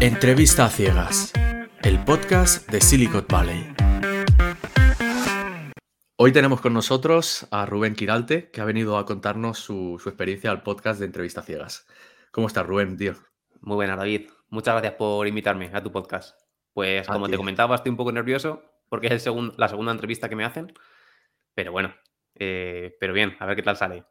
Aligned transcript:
Entrevista 0.00 0.64
a 0.64 0.70
ciegas, 0.70 1.30
el 1.82 2.02
podcast 2.02 2.66
de 2.70 2.80
Silicon 2.80 3.26
Valley. 3.28 3.66
Hoy 6.16 6.32
tenemos 6.32 6.62
con 6.62 6.72
nosotros 6.72 7.46
a 7.50 7.66
Rubén 7.66 7.94
Quiralte, 7.94 8.50
que 8.50 8.62
ha 8.62 8.64
venido 8.64 8.96
a 8.96 9.04
contarnos 9.04 9.58
su, 9.58 10.00
experiencia 10.02 10.50
al 10.50 10.62
podcast 10.62 11.00
de 11.00 11.04
Entrevista 11.04 11.42
a 11.42 11.44
ciegas. 11.44 11.86
¿Cómo 12.30 12.46
estás, 12.46 12.66
Rubén, 12.66 12.96
tío? 12.96 13.12
Muy 13.60 13.74
buena, 13.74 13.94
David. 13.94 14.30
Muchas 14.48 14.72
gracias 14.72 14.94
por 14.94 15.26
invitarme 15.26 15.70
a 15.70 15.82
tu 15.82 15.92
podcast. 15.92 16.34
Pues 16.72 17.06
como 17.06 17.28
te 17.28 17.36
comentaba, 17.36 17.74
estoy 17.74 17.90
un 17.90 17.98
poco 17.98 18.10
nervioso 18.10 18.62
porque 18.88 19.08
es 19.08 19.26
la 19.58 19.68
segunda 19.68 19.92
entrevista 19.92 20.30
que 20.30 20.36
me 20.36 20.46
hacen. 20.46 20.72
Pero 21.54 21.72
bueno, 21.72 21.94
eh, 22.36 22.96
pero 22.98 23.12
bien, 23.12 23.36
a 23.38 23.44
ver 23.44 23.54
qué 23.54 23.62
tal 23.62 23.76
sale. 23.76 24.06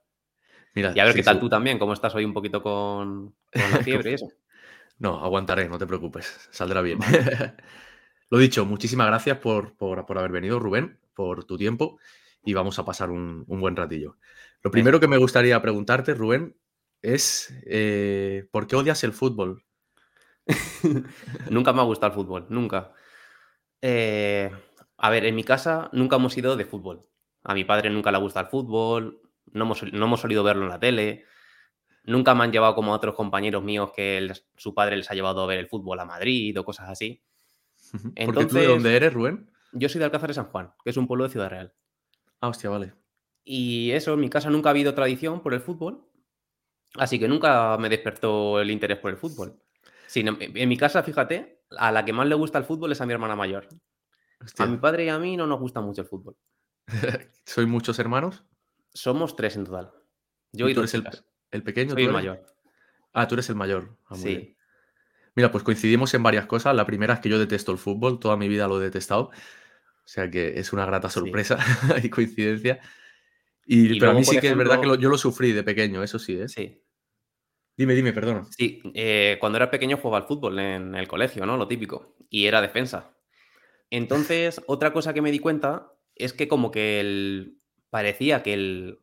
Mira, 0.76 0.94
y 0.96 1.00
a 1.00 1.06
ver 1.06 1.16
qué 1.16 1.24
tal 1.24 1.40
tú 1.40 1.50
también, 1.50 1.80
cómo 1.80 1.94
estás 1.94 2.14
hoy 2.14 2.26
un 2.26 2.34
poquito 2.34 2.62
con, 2.62 3.36
la 3.52 3.62
fiebre 3.84 4.12
y 4.12 4.14
eso. 4.14 4.28
No, 5.00 5.23
aguantaré, 5.23 5.70
no 5.70 5.77
te 5.77 5.87
preocupes, 5.87 6.50
saldrá 6.51 6.82
bien. 6.82 7.00
Lo 8.29 8.37
dicho, 8.37 8.65
muchísimas 8.65 9.07
gracias 9.07 9.37
por, 9.37 9.75
haber 10.10 10.32
venido, 10.32 10.60
Rubén, 10.60 11.00
por 11.15 11.46
tu 11.46 11.57
tiempo 11.57 11.97
y 12.43 12.54
vamos 12.54 12.78
a 12.79 12.86
pasar 12.86 13.10
un, 13.10 13.46
buen 13.47 13.75
ratillo. 13.75 14.18
Lo 14.61 14.71
primero 14.71 15.00
que 15.00 15.07
me 15.07 15.18
gustaría 15.18 15.61
preguntarte, 15.61 16.14
Rubén, 16.14 16.55
es 17.01 17.54
eh, 17.65 18.47
¿por 18.51 18.68
qué 18.68 18.75
odias 18.75 19.04
el 19.04 19.14
fútbol? 19.14 19.64
nunca 21.50 21.74
me 21.74 21.79
ha 21.79 21.86
gustado 21.86 22.11
el 22.11 22.16
fútbol, 22.16 22.46
nunca. 22.50 22.93
Eh, 23.82 24.52
a 24.97 25.10
ver, 25.10 25.25
en 25.25 25.36
mi 25.36 25.43
casa 25.43 25.89
nunca 25.93 26.18
hemos 26.18 26.38
ido 26.38 26.55
de 26.57 26.66
fútbol. 26.66 27.07
A 27.43 27.54
mi 27.54 27.63
padre 27.63 27.89
nunca 27.89 28.11
le 28.11 28.18
gusta 28.19 28.41
el 28.41 28.47
fútbol, 28.47 29.21
no 29.54 29.63
hemos, 29.63 29.82
no 29.93 30.05
hemos 30.05 30.19
solido 30.19 30.43
verlo 30.43 30.63
en 30.63 30.69
la 30.69 30.79
tele. 30.79 31.25
Nunca 32.06 32.34
me 32.34 32.44
han 32.44 32.52
llevado 32.52 32.76
como 32.76 32.94
a 32.94 32.98
otros 32.98 33.16
compañeros 33.16 33.64
míos 33.64 33.92
que 33.95 34.31
su 34.56 34.73
padre 34.73 34.98
les 34.98 35.09
ha 35.12 35.14
llevado 35.14 35.44
a 35.44 35.48
ver 35.48 35.59
el 35.59 35.67
fútbol 35.67 36.00
a 36.00 36.06
Madrid 36.06 36.58
o 36.59 36.66
cosas 36.66 36.89
así. 36.89 37.23
Entonces, 38.16 38.53
de 38.53 38.67
dónde 38.67 38.95
eres, 38.95 39.14
Rubén? 39.14 39.52
Yo 39.72 39.89
soy 39.89 40.00
de 40.00 40.06
Alcázar 40.06 40.30
de 40.30 40.33
San 40.33 40.45
Juan, 40.45 40.73
que 40.83 40.89
es 40.89 40.97
un 40.97 41.08
pueblo 41.08 41.25
de 41.25 41.31
Ciudad 41.31 41.50
Real. 41.50 41.73
Ah, 42.41 42.47
hostia, 42.47 42.69
vale. 42.69 42.94
Y 43.44 43.91
eso, 43.91 44.14
en 44.14 44.19
mi 44.19 44.30
casa 44.30 44.50
nunca 44.50 44.69
ha 44.69 44.72
habido 44.72 44.94
tradición 44.94 45.41
por 45.41 45.53
el 45.53 45.61
fútbol, 45.61 46.06
así 46.95 47.19
que 47.19 47.28
nunca 47.28 47.78
me 47.78 47.89
despertó 47.89 48.59
el 48.59 48.72
interés 48.72 48.97
por 48.97 49.11
el 49.11 49.17
fútbol. 49.17 49.61
en 50.16 50.69
mi 50.69 50.78
casa, 50.78 51.03
fíjate, 51.03 51.63
a 51.78 51.91
la 51.91 52.06
que 52.06 52.13
más 52.13 52.28
le 52.28 52.36
gusta 52.36 52.58
el 52.58 52.66
fútbol 52.66 52.91
es 52.91 53.02
a 53.02 53.06
mi 53.06 53.13
hermana 53.13 53.36
mayor. 53.36 53.67
A 54.58 54.66
mi 54.66 54.78
padre 54.78 55.06
y 55.06 55.09
a 55.09 55.19
mí 55.19 55.36
no 55.36 55.45
nos 55.47 55.59
gusta 55.59 55.81
mucho 55.81 56.02
el 56.02 56.08
fútbol. 56.08 56.38
¿Soy 57.45 57.66
muchos 57.66 58.00
hermanos? 58.00 58.44
Somos 58.94 59.36
tres 59.36 59.56
en 59.56 59.66
total. 59.66 59.91
Yo 60.52 60.67
y, 60.67 60.73
tú 60.73 60.80
eres 60.80 60.94
el, 60.95 61.03
pequeño. 61.64 61.94
Soy 61.94 62.05
el 62.05 62.11
mayor. 62.11 62.45
Ah, 63.14 63.28
tú 63.28 63.36
eres 63.36 63.50
el 63.50 63.55
mayor. 63.55 63.97
Ah, 64.08 64.16
sí. 64.16 64.55
Mira, 65.36 65.52
pues 65.52 65.64
coincidimos 65.64 66.14
en 66.14 66.23
varias 66.23 66.45
cosas. 66.45 66.75
La 66.75 66.86
primera 66.86 67.16
es 67.16 67.19
que 67.19 67.30
yo 67.30 67.39
detesto 67.39 67.72
el 67.72 67.78
fútbol, 67.78 68.19
toda 68.19 68.38
mi 68.38 68.47
vida 68.47 68.67
lo 68.67 68.80
he 68.80 68.83
detestado. 68.83 69.25
O 69.30 70.11
sea 70.11 70.30
que 70.30 70.59
es 70.59 70.73
una 70.73 70.86
grata 70.86 71.09
sorpresa 71.09 71.58
y 72.03 72.09
coincidencia. 72.09 72.80
Y, 73.66 74.00
pero 74.00 74.11
a 74.11 74.14
mí 74.16 74.23
sí 74.23 74.39
que 74.39 74.47
es 74.47 74.58
verdad 74.58 74.81
que 74.81 74.88
yo 75.00 75.09
lo 75.09 75.17
sufrí 75.17 75.52
de 75.52 75.64
pequeño, 75.64 76.02
eso 76.03 76.17
sí, 76.17 76.39
¿eh? 76.39 76.50
Sí. 76.50 76.81
Dime, 77.78 77.94
dime, 77.94 78.11
perdona. 78.11 78.45
Sí, 78.58 78.81
eh, 78.95 79.38
cuando 79.39 79.58
era 79.58 79.69
pequeño 79.69 79.97
jugaba 79.97 80.17
al 80.17 80.28
fútbol 80.28 80.59
en 80.59 80.95
el 80.95 81.08
colegio, 81.08 81.45
¿no? 81.45 81.56
Lo 81.56 81.67
típico. 81.67 82.16
Y 82.30 82.47
era 82.47 82.61
defensa. 82.61 83.16
Entonces, 83.89 84.61
otra 84.67 84.91
cosa 84.91 85.13
que 85.13 85.22
me 85.22 85.31
di 85.31 85.39
cuenta 85.39 85.94
es 86.16 86.34
que 86.34 86.47
como 86.47 86.72
que 86.72 87.00
el, 87.00 87.59
parecía 87.89 88.44
que 88.44 88.53
el 88.53 89.00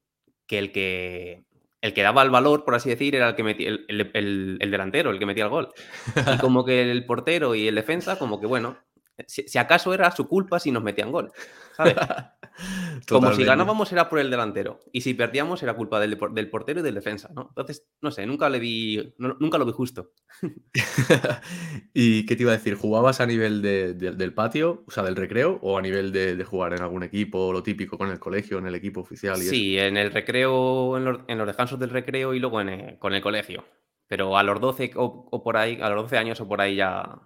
que, 0.47 0.59
el 0.59 0.73
que 0.73 1.47
el 1.87 1.95
que 1.95 2.03
daba 2.03 2.23
el 2.23 2.31
valor, 2.31 2.65
por 2.65 2.75
así 2.75 2.89
decir, 2.91 3.15
era 3.15 3.29
el 3.29 3.35
que 3.35 3.43
metía 3.43 3.69
el, 3.69 3.87
el, 3.89 4.71
delantero, 4.71 5.11
el 5.11 5.19
que 5.19 5.27
metía 5.27 5.45
el 5.45 5.51
gol. 5.51 5.69
Y 6.35 6.39
como 6.39 6.65
que 6.65 6.91
el 6.91 7.07
portero 7.07 7.55
y 7.55 7.69
el 7.69 7.75
defensa, 7.75 8.19
como 8.19 8.41
que 8.41 8.47
bueno, 8.47 8.79
si, 9.27 9.59
acaso 9.59 9.95
era 9.95 10.11
su 10.11 10.29
culpa 10.29 10.59
si 10.59 10.71
nos 10.71 10.83
metían 10.83 11.11
gol, 11.11 11.33
¿sabes? 11.77 11.97
Como 13.09 13.33
si 13.35 13.45
ganábamos 13.45 13.93
era 13.93 14.09
por 14.09 14.19
el 14.19 14.31
delantero 14.31 14.81
y 14.91 15.03
si 15.03 15.15
perdíamos 15.15 15.63
era 15.63 15.75
culpa 15.75 16.01
del, 16.01 16.19
del 16.33 16.49
portero 16.49 16.81
y 16.81 16.83
del 16.83 16.95
defensa, 16.95 17.31
¿no? 17.35 17.49
Entonces, 17.49 17.87
no 18.01 18.11
sé, 18.11 18.27
nunca 18.27 18.49
le 18.49 18.59
vi, 18.59 19.15
nunca 19.19 19.59
lo 19.59 19.67
vi 19.67 19.73
justo. 19.73 20.13
¿Y 21.95 22.25
qué 22.25 22.37
te 22.37 22.43
iba 22.43 22.53
a 22.53 22.57
decir? 22.57 22.75
¿Jugabas 22.75 23.21
a 23.21 23.27
nivel 23.27 23.61
del 23.63 24.35
patio, 24.35 24.85
o 24.87 24.91
sea, 24.91 25.03
del 25.03 25.17
recreo, 25.17 25.59
o 25.63 25.77
a 25.77 25.83
nivel 25.83 26.13
de, 26.13 26.43
jugar 26.45 26.73
en 26.73 26.83
algún 26.83 27.03
equipo, 27.03 27.53
lo 27.53 27.63
típico 27.63 27.99
con 27.99 28.11
el 28.11 28.19
colegio, 28.19 28.59
en 28.59 28.67
el 28.67 28.75
equipo 28.75 29.01
oficial? 29.01 29.37
sí, 29.37 29.79
en 29.79 29.97
el 29.97 30.13
recreo, 30.13 30.97
en 30.97 31.05
los, 31.05 31.47
descansos 31.47 31.79
del 31.79 31.91
recreo 31.91 32.35
y 32.35 32.39
luego 32.39 32.61
en 32.61 32.97
con 32.97 33.15
el 33.15 33.23
colegio. 33.23 33.65
Pero 34.09 34.39
a 34.39 34.43
los 34.43 34.61
12 34.61 34.93
o, 34.95 35.43
por 35.43 35.57
ahí, 35.57 35.79
a 35.83 35.91
los 35.91 36.05
12 36.05 36.19
años 36.19 36.41
o 36.41 36.49
por 36.49 36.61
ahí 36.61 36.77
ya 36.77 37.19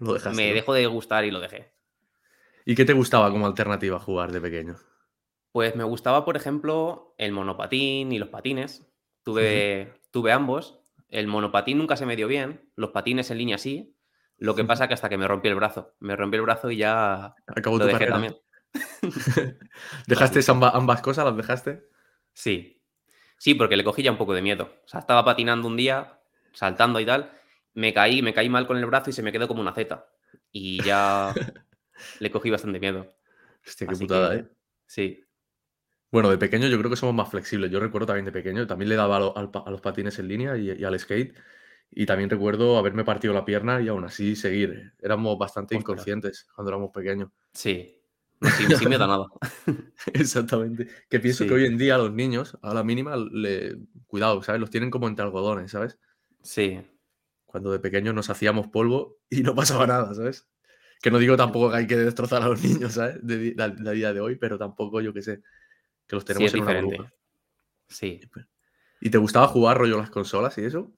me 0.34 0.52
dejó 0.52 0.74
de 0.74 0.86
gustar 0.86 1.24
y 1.24 1.30
lo 1.30 1.40
dejé. 1.40 1.72
¿Y 2.64 2.74
qué 2.74 2.84
te 2.84 2.92
gustaba 2.92 3.30
como 3.30 3.46
alternativa 3.46 3.98
jugar 3.98 4.32
de 4.32 4.40
pequeño? 4.40 4.76
Pues 5.52 5.74
me 5.74 5.84
gustaba, 5.84 6.24
por 6.24 6.36
ejemplo, 6.36 7.14
el 7.18 7.32
monopatín 7.32 8.12
y 8.12 8.18
los 8.18 8.28
patines. 8.28 8.86
Tuve, 9.22 10.00
tuve 10.10 10.32
ambos. 10.32 10.80
El 11.08 11.26
monopatín 11.26 11.78
nunca 11.78 11.96
se 11.96 12.06
me 12.06 12.16
dio 12.16 12.28
bien, 12.28 12.70
los 12.76 12.90
patines 12.90 13.30
en 13.30 13.38
línea 13.38 13.58
sí. 13.58 13.96
Lo 14.36 14.54
que 14.54 14.64
pasa 14.64 14.88
que 14.88 14.94
hasta 14.94 15.08
que 15.08 15.18
me 15.18 15.28
rompí 15.28 15.48
el 15.48 15.54
brazo. 15.54 15.94
Me 15.98 16.16
rompí 16.16 16.36
el 16.36 16.42
brazo 16.42 16.70
y 16.70 16.78
ya 16.78 17.34
Acabó 17.46 17.78
lo 17.78 17.86
dejé 17.86 18.06
también. 18.06 18.36
¿Dejaste 20.06 20.40
ambas, 20.50 20.74
ambas 20.74 21.02
cosas? 21.02 21.24
¿Las 21.24 21.36
dejaste? 21.36 21.82
Sí. 22.32 22.80
Sí, 23.36 23.54
porque 23.54 23.76
le 23.76 23.84
cogí 23.84 24.02
ya 24.02 24.12
un 24.12 24.18
poco 24.18 24.32
de 24.32 24.42
miedo. 24.42 24.72
O 24.84 24.88
sea, 24.88 25.00
estaba 25.00 25.24
patinando 25.24 25.66
un 25.66 25.76
día, 25.76 26.20
saltando 26.52 27.00
y 27.00 27.06
tal, 27.06 27.32
me 27.74 27.94
caí, 27.94 28.22
me 28.22 28.34
caí 28.34 28.48
mal 28.48 28.66
con 28.66 28.76
el 28.76 28.86
brazo 28.86 29.10
y 29.10 29.12
se 29.12 29.22
me 29.22 29.32
quedó 29.32 29.48
como 29.48 29.60
una 29.60 29.74
Z. 29.74 30.06
Y 30.52 30.82
ya 30.82 31.32
le 32.20 32.30
cogí 32.30 32.50
bastante 32.50 32.80
miedo. 32.80 33.06
Hostia, 33.66 33.86
qué 33.86 33.96
putada, 33.96 34.36
¿eh? 34.36 34.48
Sí. 34.86 35.24
Bueno, 36.10 36.30
de 36.30 36.38
pequeño 36.38 36.66
yo 36.66 36.78
creo 36.78 36.90
que 36.90 36.96
somos 36.96 37.14
más 37.14 37.30
flexibles. 37.30 37.70
Yo 37.70 37.78
recuerdo 37.78 38.08
también 38.08 38.24
de 38.24 38.32
pequeño, 38.32 38.66
también 38.66 38.88
le 38.88 38.96
daba 38.96 39.16
a, 39.16 39.70
los 39.70 39.80
patines 39.80 40.18
en 40.18 40.28
línea 40.28 40.56
y, 40.56 40.82
al 40.82 40.98
skate. 40.98 41.36
Y 41.92 42.06
también 42.06 42.30
recuerdo 42.30 42.78
haberme 42.78 43.04
partido 43.04 43.34
la 43.34 43.44
pierna 43.44 43.80
y 43.80 43.88
aún 43.88 44.04
así 44.04 44.34
seguir. 44.34 44.92
Éramos 45.00 45.38
bastante 45.38 45.76
inconscientes 45.76 46.46
cuando 46.54 46.70
éramos 46.70 46.90
pequeños. 46.92 47.30
Sí. 47.52 48.00
sí, 48.78 48.86
me 48.88 48.98
da 48.98 49.06
nada. 49.06 49.26
Exactamente. 50.14 50.88
Que 51.08 51.20
pienso 51.20 51.46
que 51.46 51.54
hoy 51.54 51.66
en 51.66 51.78
día 51.78 51.98
los 51.98 52.12
niños, 52.12 52.56
a 52.62 52.74
la 52.74 52.82
mínima, 52.82 53.16
le... 53.16 53.76
cuidado, 54.06 54.42
¿sabes? 54.42 54.60
Los 54.60 54.70
tienen 54.70 54.90
como 54.90 55.08
entre 55.08 55.24
algodones, 55.24 55.70
¿sabes? 55.70 55.98
Sí 56.42 56.80
cuando 57.50 57.72
de 57.72 57.80
pequeños 57.80 58.14
nos 58.14 58.30
hacíamos 58.30 58.68
polvo 58.68 59.18
y 59.28 59.42
no 59.42 59.54
pasaba 59.54 59.86
nada, 59.86 60.14
¿sabes? 60.14 60.48
Que 61.02 61.10
no 61.10 61.18
digo 61.18 61.36
tampoco 61.36 61.70
que 61.70 61.78
hay 61.78 61.86
que 61.86 61.96
destrozar 61.96 62.42
a 62.42 62.48
los 62.48 62.62
niños, 62.64 62.94
¿sabes? 62.94 63.18
De 63.22 63.54
la, 63.56 63.68
día 63.68 64.12
de 64.12 64.20
hoy, 64.20 64.36
pero 64.36 64.56
tampoco, 64.56 65.00
yo 65.00 65.12
qué 65.12 65.22
sé, 65.22 65.42
que 66.06 66.16
los 66.16 66.24
tenemos 66.24 66.54
en 66.54 66.62
una 66.62 66.80
burbuja. 66.80 67.12
Sí. 67.88 68.20
¿Y 69.00 69.10
te 69.10 69.18
gustaba 69.18 69.48
jugar 69.48 69.78
rollo 69.78 69.98
las 69.98 70.10
consolas 70.10 70.56
y 70.58 70.64
eso? 70.64 70.92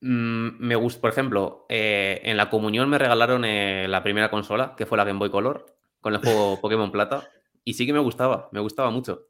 Mm, 0.00 0.58
me 0.58 0.74
gusta, 0.74 1.00
por 1.00 1.10
ejemplo, 1.10 1.66
eh, 1.68 2.20
en 2.24 2.36
la 2.36 2.48
comunión 2.48 2.88
me 2.88 2.98
regalaron 2.98 3.44
eh, 3.44 3.86
la 3.88 4.02
primera 4.02 4.30
consola, 4.30 4.74
que 4.76 4.86
fue 4.86 4.96
la 4.96 5.04
Game 5.04 5.18
Boy 5.18 5.30
Color, 5.30 5.66
con 6.00 6.14
el 6.14 6.20
juego 6.22 6.60
Pokémon 6.60 6.90
Plata, 6.90 7.28
y 7.62 7.74
sí 7.74 7.86
que 7.86 7.92
me 7.92 7.98
gustaba, 7.98 8.48
me 8.52 8.60
gustaba 8.60 8.90
mucho. 8.90 9.28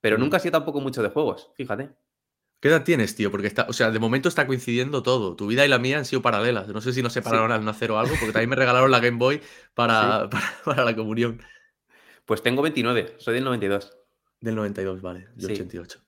Pero 0.00 0.18
mm. 0.18 0.20
nunca 0.20 0.36
ha 0.36 0.40
sido 0.40 0.52
tampoco 0.52 0.80
mucho 0.80 1.02
de 1.02 1.08
juegos, 1.08 1.50
fíjate. 1.54 1.90
¿Qué 2.64 2.68
edad 2.68 2.82
tienes, 2.82 3.14
tío? 3.14 3.30
Porque 3.30 3.46
está, 3.46 3.66
o 3.68 3.74
sea, 3.74 3.90
de 3.90 3.98
momento 3.98 4.26
está 4.26 4.46
coincidiendo 4.46 5.02
todo. 5.02 5.36
Tu 5.36 5.46
vida 5.46 5.66
y 5.66 5.68
la 5.68 5.78
mía 5.78 5.98
han 5.98 6.06
sido 6.06 6.22
paralelas. 6.22 6.66
No 6.68 6.80
sé 6.80 6.94
si 6.94 7.02
nos 7.02 7.12
separaron 7.12 7.52
al 7.52 7.62
nacer 7.62 7.90
o 7.90 7.98
algo, 7.98 8.14
porque 8.18 8.32
también 8.32 8.48
me 8.48 8.56
regalaron 8.56 8.90
la 8.90 9.00
Game 9.00 9.18
Boy 9.18 9.42
para, 9.74 10.30
para, 10.64 10.82
la 10.82 10.96
comunión. 10.96 11.42
Pues 12.24 12.42
tengo 12.42 12.62
29, 12.62 13.16
soy 13.18 13.34
del 13.34 13.44
92. 13.44 13.94
Del 14.40 14.54
92, 14.54 15.02
vale, 15.02 15.28
del 15.34 15.52
88. 15.52 16.00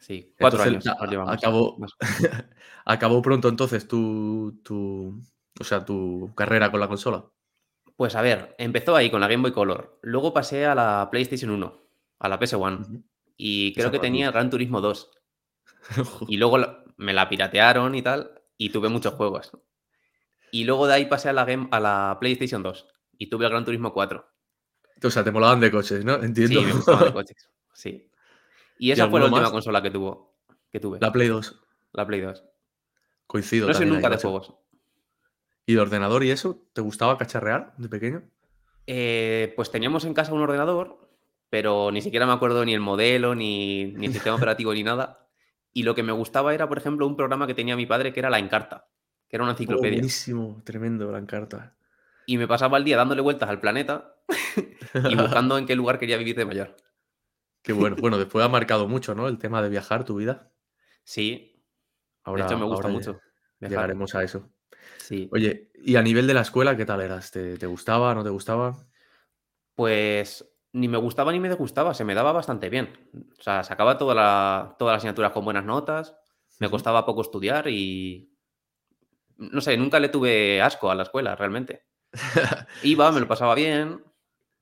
Sí, 0.00 0.34
cuatro 0.38 0.62
años. 0.62 0.84
acabó, 0.86 1.78
acabó 2.84 3.22
pronto 3.22 3.48
entonces 3.48 3.88
tu, 3.88 4.60
tu, 4.62 5.18
o 5.58 5.64
sea, 5.64 5.82
tu 5.82 6.30
carrera 6.34 6.70
con 6.70 6.80
la 6.80 6.88
consola. 6.88 7.24
Pues 7.96 8.16
a 8.16 8.20
ver, 8.20 8.54
empezó 8.58 8.96
ahí 8.96 9.10
con 9.10 9.22
la 9.22 9.28
Game 9.28 9.40
Boy 9.40 9.52
Color. 9.52 9.98
Luego 10.02 10.34
pasé 10.34 10.66
a 10.66 10.74
la 10.74 11.08
PlayStation 11.10 11.50
1, 11.52 11.82
a 12.18 12.28
la 12.28 12.38
PS1. 12.38 13.02
Y 13.38 13.72
creo 13.72 13.90
que 13.90 13.98
tenía 13.98 14.30
Gran 14.30 14.50
Turismo 14.50 14.82
2 14.82 15.12
y 16.28 16.36
luego 16.36 16.58
me 16.96 17.12
la 17.12 17.28
piratearon 17.28 17.94
y 17.94 18.02
tal, 18.02 18.32
y 18.56 18.70
tuve 18.70 18.88
muchos 18.88 19.14
juegos. 19.14 19.52
Y 20.52 20.64
luego 20.64 20.86
de 20.86 20.94
ahí 20.94 21.06
pasé 21.06 21.28
a 21.28 21.32
la, 21.32 21.44
game, 21.44 21.68
a 21.70 21.80
la 21.80 22.16
PlayStation 22.20 22.62
2 22.62 22.88
y 23.18 23.28
tuve 23.28 23.44
el 23.44 23.50
Gran 23.50 23.64
Turismo 23.64 23.92
4. 23.92 24.26
O 25.02 25.10
sea, 25.10 25.24
te 25.24 25.30
molaban 25.30 25.60
de 25.60 25.70
coches, 25.70 26.04
¿no? 26.04 26.14
Entiendo. 26.22 26.60
Sí, 26.60 26.66
me 26.66 26.72
gustaban 26.72 27.04
de 27.04 27.12
coches. 27.12 27.48
Sí. 27.72 28.10
Y 28.78 28.90
esa 28.90 29.08
fue 29.08 29.20
la 29.20 29.26
última 29.26 29.50
consola 29.50 29.82
que, 29.82 29.90
tuvo, 29.90 30.36
que 30.70 30.80
tuve. 30.80 30.98
La 31.00 31.12
Play 31.12 31.28
2. 31.28 31.62
La 31.92 32.06
Play 32.06 32.20
2. 32.20 32.44
Coincido. 33.26 33.68
No 33.68 33.74
soy 33.74 33.86
nunca 33.86 34.08
de 34.08 34.16
juegos. 34.16 34.54
¿Y 35.66 35.74
de 35.74 35.80
ordenador 35.80 36.24
y 36.24 36.30
eso? 36.30 36.66
¿Te 36.72 36.80
gustaba 36.80 37.16
cacharrear 37.16 37.74
de 37.76 37.88
pequeño? 37.88 38.22
Eh, 38.86 39.52
pues 39.54 39.70
teníamos 39.70 40.04
en 40.04 40.14
casa 40.14 40.32
un 40.32 40.42
ordenador, 40.42 40.98
pero 41.48 41.92
ni 41.92 42.02
siquiera 42.02 42.26
me 42.26 42.32
acuerdo 42.32 42.64
ni 42.64 42.74
el 42.74 42.80
modelo, 42.80 43.34
ni, 43.34 43.92
ni 43.92 44.06
el 44.06 44.12
sistema 44.12 44.36
operativo, 44.36 44.74
ni 44.74 44.82
nada. 44.82 45.28
Y 45.72 45.82
lo 45.84 45.94
que 45.94 46.02
me 46.02 46.12
gustaba 46.12 46.54
era, 46.54 46.68
por 46.68 46.78
ejemplo, 46.78 47.06
un 47.06 47.16
programa 47.16 47.46
que 47.46 47.54
tenía 47.54 47.76
mi 47.76 47.86
padre 47.86 48.12
que 48.12 48.20
era 48.20 48.30
la 48.30 48.38
Encarta. 48.38 48.88
que 49.28 49.36
era 49.36 49.44
una 49.44 49.52
Oh, 49.52 49.54
enciclopedia. 49.54 49.96
buenísimo, 49.96 50.60
tremendo 50.64 51.10
la 51.12 51.18
Encarta. 51.18 51.76
Y 52.26 52.38
me 52.38 52.48
pasaba 52.48 52.78
el 52.78 52.84
día 52.84 52.96
dándole 52.96 53.20
vueltas 53.22 53.48
al 53.48 53.60
planeta 53.60 54.16
y 54.94 55.14
buscando 55.16 55.58
en 55.58 55.66
qué 55.66 55.76
lugar 55.76 55.98
quería 55.98 56.16
vivir 56.16 56.36
de 56.36 56.44
mayor. 56.44 56.76
Qué 57.62 57.72
bueno. 57.72 57.96
Bueno, 58.00 58.18
después 58.18 58.44
ha 58.44 58.48
marcado 58.48 58.88
mucho, 58.88 59.14
¿no? 59.14 59.28
El 59.28 59.38
tema 59.38 59.62
de 59.62 59.68
viajar, 59.68 60.04
tu 60.04 60.16
vida. 60.16 60.52
Sí, 61.04 61.64
Ahora, 62.24 62.44
de 62.44 62.48
hecho 62.50 62.58
me 62.58 62.64
gusta 62.64 62.88
ahora 62.88 62.94
mucho 62.94 63.12
viajar. 63.60 63.92
llegaremos 63.92 64.14
a 64.14 64.22
eso. 64.22 64.50
Sí. 64.98 65.28
Oye, 65.32 65.70
y 65.74 65.96
a 65.96 66.02
nivel 66.02 66.26
de 66.26 66.34
la 66.34 66.40
escuela, 66.42 66.76
¿qué 66.76 66.84
tal 66.86 67.00
eras? 67.00 67.30
¿Te, 67.30 67.56
te 67.58 67.66
gustaba, 67.66 68.14
no 68.14 68.22
te 68.24 68.30
gustaba? 68.30 68.76
Pues 69.74 70.49
ni 70.72 70.88
me 70.88 70.98
gustaba 70.98 71.32
ni 71.32 71.40
me 71.40 71.48
disgustaba, 71.48 71.94
se 71.94 72.04
me 72.04 72.14
daba 72.14 72.32
bastante 72.32 72.68
bien. 72.68 72.90
O 73.38 73.42
sea, 73.42 73.62
sacaba 73.64 73.98
toda 73.98 74.14
la- 74.14 74.76
todas 74.78 74.92
las 74.94 74.98
asignaturas 75.00 75.32
con 75.32 75.44
buenas 75.44 75.64
notas, 75.64 76.14
me 76.58 76.70
costaba 76.70 77.04
poco 77.06 77.22
estudiar 77.22 77.68
y... 77.68 78.30
No 79.38 79.60
sé, 79.60 79.76
nunca 79.76 79.98
le 79.98 80.10
tuve 80.10 80.60
asco 80.60 80.90
a 80.90 80.94
la 80.94 81.04
escuela, 81.04 81.34
realmente. 81.34 81.84
Iba, 82.82 83.10
me 83.10 83.20
lo 83.20 83.28
pasaba 83.28 83.54
bien, 83.54 84.02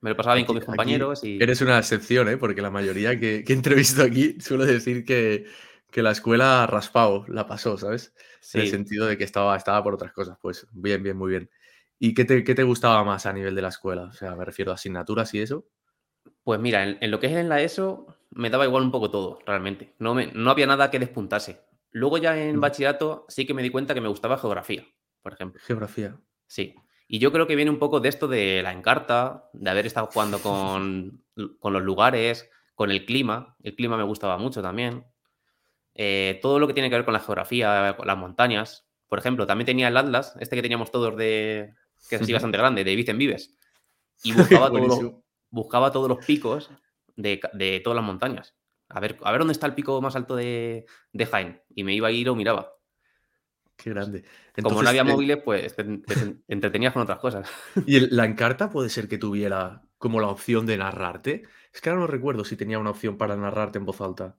me 0.01 0.09
lo 0.11 0.15
pasaba 0.15 0.35
bien 0.35 0.45
con 0.45 0.55
mis 0.55 0.63
aquí 0.63 0.67
compañeros 0.67 1.23
y... 1.23 1.37
Eres 1.39 1.61
una 1.61 1.77
excepción, 1.77 2.29
¿eh? 2.29 2.37
Porque 2.37 2.61
la 2.61 2.69
mayoría 2.71 3.19
que, 3.19 3.43
que 3.43 3.53
entrevisto 3.53 4.01
aquí 4.03 4.39
suele 4.39 4.65
decir 4.65 5.03
que, 5.03 5.45
que 5.91 6.01
la 6.01 6.11
escuela 6.11 6.65
raspado 6.67 7.25
la 7.27 7.45
pasó, 7.45 7.77
¿sabes? 7.77 8.13
En 8.53 8.61
el 8.61 8.67
sentido 8.67 9.05
de 9.05 9.17
que 9.17 9.25
estaba, 9.25 9.55
estaba 9.57 9.83
por 9.83 9.93
otras 9.95 10.13
cosas. 10.13 10.37
Pues 10.41 10.67
bien, 10.71 11.03
bien, 11.03 11.17
muy 11.17 11.31
bien. 11.31 11.49
¿Y 11.99 12.13
qué 12.13 12.23
te, 12.23 12.43
qué 12.45 12.55
te 12.55 12.63
gustaba 12.63 13.03
más 13.03 13.25
a 13.25 13.33
nivel 13.33 13.55
de 13.55 13.61
la 13.61 13.67
escuela? 13.69 14.03
O 14.03 14.13
sea, 14.13 14.33
me 14.35 14.45
refiero 14.45 14.71
a 14.71 14.75
asignaturas 14.75 15.33
y 15.33 15.41
eso. 15.41 15.65
Pues 16.43 16.59
mira, 16.59 16.83
en, 16.83 16.97
en 17.01 17.11
lo 17.11 17.19
que 17.19 17.27
es 17.27 17.33
en 17.33 17.49
la 17.49 17.61
ESO 17.61 18.07
me 18.31 18.49
daba 18.49 18.65
igual 18.65 18.83
un 18.83 18.91
poco 18.91 19.09
todo, 19.09 19.39
realmente. 19.45 19.95
No, 19.99 20.13
me, 20.13 20.27
no 20.27 20.51
había 20.51 20.67
nada 20.67 20.91
que 20.91 20.99
despuntase. 20.99 21.61
Luego 21.91 22.17
ya 22.17 22.37
en 22.37 22.59
bachillerato 22.59 23.25
sí 23.27 23.45
que 23.45 23.53
me 23.53 23.63
di 23.63 23.69
cuenta 23.69 23.93
que 23.93 24.01
me 24.01 24.09
gustaba 24.09 24.37
geografía, 24.37 24.85
por 25.21 25.33
ejemplo. 25.33 25.59
Geografía. 25.65 26.17
Sí. 26.47 26.75
Y 27.07 27.17
yo 27.17 27.31
creo 27.31 27.47
que 27.47 27.55
viene 27.55 27.71
un 27.71 27.79
poco 27.79 27.99
de 27.99 28.09
esto 28.09 28.27
de 28.27 28.61
la 28.61 28.71
Encarta, 28.71 29.49
de 29.53 29.69
haber 29.69 29.87
estado 29.87 30.07
jugando 30.07 30.39
con, 30.43 31.23
con 31.59 31.73
los 31.73 31.81
lugares, 31.81 32.49
con 32.75 32.91
el 32.91 33.05
clima. 33.05 33.55
El 33.63 33.75
clima 33.75 33.97
me 33.97 34.03
gustaba 34.03 34.37
mucho 34.37 34.61
también. 34.61 35.05
Eh, 35.95 36.39
todo 36.41 36.59
lo 36.59 36.67
que 36.67 36.73
tiene 36.73 36.89
que 36.89 36.95
ver 36.95 37.05
con 37.05 37.13
la 37.13 37.19
geografía, 37.19 37.95
con 37.97 38.07
las 38.07 38.17
montañas. 38.17 38.87
Por 39.07 39.17
ejemplo, 39.17 39.47
también 39.47 39.65
tenía 39.65 39.87
el 39.87 39.97
Atlas, 39.97 40.35
este 40.39 40.55
que 40.55 40.61
teníamos 40.61 40.91
todos 40.91 41.17
de. 41.17 41.73
que 42.07 42.15
es 42.15 42.21
así 42.21 42.31
bastante 42.31 42.59
grande, 42.59 42.83
de 42.83 42.95
Vicen 42.95 43.17
Vives. 43.17 43.55
Y 44.21 44.33
buscaba, 44.33 44.67
todos 44.67 44.87
los. 44.87 45.13
Buscaba 45.49 45.91
todos 45.91 46.07
los 46.09 46.25
picos 46.25 46.71
de, 47.15 47.81
todas 47.83 47.95
las 47.95 48.05
montañas. 48.05 48.55
A 48.89 48.99
ver, 48.99 49.17
a 49.23 49.31
ver 49.31 49.39
dónde 49.39 49.53
está 49.53 49.67
el 49.67 49.75
pico 49.75 50.01
más 50.01 50.15
alto 50.15 50.35
de, 50.35 50.85
de 51.13 51.25
Jaén. 51.25 51.61
Y 51.75 51.83
me 51.83 51.93
iba 51.93 52.07
a 52.07 52.11
ir 52.11 52.29
o 52.29 52.35
miraba. 52.35 52.73
Qué 53.77 53.91
grande. 53.91 54.23
Como 54.61 54.83
no 54.83 54.89
había 54.89 55.03
móviles, 55.03 55.37
pues 55.43 55.75
te, 55.75 55.83
te 55.83 56.35
entretenías 56.47 56.91
con 56.93 57.03
otras 57.03 57.19
cosas. 57.19 57.49
¿Y 57.87 57.95
el- 57.95 58.09
la 58.11 58.25
Encarta 58.25 58.69
puede 58.69 58.89
ser 58.89 59.07
que 59.07 59.17
tuviera 59.17 59.83
como 59.97 60.19
la 60.19 60.27
opción 60.27 60.65
de 60.65 60.77
narrarte? 60.77 61.43
Es 61.73 61.81
que 61.81 61.89
ahora 61.89 62.01
no 62.01 62.07
recuerdo 62.07 62.43
si 62.43 62.57
tenía 62.57 62.79
una 62.79 62.89
opción 62.89 63.17
para 63.17 63.35
narrarte 63.37 63.77
en 63.77 63.85
voz 63.85 64.01
alta. 64.01 64.37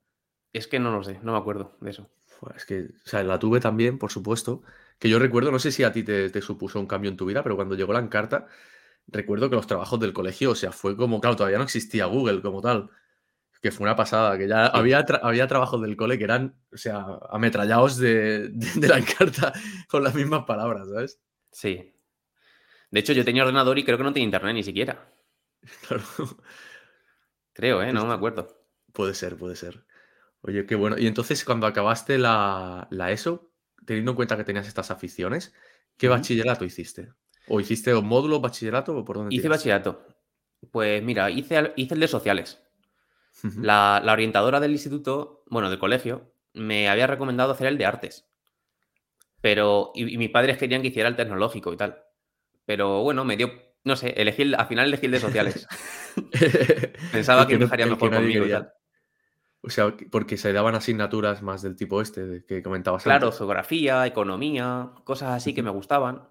Es 0.52 0.66
que 0.66 0.78
no 0.78 0.90
lo 0.92 1.02
sé, 1.02 1.20
no 1.22 1.32
me 1.32 1.38
acuerdo 1.38 1.76
de 1.80 1.90
eso. 1.90 2.10
Es 2.56 2.64
que, 2.64 2.80
o 3.04 3.08
sea, 3.08 3.22
la 3.22 3.38
tuve 3.38 3.60
también, 3.60 3.98
por 3.98 4.10
supuesto. 4.10 4.62
Que 4.98 5.08
yo 5.08 5.18
recuerdo, 5.18 5.50
no 5.52 5.58
sé 5.58 5.72
si 5.72 5.84
a 5.84 5.92
ti 5.92 6.02
te, 6.02 6.30
te 6.30 6.40
supuso 6.42 6.80
un 6.80 6.86
cambio 6.86 7.10
en 7.10 7.16
tu 7.16 7.26
vida, 7.26 7.42
pero 7.42 7.56
cuando 7.56 7.74
llegó 7.74 7.92
la 7.92 8.00
Encarta, 8.00 8.46
recuerdo 9.12 9.50
que 9.50 9.56
los 9.56 9.66
trabajos 9.66 10.00
del 10.00 10.12
colegio, 10.12 10.52
o 10.52 10.54
sea, 10.54 10.72
fue 10.72 10.96
como, 10.96 11.20
claro, 11.20 11.36
todavía 11.36 11.58
no 11.58 11.64
existía 11.64 12.06
Google 12.06 12.42
como 12.42 12.60
tal. 12.62 12.90
Que 13.62 13.72
fue 13.72 13.84
una 13.84 13.96
pasada, 13.96 14.38
que 14.38 14.48
ya 14.48 14.66
había, 14.68 15.06
tra- 15.06 15.20
había 15.22 15.48
trabajos 15.48 15.82
del 15.82 15.96
cole 15.96 16.18
que 16.18 16.24
eran, 16.24 16.56
o 16.72 16.78
sea, 16.78 17.06
ametrallados 17.30 17.98
de, 17.98 18.48
de- 18.50 18.72
de 18.76 18.88
la 18.88 18.98
Encarta 18.98 19.52
con 19.90 20.04
las 20.04 20.14
mismas 20.14 20.44
palabras, 20.46 20.88
¿sabes? 20.90 21.20
Sí. 21.52 21.92
De 22.90 23.00
hecho, 23.00 23.12
yo 23.12 23.24
tenía 23.24 23.42
ordenador 23.42 23.78
y 23.78 23.84
creo 23.84 23.98
que 23.98 24.04
no 24.04 24.12
tenía 24.12 24.26
internet 24.26 24.54
ni 24.54 24.62
siquiera. 24.64 25.08
Claro. 25.88 26.04
Creo, 27.52 27.82
¿eh? 27.82 27.92
No 27.92 28.02
Sí, 28.02 28.06
me 28.06 28.12
acuerdo. 28.14 28.64
Puede 28.92 29.14
ser, 29.14 29.36
puede 29.36 29.56
ser. 29.56 29.84
Oye, 30.42 30.66
qué 30.66 30.74
bueno. 30.76 30.98
Y 30.98 31.06
entonces, 31.06 31.44
cuando 31.44 31.66
acabaste 31.66 32.18
la, 32.18 32.88
la 32.90 33.12
ESO, 33.12 33.52
teniendo 33.86 34.12
en 34.12 34.16
cuenta 34.16 34.36
que 34.36 34.44
tenías 34.44 34.68
estas 34.68 34.90
aficiones, 34.90 35.54
¿qué 35.96 36.08
bachillerato 36.08 36.64
hiciste? 36.64 37.12
¿O 37.52 37.61
hiciste 37.61 37.94
un 37.94 38.06
módulo 38.06 38.41
bachillerato 38.41 38.97
o 38.97 39.05
por 39.05 39.17
dónde 39.17 39.35
Hice 39.35 39.49
bachillerato. 39.49 40.06
Pues 40.70 41.02
mira, 41.02 41.31
hice, 41.31 41.73
hice 41.76 41.94
el 41.94 42.00
de 42.00 42.08
sociales. 42.08 42.62
La, 43.56 44.00
la 44.05 44.12
orientadora 44.12 44.61
del 44.61 44.73
instituto, 44.73 45.44
bueno, 45.49 45.69
del 45.70 45.79
colegio, 45.79 46.32
me 46.55 46.88
había 46.88 47.06
recomendado 47.06 47.52
hacer 47.52 47.67
el 47.69 47.79
de 47.79 47.87
artes. 47.87 48.26
Pero, 49.41 49.93
y, 49.94 50.14
y 50.14 50.19
mis 50.19 50.31
padres 50.31 50.58
querían 50.58 50.82
que 50.82 50.88
hiciera 50.88 51.08
el 51.08 51.17
tecnológico 51.17 51.73
y 51.73 51.76
tal. 51.76 52.02
Pero 52.67 53.02
bueno, 53.02 53.25
me 53.25 53.37
dio, 53.37 53.50
no 53.85 53.96
sé, 53.96 54.11
elegí 54.17 54.43
el- 54.43 54.55
al 54.55 54.67
final 54.67 54.87
elegí 54.88 55.06
el 55.06 55.12
de 55.12 55.20
sociales. 55.20 55.67
Pensaba 57.12 57.46
que 57.46 57.55
el 57.55 57.61
mejor 57.61 58.11
conmigo 58.14 58.46
y 58.46 58.50
tal. 58.50 58.73
O 59.62 59.70
sea, 59.70 59.96
que- 59.96 60.06
porque 60.06 60.37
se 60.37 60.53
daban 60.53 60.75
asignaturas 60.75 61.43
más 61.43 61.62
del 61.62 61.76
tipo 61.76 62.00
este 62.03 62.44
que 62.46 62.62
comentabas 62.62 63.03
Claro, 63.05 63.26
antes. 63.26 63.38
geografía, 63.38 64.06
economía, 64.06 64.91
cosas 65.05 65.31
así 65.31 65.55
que 65.55 65.62
me 65.62 65.70
gustaban. 65.70 66.29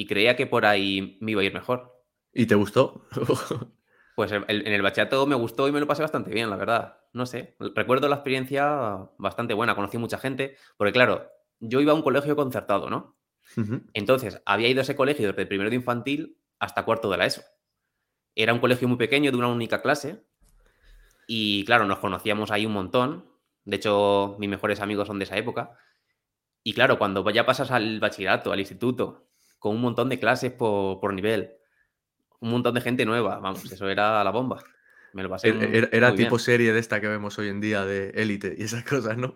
Y 0.00 0.06
creía 0.06 0.36
que 0.36 0.46
por 0.46 0.64
ahí 0.64 1.18
me 1.20 1.32
iba 1.32 1.40
a 1.40 1.44
ir 1.44 1.52
mejor. 1.52 2.04
¿Y 2.32 2.46
te 2.46 2.54
gustó? 2.54 3.04
Pues 4.14 4.30
el- 4.32 4.44
el- 4.46 4.66
en 4.66 4.72
el 4.72 4.82
bachillerato 4.82 5.26
me 5.26 5.34
gustó 5.34 5.66
y 5.68 5.72
me 5.72 5.80
lo 5.80 5.86
pasé 5.88 6.02
bastante 6.02 6.30
bien, 6.32 6.50
la 6.50 6.56
verdad. 6.56 6.98
No 7.12 7.24
sé, 7.26 7.56
recuerdo 7.74 8.08
la 8.08 8.16
experiencia 8.16 9.08
bastante 9.18 9.54
buena, 9.54 9.74
conocí 9.76 9.96
mucha 9.98 10.18
gente, 10.18 10.56
porque 10.76 10.92
claro, 10.92 11.28
yo 11.60 11.80
iba 11.80 11.92
a 11.92 11.94
un 11.96 12.02
colegio 12.02 12.34
concertado, 12.36 12.90
¿no? 12.90 13.16
Entonces, 13.92 14.40
había 14.44 14.68
ido 14.68 14.80
a 14.80 14.82
ese 14.82 14.94
colegio 14.96 15.28
desde 15.28 15.46
primero 15.46 15.70
de 15.70 15.76
infantil 15.76 16.38
hasta 16.60 16.84
cuarto 16.84 17.10
de 17.10 17.16
la 17.16 17.26
ESO. 17.26 17.42
Era 18.34 18.52
un 18.52 18.58
colegio 18.60 18.86
muy 18.88 18.98
pequeño, 18.98 19.30
de 19.32 19.36
una 19.36 19.48
única 19.48 19.82
clase, 19.82 20.24
y 21.26 21.64
claro, 21.64 21.84
nos 21.86 21.98
conocíamos 21.98 22.50
ahí 22.50 22.66
un 22.66 22.72
montón. 22.72 23.24
De 23.64 23.76
hecho, 23.76 24.36
mis 24.38 24.48
mejores 24.48 24.80
amigos 24.80 25.06
son 25.06 25.18
de 25.18 25.24
esa 25.24 25.36
época. 25.36 25.78
Y 26.64 26.72
claro, 26.72 26.98
cuando 26.98 27.28
ya 27.30 27.46
pasas 27.46 27.70
al 27.70 28.00
bachillerato, 28.00 28.50
al 28.52 28.60
instituto, 28.60 29.27
con 29.58 29.74
un 29.74 29.80
montón 29.82 30.08
de 30.08 30.18
clases 30.18 30.52
por, 30.52 31.00
por 31.00 31.12
nivel, 31.14 31.52
un 32.40 32.50
montón 32.50 32.74
de 32.74 32.80
gente 32.80 33.04
nueva, 33.04 33.38
vamos, 33.38 33.70
eso 33.70 33.88
era 33.88 34.22
la 34.24 34.30
bomba. 34.30 34.62
Me 35.12 35.22
lo 35.22 35.28
pasé 35.30 35.48
Era, 35.48 35.64
era- 35.64 35.88
era 35.92 36.12
bien. 36.12 36.28
tipo 36.28 36.38
serie 36.38 36.72
de 36.72 36.78
esta 36.80 37.00
que 37.00 37.08
vemos 37.08 37.38
hoy 37.38 37.48
en 37.48 37.60
día 37.60 37.84
de 37.84 38.10
élite 38.10 38.54
y 38.56 38.62
esas 38.64 38.84
cosas, 38.88 39.16
¿no? 39.16 39.28
No, 39.28 39.34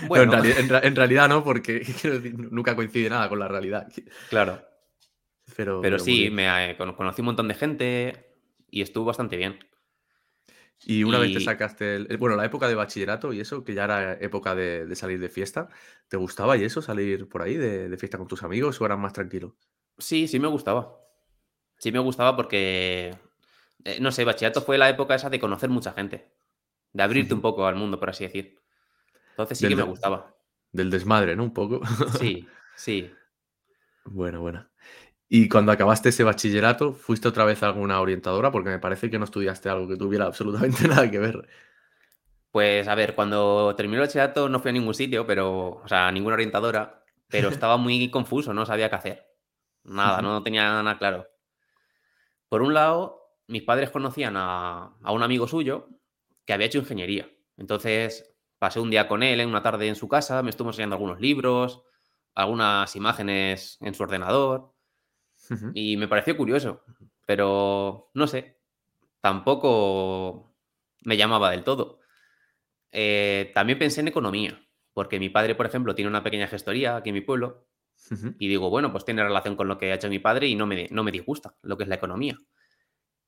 en, 0.00 0.08
Bueno, 0.08 0.32
en 0.44 0.96
realidad 0.96 1.28
no, 1.28 1.42
porque 1.42 1.80
quiero 2.00 2.20
decir, 2.20 2.38
nunca 2.38 2.76
coincide 2.76 3.10
nada 3.10 3.28
con 3.28 3.38
la 3.38 3.48
realidad. 3.48 3.88
claro. 4.28 4.62
Pero, 5.56 5.80
Pero 5.82 5.98
sí, 5.98 6.30
me 6.30 6.70
eh, 6.70 6.76
cono- 6.76 6.96
conocí 6.96 7.22
un 7.22 7.26
montón 7.26 7.48
de 7.48 7.54
gente 7.54 8.26
y 8.70 8.82
estuvo 8.82 9.06
bastante 9.06 9.36
bien. 9.36 9.58
Y 10.82 11.04
una 11.04 11.18
vez 11.18 11.32
te 11.32 11.40
sacaste 11.40 11.96
el, 11.96 12.16
bueno, 12.18 12.36
la 12.36 12.44
época 12.46 12.66
de 12.68 12.74
bachillerato 12.74 13.32
y 13.32 13.40
eso, 13.40 13.64
que 13.64 13.74
ya 13.74 13.84
era 13.84 14.14
época 14.14 14.54
de, 14.54 14.86
de 14.86 14.96
salir 14.96 15.20
de 15.20 15.28
fiesta, 15.28 15.68
¿te 16.08 16.16
gustaba 16.16 16.56
y 16.56 16.64
eso, 16.64 16.82
salir 16.82 17.28
por 17.28 17.42
ahí 17.42 17.56
de, 17.56 17.88
de 17.88 17.96
fiesta 17.98 18.18
con 18.18 18.26
tus 18.28 18.42
amigos 18.42 18.80
o 18.80 18.86
eras 18.86 18.98
más 18.98 19.12
tranquilo? 19.12 19.56
sí, 19.98 20.26
sí 20.28 20.38
me 20.40 20.48
gustaba. 20.48 20.98
Sí 21.78 21.92
me 21.92 21.98
gustaba 21.98 22.36
porque, 22.36 23.18
eh, 23.84 24.00
no 24.00 24.12
sé, 24.12 24.24
bachillerato 24.24 24.62
fue 24.62 24.78
la 24.78 24.88
época 24.90 25.14
esa 25.14 25.30
de 25.30 25.40
conocer 25.40 25.70
mucha 25.70 25.92
gente, 25.92 26.32
de 26.92 27.02
abrirte 27.02 27.34
un 27.34 27.40
poco 27.42 27.66
al 27.66 27.76
mundo, 27.76 27.98
por 28.00 28.10
así 28.10 28.24
decir. 28.24 28.60
Entonces 29.32 29.58
sí 29.58 29.66
Del, 29.66 29.70
que 29.70 29.76
me 29.76 29.84
gustaba. 29.84 30.36
del 30.72 30.90
desmadre, 30.90 31.36
¿no? 31.36 31.44
Un 31.44 31.54
poco. 31.54 31.80
Sí, 32.06 32.48
sí. 32.74 33.24
Bueno, 34.04 34.40
bueno. 34.40 34.68
Y 35.32 35.48
cuando 35.48 35.70
acabaste 35.70 36.08
ese 36.08 36.24
bachillerato, 36.24 36.92
¿fuiste 36.92 37.28
otra 37.28 37.44
vez 37.44 37.62
a 37.62 37.66
alguna 37.66 38.00
orientadora? 38.00 38.50
Porque 38.50 38.68
me 38.68 38.80
parece 38.80 39.08
que 39.10 39.18
no 39.20 39.24
estudiaste 39.24 39.68
algo 39.68 39.86
que 39.86 39.96
tuviera 39.96 40.24
absolutamente 40.26 40.88
nada 40.88 41.08
que 41.08 41.20
ver. 41.20 41.48
Pues 42.50 42.88
a 42.88 42.96
ver, 42.96 43.14
cuando 43.14 43.72
terminé 43.76 43.98
el 43.98 44.08
bachillerato 44.08 44.48
no 44.48 44.58
fui 44.58 44.70
a 44.70 44.72
ningún 44.72 44.92
sitio, 44.92 45.24
pero, 45.24 45.82
o 45.84 45.86
sea, 45.86 46.08
a 46.08 46.12
ninguna 46.12 46.34
orientadora, 46.34 47.04
pero 47.28 47.48
estaba 47.48 47.76
muy 47.76 48.10
confuso, 48.10 48.52
no 48.52 48.66
sabía 48.66 48.90
qué 48.90 48.96
hacer. 48.96 49.26
Nada, 49.84 50.20
no 50.20 50.42
tenía 50.42 50.64
nada 50.64 50.98
claro. 50.98 51.28
Por 52.48 52.62
un 52.62 52.74
lado, 52.74 53.36
mis 53.46 53.62
padres 53.62 53.90
conocían 53.90 54.36
a, 54.36 54.96
a 55.00 55.12
un 55.12 55.22
amigo 55.22 55.46
suyo 55.46 55.90
que 56.44 56.54
había 56.54 56.66
hecho 56.66 56.78
ingeniería. 56.78 57.30
Entonces 57.56 58.34
pasé 58.58 58.80
un 58.80 58.90
día 58.90 59.06
con 59.06 59.22
él 59.22 59.38
en 59.38 59.48
una 59.48 59.62
tarde 59.62 59.86
en 59.86 59.94
su 59.94 60.08
casa, 60.08 60.42
me 60.42 60.50
estuvo 60.50 60.70
enseñando 60.70 60.96
algunos 60.96 61.20
libros, 61.20 61.84
algunas 62.34 62.96
imágenes 62.96 63.78
en 63.80 63.94
su 63.94 64.02
ordenador 64.02 64.72
Y 65.74 65.96
me 65.96 66.08
pareció 66.08 66.36
curioso, 66.36 66.84
pero 67.26 68.10
no 68.14 68.26
sé, 68.26 68.58
tampoco 69.20 70.54
me 71.02 71.16
llamaba 71.16 71.50
del 71.50 71.64
todo. 71.64 72.00
Eh, 72.92 73.50
también 73.54 73.78
pensé 73.78 74.00
en 74.00 74.08
economía, 74.08 74.60
porque 74.92 75.18
mi 75.18 75.28
padre, 75.28 75.54
por 75.54 75.66
ejemplo, 75.66 75.94
tiene 75.94 76.08
una 76.08 76.22
pequeña 76.22 76.46
gestoría 76.46 76.96
aquí 76.96 77.10
en 77.10 77.14
mi 77.14 77.20
pueblo 77.20 77.66
y 78.38 78.48
digo, 78.48 78.70
bueno, 78.70 78.92
pues 78.92 79.04
tiene 79.04 79.22
relación 79.22 79.56
con 79.56 79.68
lo 79.68 79.78
que 79.78 79.92
ha 79.92 79.96
hecho 79.96 80.08
mi 80.08 80.18
padre 80.18 80.48
y 80.48 80.54
no 80.54 80.66
me, 80.66 80.88
no 80.90 81.04
me 81.04 81.12
disgusta 81.12 81.54
lo 81.62 81.76
que 81.76 81.84
es 81.84 81.88
la 81.88 81.96
economía. 81.96 82.36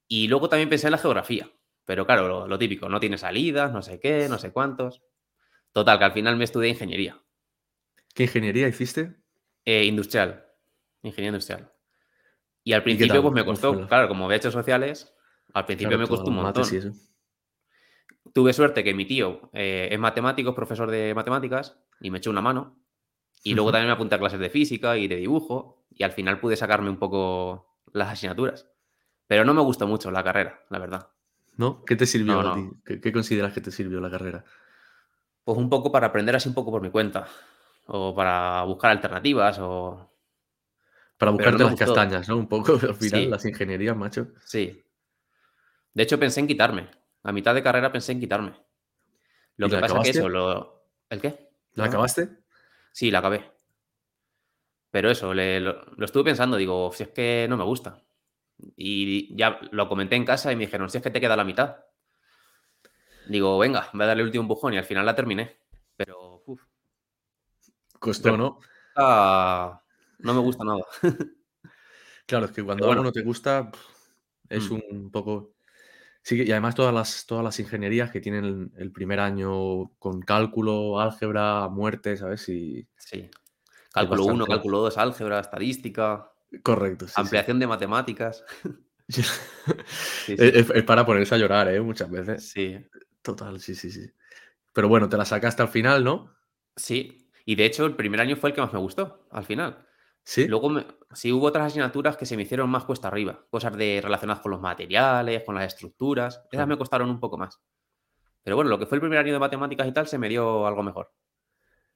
Y 0.08 0.28
luego 0.28 0.48
también 0.48 0.68
pensé 0.68 0.88
en 0.88 0.92
la 0.92 0.98
geografía, 0.98 1.50
pero 1.84 2.06
claro, 2.06 2.28
lo, 2.28 2.48
lo 2.48 2.58
típico, 2.58 2.88
no 2.88 3.00
tiene 3.00 3.18
salidas, 3.18 3.72
no 3.72 3.82
sé 3.82 4.00
qué, 4.00 4.28
no 4.28 4.38
sé 4.38 4.52
cuántos. 4.52 5.02
Total, 5.72 5.98
que 5.98 6.04
al 6.04 6.12
final 6.12 6.36
me 6.36 6.44
estudié 6.44 6.70
ingeniería. 6.70 7.22
¿Qué 8.14 8.24
ingeniería 8.24 8.68
hiciste? 8.68 9.16
Eh, 9.64 9.84
industrial. 9.84 10.44
Ingeniería 11.02 11.28
industrial. 11.30 11.71
Y 12.64 12.72
al 12.72 12.82
principio, 12.82 13.22
pues 13.22 13.34
me 13.34 13.40
¿Cómo 13.44 13.52
costó, 13.52 13.86
claro, 13.88 14.08
como 14.08 14.24
había 14.26 14.36
hecho 14.36 14.50
sociales, 14.50 15.12
al 15.52 15.64
principio 15.66 15.96
Claro, 15.96 16.02
me 16.02 16.08
costó 16.08 16.30
un 16.30 16.36
las 16.36 16.44
mates 16.44 16.72
y 16.72 16.76
montón. 16.76 16.92
eso. 16.92 17.02
Tuve 18.32 18.52
suerte 18.52 18.84
que 18.84 18.94
mi 18.94 19.04
tío 19.04 19.50
eh, 19.52 19.88
es 19.90 19.98
matemático, 19.98 20.50
es 20.50 20.56
profesor 20.56 20.90
de 20.90 21.14
matemáticas, 21.14 21.76
y 22.00 22.10
me 22.10 22.18
echó 22.18 22.30
una 22.30 22.40
mano. 22.40 22.78
Y 23.44 23.54
luego 23.54 23.72
también 23.72 23.88
me 23.88 23.94
apunté 23.94 24.14
a 24.14 24.18
clases 24.18 24.38
de 24.38 24.48
física 24.50 24.96
y 24.96 25.08
de 25.08 25.16
dibujo, 25.16 25.84
y 25.90 26.04
al 26.04 26.12
final 26.12 26.38
pude 26.40 26.56
sacarme 26.56 26.88
un 26.88 26.98
poco 26.98 27.76
las 27.92 28.08
asignaturas. 28.10 28.68
Pero 29.26 29.44
no 29.44 29.54
me 29.54 29.62
gustó 29.62 29.86
mucho 29.88 30.10
la 30.10 30.22
carrera, 30.22 30.64
la 30.70 30.78
verdad. 30.78 31.08
¿No? 31.56 31.84
¿Qué 31.84 31.96
te 31.96 32.06
sirvió 32.06 32.40
No, 32.40 32.50
a 32.50 32.54
ti? 32.54 32.60
no. 32.60 32.80
¿Qué, 32.84 33.00
qué 33.00 33.12
consideras 33.12 33.52
que 33.52 33.60
te 33.60 33.70
sirvió 33.72 34.00
la 34.00 34.10
carrera? 34.10 34.44
Pues 35.44 35.58
un 35.58 35.68
poco 35.68 35.90
para 35.90 36.06
aprender 36.06 36.36
así 36.36 36.48
un 36.48 36.54
poco 36.54 36.70
por 36.70 36.80
mi 36.80 36.90
cuenta. 36.90 37.26
O 37.86 38.14
para 38.14 38.62
buscar 38.62 38.92
alternativas, 38.92 39.58
o... 39.58 40.11
Para 41.22 41.30
no 41.50 41.58
buscarte 41.58 41.64
me 41.64 41.64
las 41.64 41.74
gustó. 41.74 41.94
castañas, 41.94 42.28
¿no? 42.28 42.36
Un 42.36 42.48
poco, 42.48 42.74
al 42.82 42.94
final, 42.96 43.28
Sí, 43.28 43.30
las 43.30 43.44
ingenierías, 43.46 43.96
macho. 43.96 44.28
sí. 44.44 44.84
De 45.94 46.02
hecho, 46.02 46.20
pensé 46.20 46.40
en 46.40 46.46
quitarme. 46.46 46.90
A 47.22 47.32
mitad 47.32 47.54
de 47.54 47.62
carrera 47.62 47.92
pensé 47.92 48.12
en 48.12 48.20
quitarme. 48.20 48.52
Lo 49.56 49.68
¿Y 49.68 49.70
que 49.70 49.78
pasa 49.78 50.00
que 50.02 50.10
eso, 50.10 50.28
lo... 50.28 50.84
¿El 51.08 51.20
qué? 51.20 51.50
¿La 51.74 51.84
¿Perdón? 51.84 51.86
acabaste? 51.86 52.30
Sí, 52.92 53.10
la 53.10 53.20
acabé. 53.20 53.52
Pero 54.90 55.10
eso, 55.10 55.32
le- 55.34 55.60
lo, 55.60 55.84
lo 55.96 56.04
estuve 56.04 56.24
pensando, 56.24 56.56
digo, 56.56 56.92
si 56.92 57.04
es 57.04 57.08
que 57.10 57.46
no 57.48 57.56
me 57.56 57.64
gusta. 57.64 58.02
Y 58.76 59.36
ya 59.36 59.60
lo 59.72 59.88
comenté 59.88 60.16
en 60.16 60.24
casa 60.24 60.52
y 60.52 60.56
me 60.56 60.66
dijeron, 60.66 60.90
si 60.90 60.98
es 60.98 61.04
que 61.04 61.10
te 61.10 61.20
queda 61.20 61.36
la 61.36 61.44
mitad. 61.44 61.78
Digo, 63.24 63.58
venga, 63.58 63.88
voy 63.92 64.02
a 64.02 64.06
darle 64.06 64.22
el 64.22 64.26
último 64.28 64.42
empujón 64.42 64.74
y 64.74 64.78
al 64.78 64.84
final 64.84 65.04
la 65.06 65.14
terminé. 65.16 65.56
Pero, 65.96 66.42
uf, 66.46 66.62
Costó, 67.98 68.36
pero 68.36 68.36
¿no? 68.36 68.58
ah, 68.96 69.81
no 70.22 70.34
me 70.34 70.40
gusta 70.40 70.64
nada. 70.64 70.84
Claro, 72.26 72.46
es 72.46 72.52
que 72.52 72.62
cuando 72.62 72.90
algo 72.90 73.02
no 73.02 73.12
te 73.12 73.22
gusta, 73.22 73.70
es 74.48 74.70
mm, 74.70 74.74
un 74.90 75.10
poco... 75.10 75.54
Sí, 76.22 76.40
y 76.40 76.52
además 76.52 76.76
todas 76.76 76.94
las, 76.94 77.26
todas 77.26 77.42
las 77.42 77.58
ingenierías 77.58 78.12
que 78.12 78.20
tienen 78.20 78.44
el, 78.44 78.70
el 78.76 78.92
primer 78.92 79.18
año 79.18 79.88
con 79.98 80.20
cálculo, 80.22 81.00
álgebra, 81.00 81.68
muerte, 81.68 82.16
¿sabes? 82.16 82.48
Y 82.48 82.86
sí. 82.96 83.28
Cálculo 83.92 84.22
1, 84.22 84.32
bastante... 84.32 84.52
cálculo 84.54 84.78
2, 84.78 84.98
álgebra, 84.98 85.40
estadística, 85.40 86.32
Correcto, 86.62 87.06
sí, 87.08 87.14
sí. 87.14 87.20
ampliación 87.20 87.58
de 87.58 87.66
matemáticas. 87.66 88.44
Es, 89.08 89.26
sí, 90.26 90.36
es- 90.38 90.70
es 90.70 90.82
para 90.84 91.04
ponerse 91.04 91.34
a 91.34 91.38
llorar, 91.38 91.68
¿eh? 91.68 91.80
Muchas 91.80 92.10
veces. 92.10 92.48
sí. 92.48 92.78
Total, 93.20 93.60
sí, 93.60 93.74
sí, 93.74 93.90
sí. 93.90 94.10
Pero 94.72 94.88
bueno, 94.88 95.08
te 95.08 95.16
la 95.16 95.24
sacaste 95.24 95.62
al 95.62 95.68
final, 95.68 96.02
¿no? 96.02 96.34
Sí. 96.76 97.28
Y 97.44 97.54
de 97.56 97.66
hecho, 97.66 97.84
el 97.86 97.96
primer 97.96 98.20
año 98.20 98.36
fue 98.36 98.50
el 98.50 98.54
que 98.54 98.60
más 98.62 98.72
me 98.72 98.78
gustó, 98.78 99.26
al 99.30 99.44
final. 99.44 99.86
¿Sí? 100.24 100.48
Luego 100.48 100.68
me- 100.70 100.86
sí 101.12 101.32
hubo 101.32 101.46
otras 101.46 101.66
asignaturas 101.68 102.16
que 102.16 102.26
se 102.26 102.36
me 102.36 102.42
hicieron 102.44 102.70
más 102.70 102.84
cuesta 102.84 103.08
arriba, 103.08 103.46
cosas 103.50 103.76
de 103.76 104.00
relacionadas 104.02 104.42
con 104.42 104.52
los 104.52 104.60
materiales, 104.60 105.44
con 105.44 105.54
las 105.56 105.66
estructuras, 105.66 106.42
esas 106.50 106.50
Claro. 106.50 106.68
me 106.68 106.78
costaron 106.78 107.10
un 107.10 107.20
poco 107.20 107.38
más. 107.38 107.60
Pero 108.44 108.56
bueno, 108.56 108.70
lo 108.70 108.78
que 108.78 108.86
fue 108.86 108.96
el 108.96 109.02
primer 109.02 109.18
año 109.20 109.32
de 109.34 109.38
matemáticas 109.40 109.88
y 109.88 109.92
tal 109.92 110.06
se 110.08 110.18
me 110.18 110.28
dio 110.30 110.66
algo 110.66 110.82
mejor. 110.84 111.12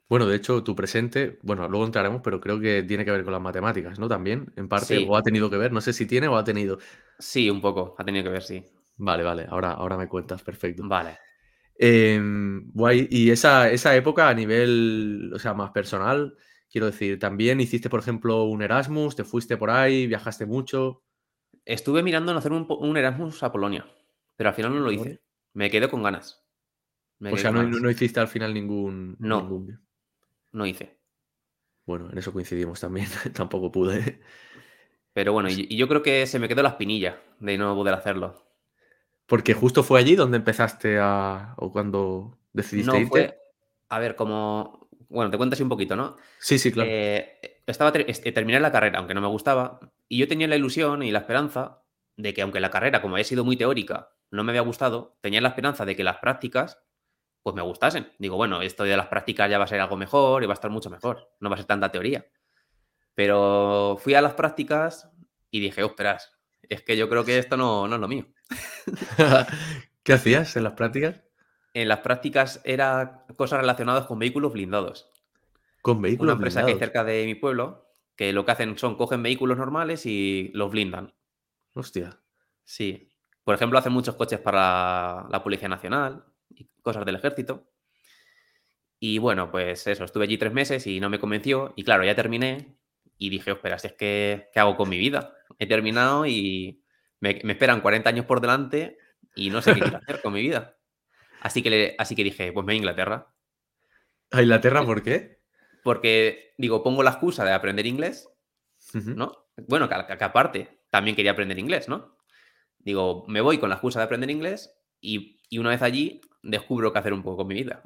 Bueno, 0.09 0.27
de 0.27 0.37
hecho, 0.37 0.63
tu 0.63 0.77
presente, 0.77 1.39
bueno, 1.43 1.69
luego 1.69 1.85
entraremos, 1.85 2.21
pero 2.23 2.41
creo 2.41 2.61
que 2.61 2.85
tiene 2.85 3.05
que 3.05 3.11
ver 3.11 3.25
con 3.25 3.33
las 3.33 3.43
matemáticas, 3.43 3.99
¿no? 3.99 4.07
También, 4.09 4.53
en 4.57 4.69
parte, 4.69 4.99
o 4.99 5.17
ha 5.17 5.23
tenido 5.23 5.51
que 5.51 5.57
ver, 5.57 5.73
no 5.73 5.81
sé 5.81 5.93
si 5.93 6.07
tiene 6.07 6.29
o 6.29 6.37
ha 6.37 6.45
tenido. 6.45 6.79
sí, 7.19 7.51
un 7.51 7.61
poco, 7.61 7.95
ha 7.99 8.05
tenido 8.05 8.25
que 8.25 8.31
ver, 8.31 8.43
sí. 8.43 8.65
Vale, 8.99 9.23
vale, 9.23 9.47
ahora, 9.49 9.73
ahora 9.73 9.97
me 9.97 10.09
cuentas, 10.09 10.43
perfecto. 10.43 10.83
Vale. 10.83 11.19
Em, 11.79 12.71
guay, 12.73 13.07
y 13.11 13.31
esa, 13.31 13.71
esa 13.71 13.95
época 13.97 14.29
a 14.29 14.35
nivel, 14.35 15.31
o 15.35 15.39
sea, 15.39 15.53
más 15.55 15.71
personal, 15.73 16.37
quiero 16.77 16.89
decir, 16.89 17.19
también 17.19 17.59
hiciste, 17.59 17.89
por 17.89 18.01
ejemplo, 18.01 18.45
un 18.45 18.61
Erasmus, 18.61 19.17
te 19.17 19.25
fuiste 19.25 19.57
por 19.57 19.71
ahí, 19.71 20.07
viajaste 20.07 20.45
mucho. 20.45 21.03
Estuve 21.65 22.03
mirando 22.03 22.33
en 22.33 22.37
hacer 22.37 22.53
un, 22.53 22.97
Erasmus 22.99 23.43
a 23.43 23.51
Polonia, 23.51 23.87
pero 24.37 24.51
al 24.51 24.55
final 24.55 24.73
no 24.75 24.81
lo 24.81 24.85
Polonia. 24.85 25.13
hice. 25.13 25.23
Me 25.55 25.71
quedé 25.71 25.89
con 25.89 26.03
ganas. 26.03 26.47
Me 27.19 27.33
O 27.33 27.39
sea, 27.39 27.51
no, 27.51 27.63
no 27.63 27.91
hiciste 27.91 28.21
al 28.21 28.29
final 28.29 28.53
ningún, 28.53 29.17
No, 29.19 29.41
ningún. 29.41 29.87
no 30.53 30.67
hice. 30.67 31.01
Bueno, 31.87 32.11
en 32.13 32.19
eso 32.19 32.31
coincidimos 32.31 32.79
también, 32.79 33.07
tampoco 33.35 33.73
pude. 33.73 34.21
Pero 35.15 35.33
bueno, 35.33 35.49
Pues 35.49 35.59
y, 35.59 35.67
y 35.71 35.79
yo 35.79 35.89
creo 35.89 36.03
que 36.03 36.27
se 36.27 36.39
me 36.39 36.47
quedó 36.47 36.63
la 36.63 36.69
espinilla 36.69 37.23
de 37.41 37.57
no 37.57 37.75
poder 37.75 37.95
hacerlo. 37.95 38.45
Porque 39.27 39.55
justo 39.55 39.83
fue 39.83 39.99
allí 39.99 40.15
donde 40.15 40.37
empezaste 40.37 40.99
a, 41.01 41.55
o 41.57 41.73
cuando 41.73 42.39
decidiste 42.53 42.93
No 42.93 42.99
irte. 43.01 43.09
fue, 43.09 43.39
a 43.89 43.99
ver, 43.99 44.15
como, 44.15 44.86
bueno, 45.09 45.31
te 45.31 45.37
cuento 45.37 45.55
así 45.55 45.63
un 45.63 45.69
poquito, 45.69 45.97
¿no? 45.97 46.17
Sí, 46.39 46.59
sí, 46.59 46.73
claro. 46.73 46.91
Eh, 46.93 47.61
estaba 47.67 47.93
este, 48.07 48.33
terminé 48.33 48.61
la 48.61 48.73
carrera, 48.73 48.99
aunque 48.99 49.15
no 49.15 49.21
me 49.21 49.29
gustaba, 49.29 49.81
y 50.09 50.19
yo 50.19 50.29
tenía 50.29 50.49
la 50.49 50.57
ilusión 50.57 51.03
y 51.03 51.11
la 51.11 51.21
esperanza 51.21 51.83
de 52.17 52.33
que 52.33 52.43
aunque 52.43 52.61
la 52.61 52.71
carrera, 52.71 53.03
como 53.03 53.17
había 53.17 53.25
sido 53.25 53.45
muy 53.45 53.57
teórica, 53.57 54.11
no 54.31 54.45
me 54.45 54.53
había 54.53 54.63
gustado, 54.63 55.19
tenía 55.21 55.41
la 55.41 55.49
esperanza 55.49 55.85
de 55.85 55.97
que 55.97 56.05
las 56.05 56.19
prácticas, 56.19 56.83
pues 57.43 57.55
me 57.55 57.63
gustasen. 57.63 58.13
Digo, 58.19 58.37
bueno, 58.37 58.63
esto 58.63 58.85
de 58.85 58.97
las 58.97 59.07
prácticas 59.07 59.51
ya 59.51 59.59
va 59.59 59.65
a 59.65 59.69
ser 59.69 59.81
algo 59.81 59.97
mejor 59.97 60.43
y 60.43 60.47
va 60.47 60.53
a 60.53 60.55
estar 60.55 60.71
mucho 60.71 60.91
mejor, 60.91 61.31
no 61.41 61.49
va 61.49 61.55
a 61.55 61.59
ser 61.59 61.67
tanta 61.67 61.93
teoría. 61.93 62.27
Pero 63.15 63.99
fui 64.01 64.15
a 64.15 64.21
las 64.21 64.35
prácticas 64.35 65.11
y 65.51 65.61
dije, 65.61 65.83
ostras, 65.83 66.39
es 66.63 66.83
que 66.83 66.97
yo 66.97 67.09
creo 67.09 67.25
que 67.25 67.39
esto 67.39 67.57
no, 67.57 67.87
no 67.89 67.95
es 67.95 68.01
lo 68.01 68.09
mío. 68.09 68.27
¿Qué 70.03 70.13
hacías 70.13 70.57
en 70.57 70.65
las 70.65 70.75
prácticas? 70.75 71.23
En 71.77 71.89
las 71.89 71.99
prácticas 71.99 72.63
era 72.65 73.27
cosas 73.37 73.61
relacionadas 73.61 74.07
con 74.07 74.19
vehículos 74.19 74.55
blindados. 74.55 75.11
Con 75.83 75.99
Una 75.99 76.09
vehículos 76.09 76.37
empresa 76.37 76.65
que 76.65 76.73
hay 76.73 76.79
cerca 76.79 77.05
de 77.05 77.27
mi 77.27 77.35
pueblo, 77.35 77.93
que 78.17 78.33
lo 78.33 78.47
que 78.47 78.53
hacen 78.53 78.79
son 78.79 78.97
cogen 78.97 79.23
vehículos 79.23 79.59
normales 79.59 80.07
y 80.07 80.51
los 80.55 80.71
blindan. 80.71 81.13
Hostia. 81.75 82.19
Sí. 82.65 83.11
Por 83.45 83.55
ejemplo, 83.55 83.79
hacen 83.79 83.93
muchos 83.93 84.15
coches 84.15 84.41
para 84.41 85.27
la 85.29 85.43
Policía 85.45 85.69
Nacional 85.69 86.25
y 86.49 86.65
cosas 86.81 87.05
del 87.05 87.17
ejército. 87.17 87.71
Y 88.99 89.19
bueno, 89.19 89.51
pues 89.51 89.87
eso, 89.87 90.05
estuve 90.05 90.25
allí 90.25 90.39
tres 90.39 90.55
meses 90.55 90.87
y 90.87 90.99
no 90.99 91.11
me 91.11 91.19
convenció. 91.19 91.75
Y 91.77 91.85
claro, 91.85 92.05
ya 92.05 92.15
terminé 92.15 92.79
y 93.19 93.29
dije, 93.29 93.51
espera, 93.51 93.79
si 93.79 93.89
es 93.89 93.93
que, 93.93 94.49
¿qué 94.55 94.61
hago 94.61 94.79
con 94.79 94.89
mi 94.89 94.97
vida? 94.97 95.35
He 95.59 95.67
terminado 95.67 96.25
y 96.25 96.83
me, 97.21 97.39
me 97.45 97.53
esperan 97.53 97.83
40 97.83 98.09
años 98.09 98.25
por 98.25 98.41
delante 98.41 98.97
y 99.35 99.51
no 99.51 99.61
sé 99.61 99.75
qué 99.75 99.81
quiero 99.83 99.99
hacer 99.99 100.23
con 100.23 100.33
mi 100.33 100.41
vida. 100.41 100.73
Así 101.47 101.63
que, 101.63 101.71
le- 101.71 101.95
así 101.99 102.17
que 102.17 102.25
dije, 102.25 102.53
pues 102.53 102.65
me 102.67 102.73
voy 102.73 102.75
a 102.75 102.79
Inglaterra. 102.79 103.33
¿A 104.33 104.43
Inglaterra 104.43 104.85
por 104.85 105.03
qué? 105.03 105.43
Porque, 105.85 106.55
digo, 106.59 106.83
pongo 106.83 107.05
la 107.05 107.11
excusa 107.11 107.45
de 107.45 107.53
aprender 107.53 107.87
inglés. 107.87 108.29
¿no? 109.17 109.47
Bueno, 109.69 109.89
que, 109.89 110.17
que 110.19 110.25
aparte, 110.25 110.81
también 110.91 111.15
quería 111.15 111.31
aprender 111.31 111.59
inglés, 111.59 111.89
¿no? 111.89 112.19
Digo, 112.79 113.25
me 113.29 113.41
voy 113.41 113.59
con 113.59 113.69
la 113.69 113.77
excusa 113.77 114.01
de 114.01 114.05
aprender 114.07 114.31
inglés 114.31 114.77
y, 115.01 115.41
y 115.49 115.59
una 115.59 115.71
vez 115.71 115.83
allí 115.83 116.21
descubro 116.43 116.93
qué 116.93 116.99
hacer 116.99 117.13
un 117.13 117.23
poco 117.23 117.39
con 117.39 117.47
mi 117.47 117.55
vida. 117.55 117.83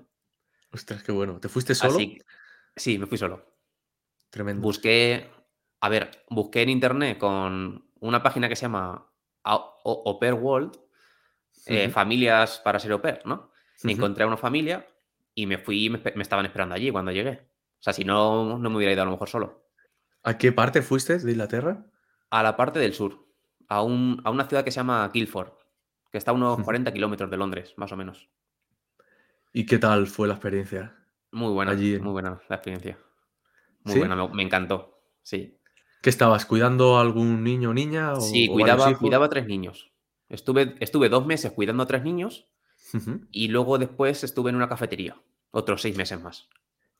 Ostras, 0.73 1.03
qué 1.03 1.13
bueno. 1.13 1.39
¿Te 1.39 1.49
fuiste 1.51 1.75
solo? 1.75 1.93
Así 1.95 2.19
sí, 2.77 2.99
me 2.99 3.07
fui 3.07 3.19
solo. 3.19 3.45
Tremendo. 4.31 4.63
Busqué, 4.63 5.29
a 5.81 5.89
ver, 5.91 6.25
busqué 6.31 6.63
en 6.63 6.71
internet 6.71 7.19
con 7.19 7.91
una 8.01 8.23
página 8.23 8.49
que 8.49 8.57
se 8.57 8.63
llama 8.63 9.11
Au- 9.45 10.19
Pair 10.19 10.35
World, 10.35 10.73
eh, 11.67 11.89
familias 11.91 12.61
para 12.65 12.79
ser 12.79 12.93
au 12.93 13.01
pair, 13.03 13.21
¿no? 13.27 13.50
Ujú. 13.89 13.97
Encontré 13.97 14.25
a 14.25 14.27
una 14.27 14.37
familia 14.37 14.87
y 15.35 15.47
me 15.47 15.59
fui 15.59 15.87
y 15.87 15.91
me, 15.91 16.01
estaban 16.23 16.47
esperando 16.47 16.75
allí 16.75 16.91
cuando 16.91 17.13
llegué. 17.13 17.49
O 17.79 17.83
sea, 17.83 17.93
si 17.93 18.05
no, 18.05 18.59
no 18.59 18.71
me 18.71 18.77
hubiera 18.77 18.93
ido 18.93 19.03
a 19.03 19.07
lo 19.07 19.13
mejor 19.13 19.29
solo. 19.29 19.65
¿A 20.23 20.37
qué 20.37 20.53
parte 20.53 20.83
fuiste 20.83 21.19
de 21.19 21.31
Inglaterra? 21.33 21.87
A 22.31 22.43
la 22.43 22.57
parte 22.57 22.79
del 22.79 22.93
sur, 22.95 23.27
a, 23.69 23.83
un- 23.83 24.21
a 24.25 24.31
una 24.31 24.45
ciudad 24.47 24.65
que 24.65 24.71
se 24.71 24.77
llama 24.77 25.09
Guildford, 25.13 25.53
que 26.13 26.19
está 26.19 26.31
a 26.33 26.35
unos 26.35 26.55
Ujú. 26.57 26.65
40 26.65 26.93
kilómetros 26.93 27.31
de 27.31 27.37
Londres, 27.39 27.73
más 27.77 27.91
o 27.93 27.97
menos. 27.97 28.29
¿Y 29.53 29.67
qué 29.67 29.79
tal 29.79 30.07
fue 30.07 30.29
la 30.29 30.35
experiencia 30.35 30.95
Muy 31.33 31.53
buena, 31.53 31.73
allí? 31.73 31.91
muy 31.99 32.07
en- 32.09 32.13
buena 32.13 32.43
la 32.49 32.57
experiencia. 32.57 32.99
Muy 33.85 33.95
¿Sí? 33.95 33.99
buena, 33.99 34.15
me, 34.17 34.29
me 34.29 34.43
encantó. 34.43 35.01
Sí. 35.23 35.57
¿Qué 36.03 36.11
estabas? 36.11 36.47
¿Cuidando 36.47 36.99
a 36.99 37.01
algún 37.01 37.43
niño 37.45 37.71
o 37.71 37.75
niña 37.75 38.13
o, 38.13 38.21
Sí, 38.21 38.49
cuidaba, 38.49 38.97
cuidaba 38.99 39.27
a 39.27 39.29
tres 39.31 39.47
niños. 39.47 39.91
Estuve, 40.29 40.77
estuve 40.81 41.09
dos 41.09 41.27
meses 41.27 41.53
cuidando 41.53 41.83
a 41.83 41.87
tres 41.87 42.03
niños 42.05 42.47
Y 43.31 43.49
luego 43.49 43.79
después 43.79 44.25
estuve 44.25 44.51
en 44.51 44.57
una 44.57 44.69
cafetería, 44.69 45.17
otros 45.51 45.83
seis 45.83 45.97
meses 45.97 46.21
más. 46.21 46.49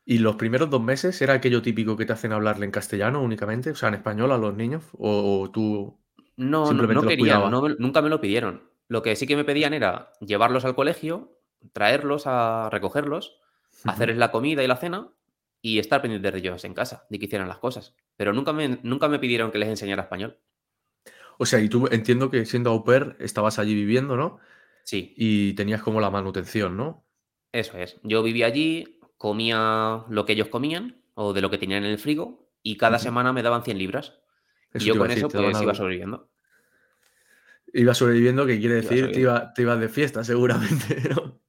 ¿Y 0.05 0.19
los 0.19 0.37
primeros 0.37 0.71
dos 0.71 0.83
meses 0.83 1.21
era 1.23 1.35
aquello 1.35 1.63
típico 1.63 1.97
que 1.97 2.07
te 2.07 2.13
hacen 2.13 2.33
hablarle 2.33 2.65
en 2.65 2.73
castellano 2.73 3.23
únicamente? 3.23 3.71
O 3.71 3.75
sea, 3.75 3.89
en 3.91 3.95
español 3.95 4.33
a 4.33 4.39
los 4.39 4.55
niños. 4.57 4.85
¿O, 4.99 5.43
o 5.43 5.51
tú 5.51 6.01
No, 6.37 6.61
no, 6.63 6.67
simplemente 6.67 6.95
no 6.95 7.03
los 7.03 7.11
querían, 7.11 7.51
no 7.51 7.69
nunca 7.79 8.03
me 8.03 8.09
lo 8.09 8.21
pidieron. 8.21 8.71
Lo 8.89 9.03
que 9.03 9.15
sí 9.15 9.27
que 9.27 9.37
me 9.37 9.45
pedían 9.45 9.73
era 9.73 10.13
llevarlos 10.21 10.65
al 10.65 10.75
colegio, 10.75 11.39
traerlos 11.73 12.27
a 12.27 12.69
recogerlos, 12.71 13.39
hacerles 13.85 14.17
la 14.17 14.33
comida 14.33 14.65
y 14.65 14.67
la 14.67 14.77
cena 14.77 15.13
y 15.63 15.79
estar 15.79 16.03
pendientes 16.03 16.33
de 16.33 16.39
ellos 16.39 16.65
en 16.65 16.75
casa, 16.75 17.07
de 17.11 17.19
que 17.19 17.27
hicieran 17.27 17.49
las 17.49 17.59
cosas. 17.59 17.95
Pero 18.17 18.33
nunca 18.33 18.53
me, 18.53 18.81
nunca 18.83 19.09
me 19.09 19.19
pidieron 19.19 19.51
que 19.51 19.59
les 19.59 19.69
enseñara 19.69 20.03
español. 20.03 20.39
O 21.39 21.47
sea, 21.47 21.61
y 21.61 21.69
tú 21.69 21.89
entiendo 21.91 22.31
que 22.31 22.45
siendo 22.47 22.71
au 22.71 22.85
pair 22.85 23.17
estabas 23.19 23.59
allí 23.59 23.75
viviendo, 23.75 24.17
¿no? 24.17 24.41
Sí, 24.91 25.15
Y 25.17 25.53
tenías 25.53 25.83
como 25.83 26.01
la 26.01 26.11
manutención, 26.11 26.77
¿no? 26.77 27.07
eso 27.53 27.79
es. 27.79 28.01
Yo 28.03 28.25
vivía 28.25 28.47
allí, 28.47 28.99
comía 29.19 30.05
lo 30.09 30.27
que 30.27 30.33
ellos 30.33 30.49
comían 30.49 31.01
o 31.15 31.33
de 31.33 31.41
lo 31.41 31.49
que 31.49 31.59
tenían 31.59 31.85
en 31.85 31.93
el 31.93 31.99
frigo 32.01 32.51
y 32.61 32.77
cada 32.77 32.99
semana 32.99 33.33
me 33.33 33.45
daban 33.45 33.63
100 33.63 33.79
libras. 33.79 34.19
y 34.75 34.81
yo 34.81 34.99
con 34.99 35.13
eso 35.13 35.29
pues 35.29 35.63
iba 35.63 35.75
sobreviviendo. 35.77 36.29
Iba 37.73 37.95
sobreviviendo, 37.95 38.47
que 38.47 38.59
quiere 38.59 38.75
decir 38.83 39.13
iba, 39.17 39.55
te 39.55 39.63
ibas 39.63 39.79
de 39.79 39.89
fiesta 39.89 40.25
seguramente, 40.25 41.09
¿no? 41.09 41.41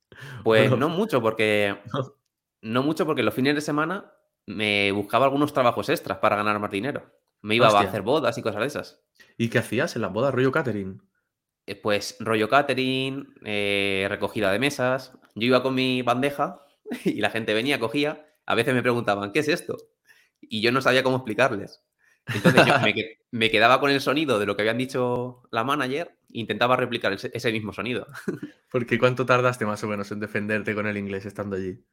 Pues 0.43 0.69
no 0.77 0.89
mucho, 0.89 1.19
porque 1.19 1.79
no. 2.61 2.83
mucho 2.83 3.07
porque 3.07 3.23
los 3.23 3.33
fines 3.33 3.55
de 3.55 3.61
semana 3.61 4.13
me 4.45 4.91
buscaba 4.91 5.25
algunos 5.25 5.51
trabajos 5.51 5.89
extras 5.89 6.19
para 6.19 6.35
ganar 6.35 6.59
más 6.59 6.69
dinero. 6.69 7.11
Me 7.41 7.55
iba 7.55 7.69
a 7.69 7.79
hacer 7.81 8.03
bodas 8.03 8.37
y 8.37 8.43
cosas 8.43 8.61
de 8.61 8.67
esas. 8.67 9.01
¿Y 9.35 9.49
qué 9.49 9.57
hacías 9.57 9.95
en 9.95 10.03
las 10.03 10.13
bodas, 10.13 10.31
rollo 10.31 10.51
catering? 10.51 11.01
Eh, 11.65 11.75
pues 11.75 12.17
rollo 12.19 12.49
catering, 12.49 13.33
eh, 13.45 14.07
recogida 14.09 14.51
de 14.51 14.59
mesas. 14.59 15.13
Yo 15.35 15.47
iba 15.47 15.63
con 15.63 15.75
mi 15.75 16.01
bandeja 16.01 16.65
y 17.05 17.21
la 17.21 17.29
gente 17.29 17.53
venía, 17.53 17.79
cogía. 17.79 18.25
A 18.45 18.55
veces 18.55 18.73
me 18.73 18.81
preguntaban, 18.81 19.31
¿qué 19.31 19.39
es 19.39 19.47
esto? 19.47 19.77
Y 20.41 20.61
yo 20.61 20.71
no 20.71 20.81
sabía 20.81 21.03
cómo 21.03 21.17
explicarles. 21.17 21.83
Entonces 22.27 22.65
yo 22.65 22.73
me, 23.31 23.49
quedaba 23.49 23.79
con 23.79 23.89
el 23.89 24.01
sonido 24.01 24.39
de 24.39 24.45
lo 24.45 24.55
que 24.55 24.61
habían 24.61 24.77
dicho 24.77 25.43
la 25.51 25.63
manager 25.63 26.17
e 26.33 26.39
intentaba 26.39 26.75
replicar 26.75 27.13
ese, 27.13 27.51
mismo 27.51 27.73
sonido. 27.73 28.07
Porque 28.71 28.99
¿cuánto 28.99 29.25
tardaste 29.25 29.65
más 29.65 29.83
o 29.83 29.87
menos 29.87 30.11
en 30.11 30.19
defenderte 30.19 30.75
con 30.75 30.87
el 30.87 30.97
inglés 30.97 31.25
estando 31.25 31.55
allí? 31.55 31.83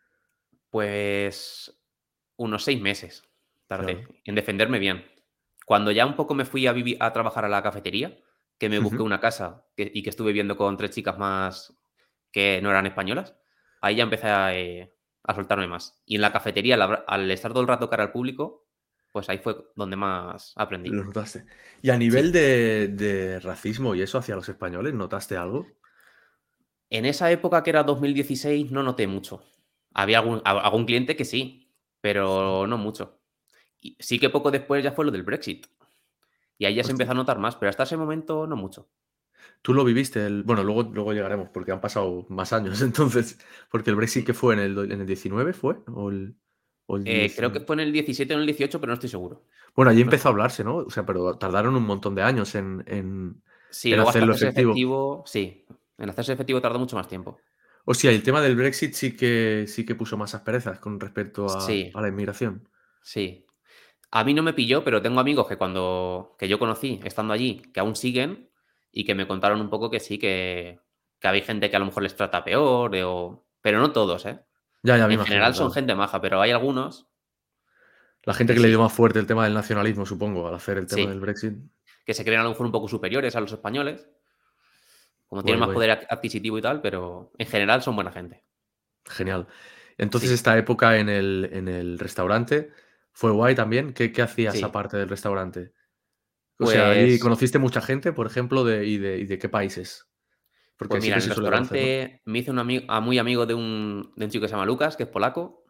Pues 0.70 1.80
unos 2.36 2.64
seis 2.64 2.80
meses 2.80 3.24
tardé 3.66 4.06
en 4.24 4.34
defenderme 4.34 4.78
bien. 4.78 5.04
Cuando 5.64 5.90
ya 5.90 6.06
un 6.06 6.16
poco 6.16 6.34
me 6.34 6.44
fui 6.44 6.66
a, 6.66 6.72
vivir, 6.72 6.96
a 7.00 7.12
trabajar 7.12 7.44
a 7.44 7.48
la 7.48 7.62
cafetería, 7.62 8.18
que 8.58 8.68
me 8.68 8.80
busqué 8.80 9.02
una 9.02 9.20
casa 9.20 9.64
y 9.76 10.02
que 10.02 10.10
estuve 10.10 10.32
viendo 10.32 10.56
con 10.56 10.76
tres 10.76 10.90
chicas 10.90 11.16
más 11.16 11.78
que 12.32 12.60
no 12.60 12.70
eran 12.70 12.86
españolas, 12.86 13.34
ahí 13.80 13.96
ya 13.96 14.02
empecé 14.02 14.26
a, 14.26 14.56
eh, 14.56 14.94
soltarme 15.34 15.66
más. 15.66 16.02
Y 16.04 16.16
en 16.16 16.22
la 16.22 16.32
cafetería, 16.32 16.74
al, 16.74 17.30
estar 17.30 17.52
todo 17.52 17.62
el 17.62 17.68
rato 17.68 17.88
cara 17.88 18.04
al 18.04 18.12
público, 18.12 18.66
pues 19.12 19.28
ahí 19.28 19.38
fue 19.38 19.56
donde 19.76 19.96
más 19.96 20.52
aprendí. 20.56 20.90
Lo 20.90 21.04
notaste. 21.04 21.46
Y 21.82 21.90
a 21.90 21.96
nivel 21.96 22.32
de, 22.32 23.40
racismo 23.42 23.94
y 23.94 24.02
eso 24.02 24.18
hacia 24.18 24.36
los 24.36 24.48
españoles, 24.48 24.92
¿notaste 24.94 25.36
algo? 25.36 25.66
En 26.90 27.04
esa 27.04 27.30
época 27.30 27.62
que 27.62 27.70
era 27.70 27.84
2016 27.84 28.70
no 28.70 28.82
noté 28.82 29.06
mucho. 29.06 29.42
Había 29.94 30.18
algún, 30.18 30.42
algún 30.44 30.84
cliente 30.84 31.16
que 31.16 31.24
sí, 31.24 31.72
pero 32.00 32.66
no 32.66 32.78
mucho. 32.78 33.20
Y 33.80 33.96
sí 34.00 34.18
que 34.18 34.30
poco 34.30 34.50
después 34.50 34.82
ya 34.82 34.92
fue 34.92 35.04
lo 35.04 35.10
del 35.10 35.22
Brexit. 35.22 35.66
Y 36.58 36.66
ahí 36.66 36.74
ya 36.74 36.84
se 36.84 36.90
empezó 36.90 37.12
a 37.12 37.14
notar 37.14 37.38
más, 37.38 37.56
pero 37.56 37.70
hasta 37.70 37.84
ese 37.84 37.96
momento 37.96 38.46
no 38.46 38.56
mucho. 38.56 38.90
Tú 39.62 39.72
lo 39.72 39.84
viviste, 39.84 40.26
el... 40.26 40.42
bueno, 40.42 40.62
luego, 40.62 40.82
luego 40.82 41.12
llegaremos 41.12 41.48
porque 41.48 41.72
han 41.72 41.80
pasado 41.80 42.26
más 42.28 42.52
años, 42.52 42.80
entonces, 42.82 43.38
porque 43.70 43.90
el 43.90 43.96
Brexit 43.96 44.26
que 44.26 44.34
fue 44.34 44.54
en 44.54 44.60
el, 44.60 44.92
en 44.92 45.00
el 45.00 45.06
19 45.06 45.52
fue, 45.52 45.76
o 45.86 46.10
el, 46.10 46.36
eh, 47.04 47.32
creo 47.36 47.52
que 47.52 47.60
fue 47.60 47.74
en 47.76 47.80
el 47.80 47.92
17 47.92 48.32
o 48.32 48.36
en 48.36 48.40
el 48.40 48.46
18, 48.46 48.80
pero 48.80 48.90
no 48.90 48.94
estoy 48.94 49.10
seguro. 49.10 49.44
Bueno, 49.74 49.90
allí 49.90 50.00
empezó 50.00 50.28
a 50.28 50.30
hablarse, 50.32 50.64
¿no? 50.64 50.76
O 50.76 50.90
sea, 50.90 51.04
pero 51.04 51.36
tardaron 51.36 51.76
un 51.76 51.84
montón 51.84 52.14
de 52.14 52.22
años 52.22 52.54
en, 52.54 52.82
en, 52.86 53.42
sí, 53.70 53.92
hacerlo 53.92 54.34
efectivo. 54.34 55.22
Sí, 55.26 55.66
en 55.98 56.08
hacerse 56.08 56.32
efectivo 56.32 56.62
tardó 56.62 56.78
mucho 56.78 56.96
más 56.96 57.06
tiempo. 57.06 57.38
O 57.84 57.94
sea, 57.94 58.10
el 58.10 58.22
tema 58.22 58.40
del 58.40 58.56
Brexit 58.56 58.94
sí 58.94 59.16
que, 59.16 59.66
sí 59.66 59.84
que 59.84 59.94
puso 59.94 60.16
más 60.16 60.34
asperezas 60.34 60.78
con 60.78 60.98
respecto 60.98 61.46
a, 61.48 61.66
a 61.66 62.00
la 62.00 62.08
inmigración. 62.08 62.68
Sí, 63.02 63.46
a 64.10 64.24
mí 64.24 64.34
no 64.34 64.42
me 64.42 64.52
pilló, 64.52 64.84
pero 64.84 65.02
tengo 65.02 65.20
amigos 65.20 65.46
que 65.46 65.56
cuando 65.56 66.34
que 66.38 66.48
yo 66.48 66.58
conocí 66.58 67.00
estando 67.04 67.34
allí, 67.34 67.62
que 67.72 67.80
aún 67.80 67.96
siguen 67.96 68.50
y 68.90 69.04
que 69.04 69.14
me 69.14 69.26
contaron 69.26 69.60
un 69.60 69.70
poco 69.70 69.90
que 69.90 70.00
sí, 70.00 70.18
que, 70.18 70.80
que 71.20 71.28
hay 71.28 71.42
gente 71.42 71.70
que 71.70 71.76
a 71.76 71.78
lo 71.78 71.86
mejor 71.86 72.02
les 72.02 72.16
trata 72.16 72.44
peor, 72.44 72.94
o... 73.04 73.46
pero 73.60 73.80
no 73.80 73.92
todos, 73.92 74.26
¿eh? 74.26 74.40
Ya, 74.82 74.96
ya, 74.96 75.06
en 75.06 75.24
general 75.24 75.54
son 75.54 75.72
gente 75.72 75.94
maja, 75.94 76.20
pero 76.20 76.40
hay 76.40 76.52
algunos. 76.52 77.08
La 78.22 78.32
gente 78.32 78.54
que, 78.54 78.60
le 78.60 78.68
dio 78.68 78.80
más 78.80 78.92
fuerte 78.92 79.18
el 79.18 79.26
tema 79.26 79.44
del 79.44 79.54
nacionalismo, 79.54 80.06
supongo, 80.06 80.46
al 80.48 80.54
hacer 80.54 80.78
el 80.78 80.86
tema 80.86 81.10
del 81.10 81.20
Brexit. 81.20 81.54
Que 82.06 82.14
se 82.14 82.24
creen 82.24 82.40
a 82.40 82.44
lo 82.44 82.50
mejor 82.50 82.66
un 82.66 82.72
poco 82.72 82.88
superiores 82.88 83.34
a 83.36 83.40
los 83.40 83.52
españoles. 83.52 84.08
Como 85.26 85.42
tienen 85.42 85.60
más 85.60 85.70
poder 85.70 86.06
adquisitivo 86.08 86.58
y 86.58 86.62
tal, 86.62 86.80
pero 86.80 87.32
en 87.36 87.46
general 87.46 87.82
son 87.82 87.96
buena 87.96 88.12
gente. 88.12 88.44
Genial. 89.04 89.46
Entonces, 89.98 90.30
esta 90.30 90.56
época 90.56 90.98
en 90.98 91.08
el, 91.08 91.50
en 91.52 91.68
el 91.68 91.98
restaurante 91.98 92.70
fue 93.18 93.32
guay 93.32 93.56
también. 93.56 93.94
¿Qué, 93.94 94.12
qué 94.12 94.22
hacías 94.22 94.62
aparte 94.62 94.96
del 94.96 95.08
restaurante? 95.08 95.72
O 96.56 96.68
sea, 96.68 97.02
¿y 97.02 97.08
pues 97.08 97.20
conociste 97.20 97.58
mucha 97.58 97.80
gente, 97.80 98.12
por 98.12 98.28
ejemplo, 98.28 98.62
de, 98.62 98.86
y, 98.86 98.96
de, 98.96 99.38
qué 99.40 99.48
países? 99.48 100.08
Porque 100.76 100.92
pues 100.92 101.02
mira, 101.02 101.16
en 101.16 101.22
el 101.22 101.28
restaurante 101.28 102.22
me 102.26 102.38
hice 102.38 102.52
un 102.52 102.60
amigo, 102.60 103.00
muy 103.00 103.18
amigo 103.18 103.44
de 103.44 103.54
un, 103.54 104.12
de 104.14 104.24
un, 104.24 104.30
chico 104.30 104.42
que 104.42 104.48
se 104.48 104.52
llama 104.52 104.66
Lucas, 104.66 104.96
que 104.96 105.02
es 105.02 105.08
polaco. 105.08 105.64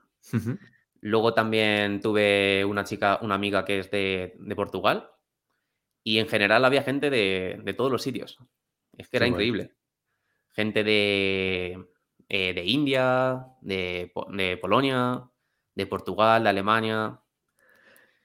Luego 1.00 1.32
también 1.32 2.02
tuve 2.02 2.66
una 2.66 2.84
chica, 2.84 3.18
una 3.22 3.36
amiga 3.36 3.64
que 3.64 3.78
es 3.78 3.90
de, 3.90 4.36
de 4.38 4.54
Portugal. 4.54 5.10
Y 6.04 6.18
en 6.18 6.28
general 6.28 6.66
había 6.66 6.82
gente 6.82 7.08
de, 7.08 7.62
de 7.64 7.72
todos 7.72 7.90
los 7.90 8.02
sitios. 8.02 8.36
Es 8.92 9.08
que 9.08 9.16
era 9.16 9.26
increíble. 9.26 9.72
Gente 10.50 10.84
de, 10.84 11.82
eh, 12.28 12.52
de 12.52 12.64
India, 12.66 13.46
de, 13.62 14.12
de 14.32 14.58
Polonia, 14.58 15.30
de 15.74 15.86
Portugal, 15.86 16.42
de 16.42 16.50
Alemania. 16.50 17.22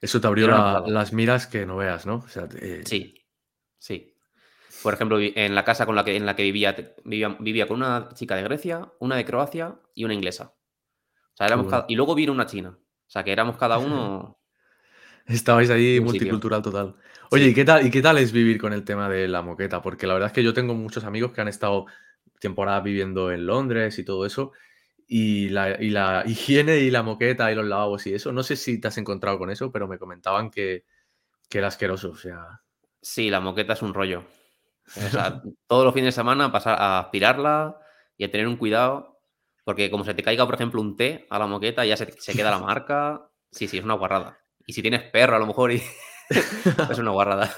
Eso 0.04 0.20
te 0.20 0.26
abrió 0.26 0.48
las 0.48 1.14
miras 1.14 1.46
que 1.46 1.64
no 1.64 1.78
veas, 1.78 2.04
¿no? 2.04 2.26
Sí, 2.84 3.14
sí. 3.78 4.14
Por 4.82 4.92
ejemplo, 4.92 5.18
en 5.18 5.54
la 5.54 5.64
casa 5.64 5.86
con 5.86 5.96
la 5.96 6.04
que, 6.04 6.14
en 6.14 6.26
la 6.26 6.36
que 6.36 6.42
vivía, 6.42 6.76
vivía, 7.04 7.66
con 7.66 7.78
una 7.78 8.10
chica 8.12 8.36
de 8.36 8.42
Grecia, 8.42 8.92
una 9.00 9.16
de 9.16 9.24
Croacia 9.24 9.76
y 9.94 10.04
una 10.04 10.12
inglesa. 10.12 10.54
Y 11.88 11.96
luego 11.96 12.14
vino 12.14 12.32
una 12.32 12.44
china. 12.44 12.76
O 12.78 13.10
sea, 13.10 13.24
que 13.24 13.32
éramos 13.32 13.56
cada 13.56 13.78
uno... 13.78 14.38
Estabais 15.26 15.70
ahí 15.70 16.00
multicultural 16.00 16.60
total. 16.60 16.96
Oye, 17.30 17.46
¿y, 17.46 17.54
qué 17.54 17.64
tal, 17.64 17.86
¿y 17.86 17.90
qué 17.90 18.02
tal 18.02 18.18
es 18.18 18.30
vivir 18.30 18.60
con 18.60 18.74
el 18.74 18.84
tema 18.84 19.08
de 19.08 19.26
la 19.26 19.40
moqueta? 19.40 19.80
Porque 19.80 20.06
la 20.06 20.12
verdad 20.12 20.26
es 20.26 20.34
que 20.34 20.44
yo 20.44 20.52
tengo 20.52 20.74
muchos 20.74 21.04
amigos 21.04 21.32
que 21.32 21.40
han 21.40 21.48
estado 21.48 21.86
temporadas 22.40 22.84
viviendo 22.84 23.32
en 23.32 23.46
Londres 23.46 23.98
y 23.98 24.04
todo 24.04 24.26
eso, 24.26 24.52
y 25.16 25.48
la, 25.48 25.80
y 25.80 25.90
la, 25.90 26.24
higiene 26.26 26.78
y 26.78 26.90
la 26.90 27.04
moqueta 27.04 27.52
y 27.52 27.54
los 27.54 27.64
lavabos 27.64 28.04
y 28.08 28.14
eso. 28.14 28.32
No 28.32 28.42
sé 28.42 28.56
si 28.56 28.80
te 28.80 28.88
has 28.88 28.98
encontrado 28.98 29.38
con 29.38 29.48
eso, 29.48 29.70
pero 29.70 29.86
me 29.86 29.96
comentaban 29.96 30.50
que, 30.50 30.86
que 31.48 31.58
era 31.58 31.68
asqueroso. 31.68 32.10
O 32.10 32.16
sea. 32.16 32.62
Sí, 33.00 33.30
la 33.30 33.38
moqueta 33.38 33.74
es 33.74 33.82
un 33.82 33.94
rollo. 33.94 34.24
O 34.88 35.08
sea, 35.08 35.40
todos 35.68 35.84
los 35.84 35.94
fines 35.94 36.08
de 36.08 36.20
semana 36.20 36.50
pasar 36.50 36.82
a 36.82 36.98
aspirarla 36.98 37.78
y 38.16 38.24
a 38.24 38.30
tener 38.32 38.48
un 38.48 38.56
cuidado. 38.56 39.20
Porque 39.62 39.88
como 39.88 40.02
se 40.02 40.14
te 40.14 40.24
caiga, 40.24 40.46
por 40.46 40.56
ejemplo, 40.56 40.80
un 40.80 40.96
té 40.96 41.28
a 41.30 41.38
la 41.38 41.46
moqueta, 41.46 41.86
ya 41.86 41.96
se, 41.96 42.10
se 42.18 42.32
queda 42.32 42.50
la 42.50 42.58
marca. 42.58 43.30
Sí, 43.52 43.68
sí, 43.68 43.78
es 43.78 43.84
una 43.84 43.94
guarrada. 43.94 44.40
Y 44.66 44.72
si 44.72 44.82
tienes 44.82 45.04
perro, 45.04 45.36
a 45.36 45.38
lo 45.38 45.46
mejor, 45.46 45.70
y... 45.70 45.80
es 46.90 46.98
una 46.98 47.12
guarrada. 47.12 47.54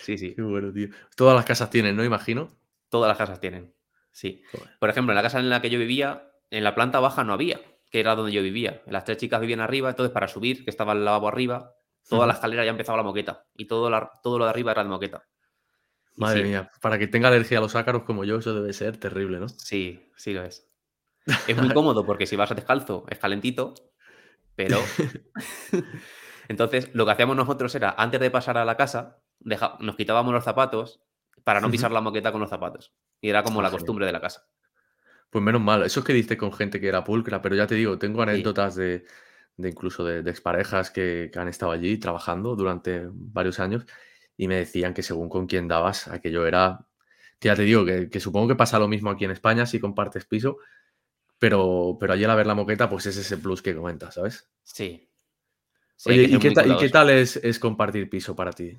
Sí, 0.00 0.16
sí. 0.16 0.34
Qué 0.34 0.40
bueno, 0.40 0.72
tío. 0.72 0.88
Todas 1.16 1.36
las 1.36 1.44
casas 1.44 1.68
tienen, 1.68 1.96
¿no? 1.96 2.02
Imagino. 2.02 2.48
Todas 2.88 3.08
las 3.08 3.18
casas 3.18 3.40
tienen. 3.40 3.74
Sí. 4.10 4.42
Por 4.80 4.88
ejemplo, 4.88 5.12
en 5.12 5.16
la 5.16 5.22
casa 5.22 5.38
en 5.38 5.50
la 5.50 5.60
que 5.60 5.68
yo 5.68 5.78
vivía, 5.78 6.30
en 6.50 6.64
la 6.64 6.74
planta 6.74 7.00
baja 7.00 7.24
no 7.24 7.32
había, 7.32 7.60
que 7.90 8.00
era 8.00 8.14
donde 8.14 8.32
yo 8.32 8.42
vivía. 8.42 8.82
Las 8.86 9.04
tres 9.04 9.18
chicas 9.18 9.40
vivían 9.40 9.60
arriba, 9.60 9.90
entonces 9.90 10.12
para 10.12 10.28
subir, 10.28 10.64
que 10.64 10.70
estaba 10.70 10.92
el 10.92 11.04
lavabo 11.04 11.28
arriba, 11.28 11.74
toda 12.08 12.26
la 12.26 12.34
escalera 12.34 12.64
ya 12.64 12.70
empezaba 12.70 12.98
la 12.98 13.04
moqueta 13.04 13.46
y 13.54 13.66
todo, 13.66 13.90
todo 14.22 14.38
lo 14.38 14.44
de 14.44 14.50
arriba 14.50 14.72
era 14.72 14.82
de 14.82 14.90
moqueta. 14.90 15.26
Madre 16.16 16.44
mía, 16.44 16.70
para 16.80 16.98
que 16.98 17.08
tenga 17.08 17.28
alergia 17.28 17.58
a 17.58 17.60
los 17.60 17.76
ácaros 17.76 18.04
como 18.04 18.24
yo, 18.24 18.38
eso 18.38 18.54
debe 18.54 18.72
ser 18.72 18.96
terrible, 18.96 19.38
¿no? 19.38 19.48
Sí, 19.48 20.10
sí 20.16 20.32
lo 20.32 20.42
es. 20.42 20.66
Es 21.48 21.56
muy 21.56 21.72
cómodo 21.74 22.06
porque 22.06 22.26
si 22.26 22.36
vas 22.36 22.50
a 22.52 22.54
descalzo 22.54 23.04
es 23.10 23.18
calentito, 23.18 23.74
pero... 24.54 24.78
Entonces, 26.48 26.90
lo 26.92 27.04
que 27.04 27.10
hacíamos 27.10 27.34
nosotros 27.34 27.74
era, 27.74 27.94
antes 27.98 28.20
de 28.20 28.30
pasar 28.30 28.56
a 28.56 28.64
la 28.64 28.76
casa, 28.76 29.20
nos 29.80 29.96
quitábamos 29.96 30.32
los 30.32 30.44
zapatos 30.44 31.02
para 31.42 31.60
no 31.60 31.70
pisar 31.70 31.90
la 31.90 32.00
moqueta 32.00 32.30
con 32.32 32.40
los 32.40 32.50
zapatos. 32.50 32.94
Y 33.20 33.28
era 33.28 33.42
como 33.42 33.62
la 33.62 33.70
costumbre 33.70 34.06
de 34.06 34.12
la 34.12 34.20
casa. 34.20 34.46
Pues 35.30 35.42
menos 35.44 35.60
mal, 35.60 35.82
eso 35.84 36.00
es 36.00 36.06
que 36.06 36.12
diste 36.12 36.36
con 36.36 36.52
gente 36.52 36.80
que 36.80 36.88
era 36.88 37.04
pulcra, 37.04 37.42
pero 37.42 37.54
ya 37.54 37.66
te 37.66 37.74
digo, 37.74 37.98
tengo 37.98 38.22
anécdotas 38.22 38.76
de, 38.76 39.04
incluso 39.58 40.04
de, 40.04 40.28
exparejas 40.30 40.90
que, 40.90 41.30
han 41.34 41.48
estado 41.48 41.72
allí 41.72 41.98
trabajando 41.98 42.56
durante 42.56 43.08
varios 43.12 43.60
años 43.60 43.84
y 44.36 44.48
me 44.48 44.56
decían 44.56 44.94
que 44.94 45.02
según 45.02 45.28
con 45.28 45.46
quién 45.46 45.68
dabas, 45.68 46.08
aquello 46.08 46.46
era, 46.46 46.86
que 47.38 47.48
ya 47.48 47.56
te 47.56 47.62
digo, 47.62 47.84
que, 47.84 48.20
supongo 48.20 48.48
que 48.48 48.56
pasa 48.56 48.78
lo 48.78 48.88
mismo 48.88 49.10
aquí 49.10 49.24
en 49.24 49.32
España 49.32 49.66
si 49.66 49.80
compartes 49.80 50.24
piso, 50.24 50.58
pero, 51.38 51.96
pero 52.00 52.12
allí 52.12 52.24
al 52.24 52.36
ver 52.36 52.46
la 52.46 52.54
moqueta, 52.54 52.88
pues 52.88 53.06
es 53.06 53.16
ese 53.16 53.36
plus 53.36 53.62
que 53.62 53.74
comentas, 53.74 54.14
¿sabes? 54.14 54.48
Sí. 54.62 55.08
Oye, 56.04 56.22
¿y 56.22 56.38
qué, 56.38 56.48
¿y 56.48 56.76
qué, 56.76 56.88
tal 56.90 57.10
es, 57.10 57.36
es 57.36 57.58
compartir 57.58 58.08
piso 58.08 58.36
para 58.36 58.52
ti? 58.52 58.78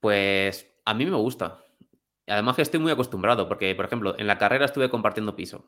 Pues 0.00 0.66
a 0.84 0.94
mí 0.94 1.06
me 1.06 1.16
gusta. 1.16 1.64
Además 2.26 2.56
que 2.56 2.62
estoy 2.62 2.80
muy 2.80 2.92
acostumbrado, 2.92 3.48
porque, 3.48 3.74
por 3.74 3.84
ejemplo, 3.84 4.14
en 4.18 4.26
la 4.26 4.38
carrera 4.38 4.64
estuve 4.64 4.88
compartiendo 4.90 5.34
piso. 5.36 5.66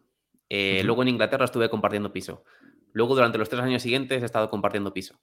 Eh, 0.48 0.82
luego 0.84 1.02
en 1.02 1.08
Inglaterra 1.08 1.44
estuve 1.46 1.68
compartiendo 1.68 2.12
piso. 2.12 2.44
Luego 2.92 3.14
durante 3.14 3.38
los 3.38 3.48
tres 3.48 3.62
años 3.62 3.82
siguientes 3.82 4.22
he 4.22 4.24
estado 4.24 4.50
compartiendo 4.50 4.92
piso. 4.92 5.18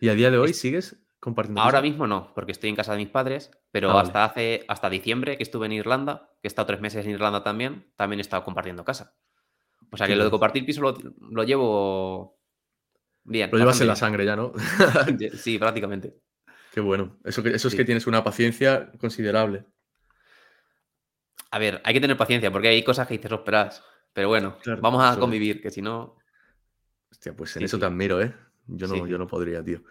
¿Y 0.00 0.08
a 0.08 0.14
día 0.14 0.30
de 0.30 0.38
hoy 0.38 0.52
sigues 0.52 0.96
compartiendo 1.20 1.62
Ahora 1.62 1.80
mismo 1.80 2.06
no, 2.06 2.32
porque 2.34 2.52
estoy 2.52 2.68
en 2.70 2.76
casa 2.76 2.92
de 2.92 2.98
mis 2.98 3.08
padres, 3.08 3.50
pero 3.70 3.90
ah, 3.92 4.00
hasta 4.00 4.24
hace 4.24 4.64
hasta 4.68 4.90
diciembre 4.90 5.36
que 5.36 5.42
estuve 5.42 5.66
en 5.66 5.72
Irlanda, 5.72 6.30
que 6.42 6.46
he 6.46 6.48
estado 6.48 6.66
tres 6.66 6.80
meses 6.80 7.04
en 7.04 7.12
Irlanda 7.12 7.42
también, 7.42 7.86
también 7.96 8.18
he 8.18 8.22
estado 8.22 8.44
compartiendo 8.44 8.84
casa. 8.84 9.14
O 9.90 9.96
sea 9.96 10.06
que 10.06 10.16
lo 10.16 10.24
de 10.24 10.30
compartir 10.30 10.66
piso 10.66 10.80
lo, 10.82 11.44
llevo 11.44 12.38
Bien. 13.24 13.50
Lo 13.52 13.58
llevas 13.58 13.80
en 13.80 13.86
la 13.88 13.96
sangre 13.96 14.24
ya, 14.24 14.36
¿no? 14.36 14.52
Sí, 15.38 15.58
prácticamente. 15.58 16.16
Qué 16.72 16.80
bueno. 16.80 17.16
Eso, 17.24 17.42
que- 17.42 17.50
eso 17.54 17.68
es 17.68 17.72
Sí. 17.72 17.76
que 17.78 17.84
tienes 17.84 18.06
una 18.06 18.22
paciencia 18.22 18.90
considerable. 18.98 19.64
A 21.56 21.58
ver, 21.58 21.80
hay 21.84 21.94
que 21.94 22.00
tener 22.00 22.16
paciencia 22.16 22.50
porque 22.52 22.68
hay 22.68 22.82
cosas 22.84 23.06
que 23.08 23.14
dices, 23.16 23.32
"Oh, 23.32 23.36
esperas. 23.36 23.82
Pero 24.12 24.28
bueno, 24.28 24.56
Claro, 24.62 24.82
vamos 24.82 25.02
a 25.04 25.18
convivir, 25.18 25.60
que 25.62 25.70
si 25.70 25.82
no. 25.82 26.16
Hostia, 27.10 27.34
pues 27.34 27.56
en 27.56 27.62
Sí, 27.62 27.66
eso 27.66 27.76
sí. 27.76 27.80
te 27.80 27.86
admiro, 27.86 28.20
¿eh? 28.22 28.34
Yo 28.66 28.88
no, 28.88 28.94
sí. 28.94 29.10
yo 29.10 29.18
no 29.18 29.26
podría, 29.26 29.62
tío. 29.64 29.82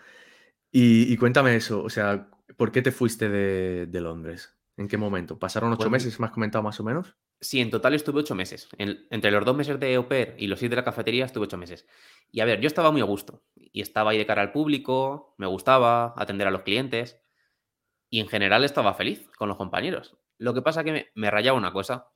Y, 0.71 1.11
y 1.13 1.17
cuéntame 1.17 1.55
eso, 1.55 1.83
o 1.83 1.89
sea, 1.89 2.29
¿por 2.57 2.71
qué 2.71 2.81
te 2.81 2.91
fuiste 2.91 3.29
de, 3.29 3.87
de 3.87 4.01
Londres? 4.01 4.57
¿En 4.77 4.87
qué 4.89 4.97
momento? 4.97 5.39
¿Pasaron 5.39 5.73
ocho 5.73 5.89
Pues 5.89 5.91
meses, 5.91 6.19
me 6.19 6.27
has 6.27 6.33
comentado 6.33 6.63
más 6.63 6.79
o 6.79 6.83
menos? 6.83 7.15
Sí, 7.41 7.59
en 7.61 7.69
total 7.69 7.93
estuve 7.93 8.21
ocho 8.21 8.35
meses. 8.35 8.69
En- 8.77 9.07
entre 9.11 9.31
los 9.31 9.45
dos 9.45 9.55
meses 9.55 9.79
de 9.79 9.95
au 9.95 10.07
pair 10.07 10.35
y 10.37 10.47
los 10.47 10.59
seis 10.59 10.69
de 10.69 10.77
la 10.77 10.83
cafetería 10.83 11.25
estuve 11.25 11.45
ocho 11.45 11.57
meses. 11.57 11.85
Y 12.31 12.39
a 12.39 12.45
ver, 12.45 12.59
yo 12.61 12.67
estaba 12.67 12.91
muy 12.91 13.01
a 13.01 13.05
gusto. 13.05 13.43
Y 13.55 13.81
estaba 13.81 14.11
ahí 14.11 14.17
de 14.17 14.25
cara 14.25 14.41
al 14.41 14.51
público, 14.51 15.35
me 15.37 15.47
gustaba 15.47 16.13
atender 16.17 16.47
a 16.47 16.51
los 16.51 16.63
clientes. 16.63 17.19
Y 18.09 18.19
en 18.21 18.27
general 18.29 18.63
estaba 18.65 18.93
feliz 18.95 19.29
con 19.37 19.49
los 19.49 19.57
compañeros. 19.57 20.17
Lo 20.37 20.53
que 20.53 20.61
pasa 20.61 20.83
que 20.83 20.91
me, 20.91 21.07
me 21.15 21.31
rayaba 21.31 21.57
una 21.57 21.71
cosa, 21.71 22.09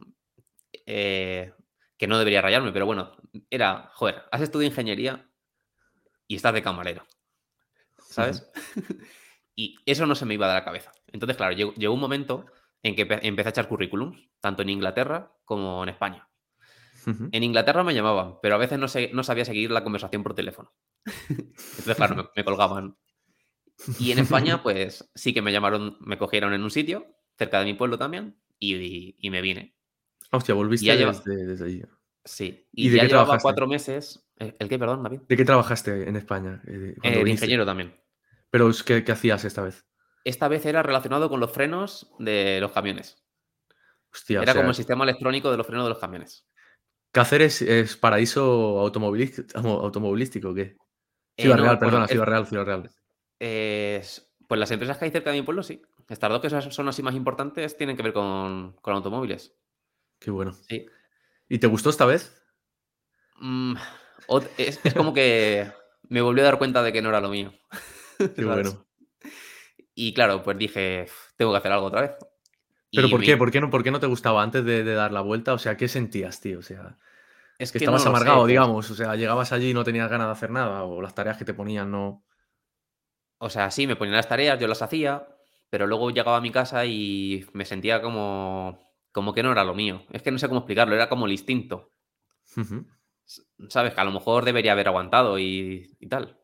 eh, 0.86 1.54
que 1.98 2.08
no 2.08 2.18
debería 2.18 2.42
rayarme, 2.42 2.72
pero 2.72 2.86
bueno, 2.86 3.12
era, 3.50 3.92
joder, 3.94 4.24
has 4.32 4.42
estudiado 4.42 4.72
ingeniería 4.72 5.30
y 6.28 6.36
estás 6.36 6.54
de 6.54 6.62
camarero, 6.62 7.06
¿sabes? 7.98 8.50
y 9.56 9.76
eso 9.86 10.06
no 10.06 10.16
se 10.16 10.26
me 10.26 10.34
iba 10.36 10.48
de 10.48 10.54
la 10.54 10.64
cabeza. 10.66 10.92
Entonces, 11.08 11.38
claro, 11.38 11.54
llegó, 11.54 11.74
llegó 11.74 11.94
un 11.94 12.00
momento 12.00 12.46
en 12.84 12.96
que 12.96 13.08
empe- 13.08 13.20
empecé 13.24 13.50
a 13.50 13.52
echar 13.52 13.68
currículums, 13.68 14.30
tanto 14.40 14.62
en 14.62 14.70
Inglaterra 14.70 15.34
como 15.46 15.84
en 15.84 15.90
España. 15.90 16.28
En 17.32 17.44
Inglaterra 17.44 17.84
me 17.84 17.94
llamaban, 17.96 18.40
pero 18.42 18.56
a 18.56 18.58
veces 18.60 18.78
no, 18.78 18.88
sé, 18.88 19.10
no 19.14 19.24
sabía 19.24 19.46
seguir 19.46 19.72
la 19.72 19.84
conversación 19.84 20.22
por 20.24 20.36
teléfono. 20.36 20.74
Entonces, 21.06 21.96
claro, 21.96 22.16
me, 22.16 22.24
me 22.36 22.44
colgaban. 22.44 22.98
Y 24.00 24.12
en 24.12 24.20
España, 24.20 24.62
pues 24.64 25.10
sí 25.16 25.34
que 25.34 25.42
me 25.42 25.52
llamaron, 25.52 25.98
me 26.02 26.18
cogieron 26.18 26.54
en 26.54 26.64
un 26.64 26.72
sitio, 26.72 27.16
cerca 27.40 27.60
de 27.60 27.66
mi 27.66 27.74
pueblo 27.74 27.98
también, 27.98 28.36
y, 28.60 28.76
y- 28.76 29.16
y 29.18 29.30
me 29.32 29.42
vine. 29.42 29.74
Hostia, 30.32 30.54
volviste 30.54 30.86
ya 30.86 30.94
lleva- 30.96 31.14
desde, 31.26 31.66
allí. 31.66 31.84
Sí. 32.24 32.68
¿Y 32.72 32.86
Y, 32.88 32.90
de 32.90 32.98
ya 32.98 33.02
qué 33.04 33.08
llevaba 33.08 33.26
trabajaste? 33.26 33.44
cuatro 33.44 33.66
meses. 33.68 34.30
¿El, 34.38 34.56
el 34.60 34.70
qué, 34.70 34.78
perdón, 34.78 35.02
David? 35.02 35.22
¿De 35.28 35.36
qué 35.38 35.46
trabajaste 35.46 36.08
en 36.08 36.16
España? 36.16 36.62
eh, 36.68 36.96
Eh, 37.02 37.10
de 37.10 37.16
viniste? 37.24 37.46
ingeniero 37.46 37.66
también. 37.66 37.96
Pero 38.52 38.70
es 38.70 38.84
¿qué 38.84 39.04
hacías 39.12 39.44
esta 39.46 39.64
vez? 39.64 39.86
Esta 40.24 40.48
vez 40.48 40.66
era 40.66 40.84
relacionado 40.84 41.30
con 41.30 41.40
los 41.40 41.52
frenos 41.52 42.12
de 42.20 42.60
los 42.62 42.72
camiones. 42.72 43.24
Hostia, 44.14 44.40
o 44.40 44.44
Era 44.44 44.54
sea, 44.54 44.62
como 44.62 44.70
el 44.72 44.76
sistema 44.76 45.04
electrónico 45.06 45.50
de 45.50 45.58
los 45.58 45.66
frenos 45.66 45.86
de 45.86 45.90
los 45.90 46.00
camiones. 46.00 46.46
¿Cáceres 47.12 47.62
es 47.62 47.98
paraíso 47.98 48.80
automovilístico, 48.80 49.58
automovilístico 49.58 50.50
o 50.50 50.54
qué? 50.54 50.76
Eh, 51.38 51.42
Ciudad 51.44 51.58
no, 51.58 51.64
Real, 51.64 51.76
bueno, 51.78 51.88
perdona, 51.92 52.06
es- 52.06 52.12
Ciudad 52.12 52.26
Real, 52.28 52.46
Ciudad 52.48 52.66
Real. 52.66 52.90
Eh, 53.40 54.04
pues 54.50 54.60
las 54.60 54.72
empresas 54.72 54.98
que 54.98 55.06
hay 55.06 55.12
cerca 55.12 55.30
de 55.32 55.38
mi 55.38 55.44
pueblo, 55.46 55.62
sí. 55.64 55.82
Estas 56.10 56.30
dos 56.32 56.42
que 56.42 56.50
son 56.50 56.88
así 56.90 57.04
más 57.04 57.14
importantes 57.14 57.78
tienen 57.78 57.96
que 57.96 58.02
ver 58.04 58.14
con, 58.14 58.74
con 58.82 58.96
automóviles. 58.96 59.54
Qué 60.20 60.32
bueno. 60.32 60.54
Sí. 60.68 60.88
¿Y 61.48 61.60
te 61.60 61.68
gustó 61.68 61.92
esta 61.92 62.06
vez? 62.06 62.36
Mm, 63.40 63.76
es, 64.58 64.80
es 64.84 64.94
como 64.96 65.14
que 65.14 65.72
me 66.10 66.22
volví 66.22 66.42
a 66.42 66.46
dar 66.46 66.58
cuenta 66.58 66.82
de 66.84 66.92
que 66.92 67.02
no 67.02 67.10
era 67.10 67.22
lo 67.22 67.30
mío. 67.30 67.54
Qué 68.36 68.44
bueno. 68.44 68.86
Y 69.94 70.14
claro, 70.14 70.42
pues 70.44 70.58
dije, 70.58 71.06
tengo 71.38 71.52
que 71.52 71.58
hacer 71.58 71.72
algo 71.72 71.86
otra 71.88 72.02
vez. 72.02 72.12
¿Pero 72.92 73.08
Y 73.08 73.12
por 73.12 73.20
me- 73.20 73.26
qué? 73.28 73.38
¿Por 73.38 73.52
qué 73.52 73.62
no, 73.62 73.70
por 73.70 73.84
qué 73.84 73.92
no 73.92 74.00
te 74.00 74.08
gustaba 74.08 74.42
antes 74.42 74.66
de, 74.66 74.84
de 74.84 74.94
dar 74.94 75.12
la 75.12 75.22
vuelta? 75.22 75.54
O 75.54 75.60
sea, 75.60 75.78
¿qué 75.78 75.88
sentías, 75.88 76.42
tío? 76.42 76.60
O 76.60 76.64
sea, 76.64 76.98
Es 77.60 77.72
que 77.72 77.78
estabas 77.78 78.06
amargado, 78.06 78.40
pues. 78.42 78.48
digamos. 78.50 78.90
O 78.90 78.96
sea, 78.96 79.16
llegabas 79.16 79.52
allí 79.52 79.70
y 79.70 79.74
no 79.74 79.84
tenías 79.84 80.10
ganas 80.10 80.28
de 80.28 80.32
hacer 80.32 80.50
nada. 80.50 80.84
O 80.84 81.02
las 81.02 81.14
tareas 81.14 81.38
que 81.38 81.46
te 81.46 81.54
ponían 81.54 81.92
no. 81.92 82.26
O 83.40 83.50
sea, 83.50 83.72
sí, 83.72 83.88
me 83.88 83.96
ponían 83.96 84.16
las 84.18 84.28
tareas, 84.30 84.60
yo 84.60 84.68
las 84.68 84.82
hacía, 84.82 85.28
pero 85.70 85.88
luego 85.88 86.12
llegaba 86.12 86.38
a 86.38 86.42
mi 86.42 86.52
casa 86.52 86.86
y 86.86 87.46
me 87.54 87.66
sentía 87.66 88.02
como, 88.02 88.80
como 89.12 89.34
que 89.34 89.44
no 89.44 89.52
era 89.52 89.64
lo 89.64 89.74
mío. 89.76 90.04
Es 90.12 90.22
que 90.22 90.32
no 90.32 90.40
sé 90.40 90.48
cómo 90.48 90.60
explicarlo, 90.62 90.96
era 90.96 91.10
como 91.10 91.26
el 91.26 91.32
instinto. 91.34 91.92
¿Sabes? 93.70 93.94
Que 93.94 94.02
a 94.02 94.04
lo 94.04 94.12
mejor 94.12 94.46
debería 94.46 94.72
haber 94.72 94.88
aguantado 94.88 95.38
y, 95.40 95.96
y 96.00 96.08
tal. 96.08 96.38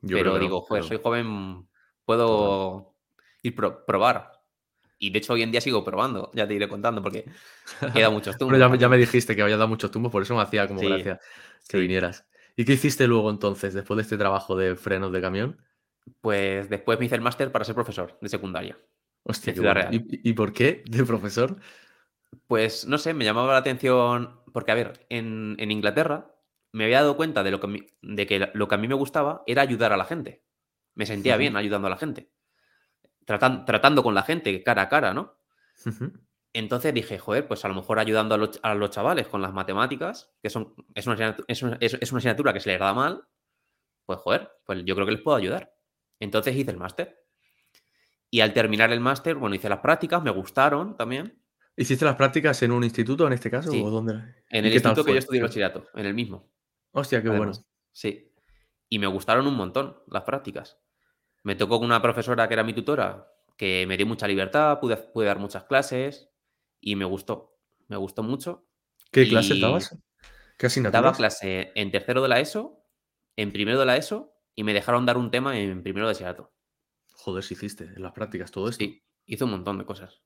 Yo 0.00 0.16
pero 0.16 0.32
no, 0.34 0.38
digo, 0.38 0.60
joder, 0.62 0.82
pero- 0.82 0.88
soy 0.88 1.00
joven, 1.02 1.68
puedo 2.04 2.96
ir 3.42 3.54
pro- 3.54 3.84
probar. 3.84 4.32
Y 4.98 5.10
de 5.10 5.18
hecho 5.18 5.34
hoy 5.34 5.42
en 5.42 5.50
día 5.52 5.60
sigo 5.60 5.84
probando, 5.84 6.30
ya 6.34 6.46
te 6.46 6.54
iré 6.54 6.68
contando 6.68 7.02
porque 7.02 7.24
queda 7.92 8.10
muchos 8.10 8.36
tumbos. 8.38 8.58
Bueno, 8.58 8.64
ya, 8.64 8.68
me- 8.68 8.78
ya 8.78 8.88
me 8.88 8.96
también. 8.96 9.06
dijiste 9.06 9.36
que 9.36 9.42
habías 9.42 9.58
dado 9.58 9.68
muchos 9.68 9.90
tumbos, 9.90 10.12
por 10.12 10.22
eso 10.22 10.34
me 10.36 10.42
hacía 10.42 10.68
como 10.68 10.80
Sí, 10.80 10.86
gracia 10.86 11.20
que 11.68 11.78
sí. 11.78 11.80
vinieras. 11.80 12.26
¿Y 12.56 12.64
qué 12.64 12.74
hiciste 12.74 13.06
luego 13.06 13.30
entonces, 13.30 13.74
después 13.74 13.96
de 13.96 14.02
este 14.02 14.18
trabajo 14.18 14.56
de 14.56 14.76
frenos 14.76 15.12
de 15.12 15.20
camión? 15.20 15.58
Pues 16.20 16.68
después 16.68 16.98
me 16.98 17.06
hice 17.06 17.14
el 17.14 17.20
máster 17.20 17.52
para 17.52 17.64
ser 17.64 17.74
profesor 17.74 18.18
de 18.20 18.28
secundaria. 18.28 18.78
Hostia, 19.24 19.52
Ciudad. 19.54 19.74
Real. 19.74 19.94
¿Y, 19.94 20.30
y 20.30 20.32
por 20.32 20.52
qué? 20.52 20.82
¿De 20.86 21.04
profesor? 21.04 21.56
Pues 22.46 22.86
no 22.86 22.98
sé, 22.98 23.14
me 23.14 23.24
llamaba 23.24 23.52
la 23.52 23.58
atención 23.58 24.40
porque, 24.52 24.72
a 24.72 24.74
ver, 24.74 25.06
en, 25.10 25.56
en 25.58 25.70
Inglaterra 25.70 26.34
me 26.72 26.84
había 26.84 27.00
dado 27.00 27.16
cuenta 27.16 27.42
de, 27.42 27.50
lo 27.50 27.60
que, 27.60 27.66
mi- 27.66 27.86
de 28.02 28.26
que 28.26 28.50
lo 28.54 28.68
que 28.68 28.74
a 28.74 28.78
mí 28.78 28.88
me 28.88 28.94
gustaba 28.94 29.42
era 29.46 29.62
ayudar 29.62 29.92
a 29.92 29.96
la 29.96 30.04
gente. 30.06 30.42
Me 30.94 31.06
sentía 31.06 31.34
bien 31.38 31.56
ayudando 31.56 31.86
a 31.86 31.90
la 31.90 31.96
gente. 31.98 32.30
Tratan- 33.26 33.64
tratando 33.64 34.02
con 34.02 34.14
la 34.14 34.22
gente 34.22 34.62
cara 34.62 34.82
a 34.82 34.88
cara, 34.88 35.14
¿no? 35.14 35.36
Entonces 36.54 36.92
dije, 36.92 37.18
joder, 37.18 37.46
pues 37.48 37.64
a 37.64 37.68
lo 37.68 37.74
mejor 37.74 37.98
ayudando 37.98 38.34
a 38.34 38.38
los, 38.38 38.60
a 38.62 38.74
los 38.74 38.90
chavales 38.90 39.26
con 39.28 39.40
las 39.40 39.52
matemáticas, 39.54 40.32
que 40.42 40.50
son, 40.50 40.74
es, 40.94 41.06
una 41.06 41.36
es, 41.48 41.62
una, 41.62 41.78
es 41.80 42.12
una 42.12 42.18
asignatura 42.18 42.52
que 42.52 42.60
se 42.60 42.70
les 42.70 42.78
da 42.80 42.92
mal, 42.92 43.24
pues 44.04 44.18
joder, 44.18 44.50
pues 44.66 44.84
yo 44.84 44.94
creo 44.94 45.06
que 45.06 45.12
les 45.12 45.22
puedo 45.22 45.36
ayudar. 45.36 45.72
Entonces 46.22 46.54
hice 46.54 46.70
el 46.70 46.76
máster. 46.76 47.18
Y 48.30 48.40
al 48.42 48.52
terminar 48.54 48.92
el 48.92 49.00
máster, 49.00 49.34
bueno, 49.34 49.56
hice 49.56 49.68
las 49.68 49.80
prácticas, 49.80 50.22
me 50.22 50.30
gustaron 50.30 50.96
también. 50.96 51.42
¿Hiciste 51.76 52.04
las 52.04 52.14
prácticas 52.14 52.62
en 52.62 52.70
un 52.70 52.84
instituto 52.84 53.26
en 53.26 53.32
este 53.32 53.50
caso? 53.50 53.72
Sí. 53.72 53.82
¿O 53.84 53.90
dónde? 53.90 54.14
En 54.48 54.64
¿Y 54.64 54.68
el 54.68 54.74
instituto 54.74 55.04
que 55.04 55.12
yo 55.14 55.18
estudié 55.18 55.40
¿Qué- 55.40 55.46
bachillerato, 55.46 55.86
en 55.94 56.06
el 56.06 56.14
mismo. 56.14 56.48
Hostia, 56.92 57.20
qué 57.22 57.28
además. 57.28 57.58
bueno. 57.58 57.68
Sí. 57.90 58.32
Y 58.88 58.98
me 59.00 59.08
gustaron 59.08 59.48
un 59.48 59.56
montón 59.56 59.96
las 60.06 60.22
prácticas. 60.22 60.78
Me 61.42 61.56
tocó 61.56 61.78
con 61.80 61.86
una 61.86 62.00
profesora 62.00 62.46
que 62.46 62.54
era 62.54 62.62
mi 62.62 62.72
tutora, 62.72 63.26
que 63.56 63.84
me 63.88 63.96
dio 63.96 64.06
mucha 64.06 64.28
libertad, 64.28 64.78
pude, 64.78 64.96
pude 64.96 65.26
dar 65.26 65.40
muchas 65.40 65.64
clases 65.64 66.30
y 66.80 66.94
me 66.94 67.04
gustó. 67.04 67.58
Me 67.88 67.96
gustó 67.96 68.22
mucho. 68.22 68.64
¿Qué 69.10 69.26
clases 69.28 69.56
Y 69.56 69.60
dabas? 69.60 69.98
¿Qué 70.56 70.66
asignaturas? 70.66 71.02
Daba 71.02 71.16
clase 71.16 71.72
en 71.74 71.90
tercero 71.90 72.22
de 72.22 72.28
la 72.28 72.38
ESO, 72.38 72.84
en 73.36 73.50
primero 73.50 73.80
de 73.80 73.86
la 73.86 73.96
ESO 73.96 74.31
y 74.54 74.64
me 74.64 74.74
dejaron 74.74 75.06
dar 75.06 75.16
un 75.16 75.30
tema 75.30 75.58
en 75.58 75.82
primero 75.82 76.06
de 76.06 76.12
bachillerato. 76.12 76.52
Joder, 77.14 77.44
si 77.44 77.54
hiciste 77.54 77.84
en 77.84 78.02
las 78.02 78.12
prácticas 78.12 78.50
todo 78.50 78.68
esto. 78.68 78.84
Sí, 78.84 79.02
hice 79.26 79.44
un 79.44 79.50
montón 79.52 79.78
de 79.78 79.84
cosas. 79.84 80.22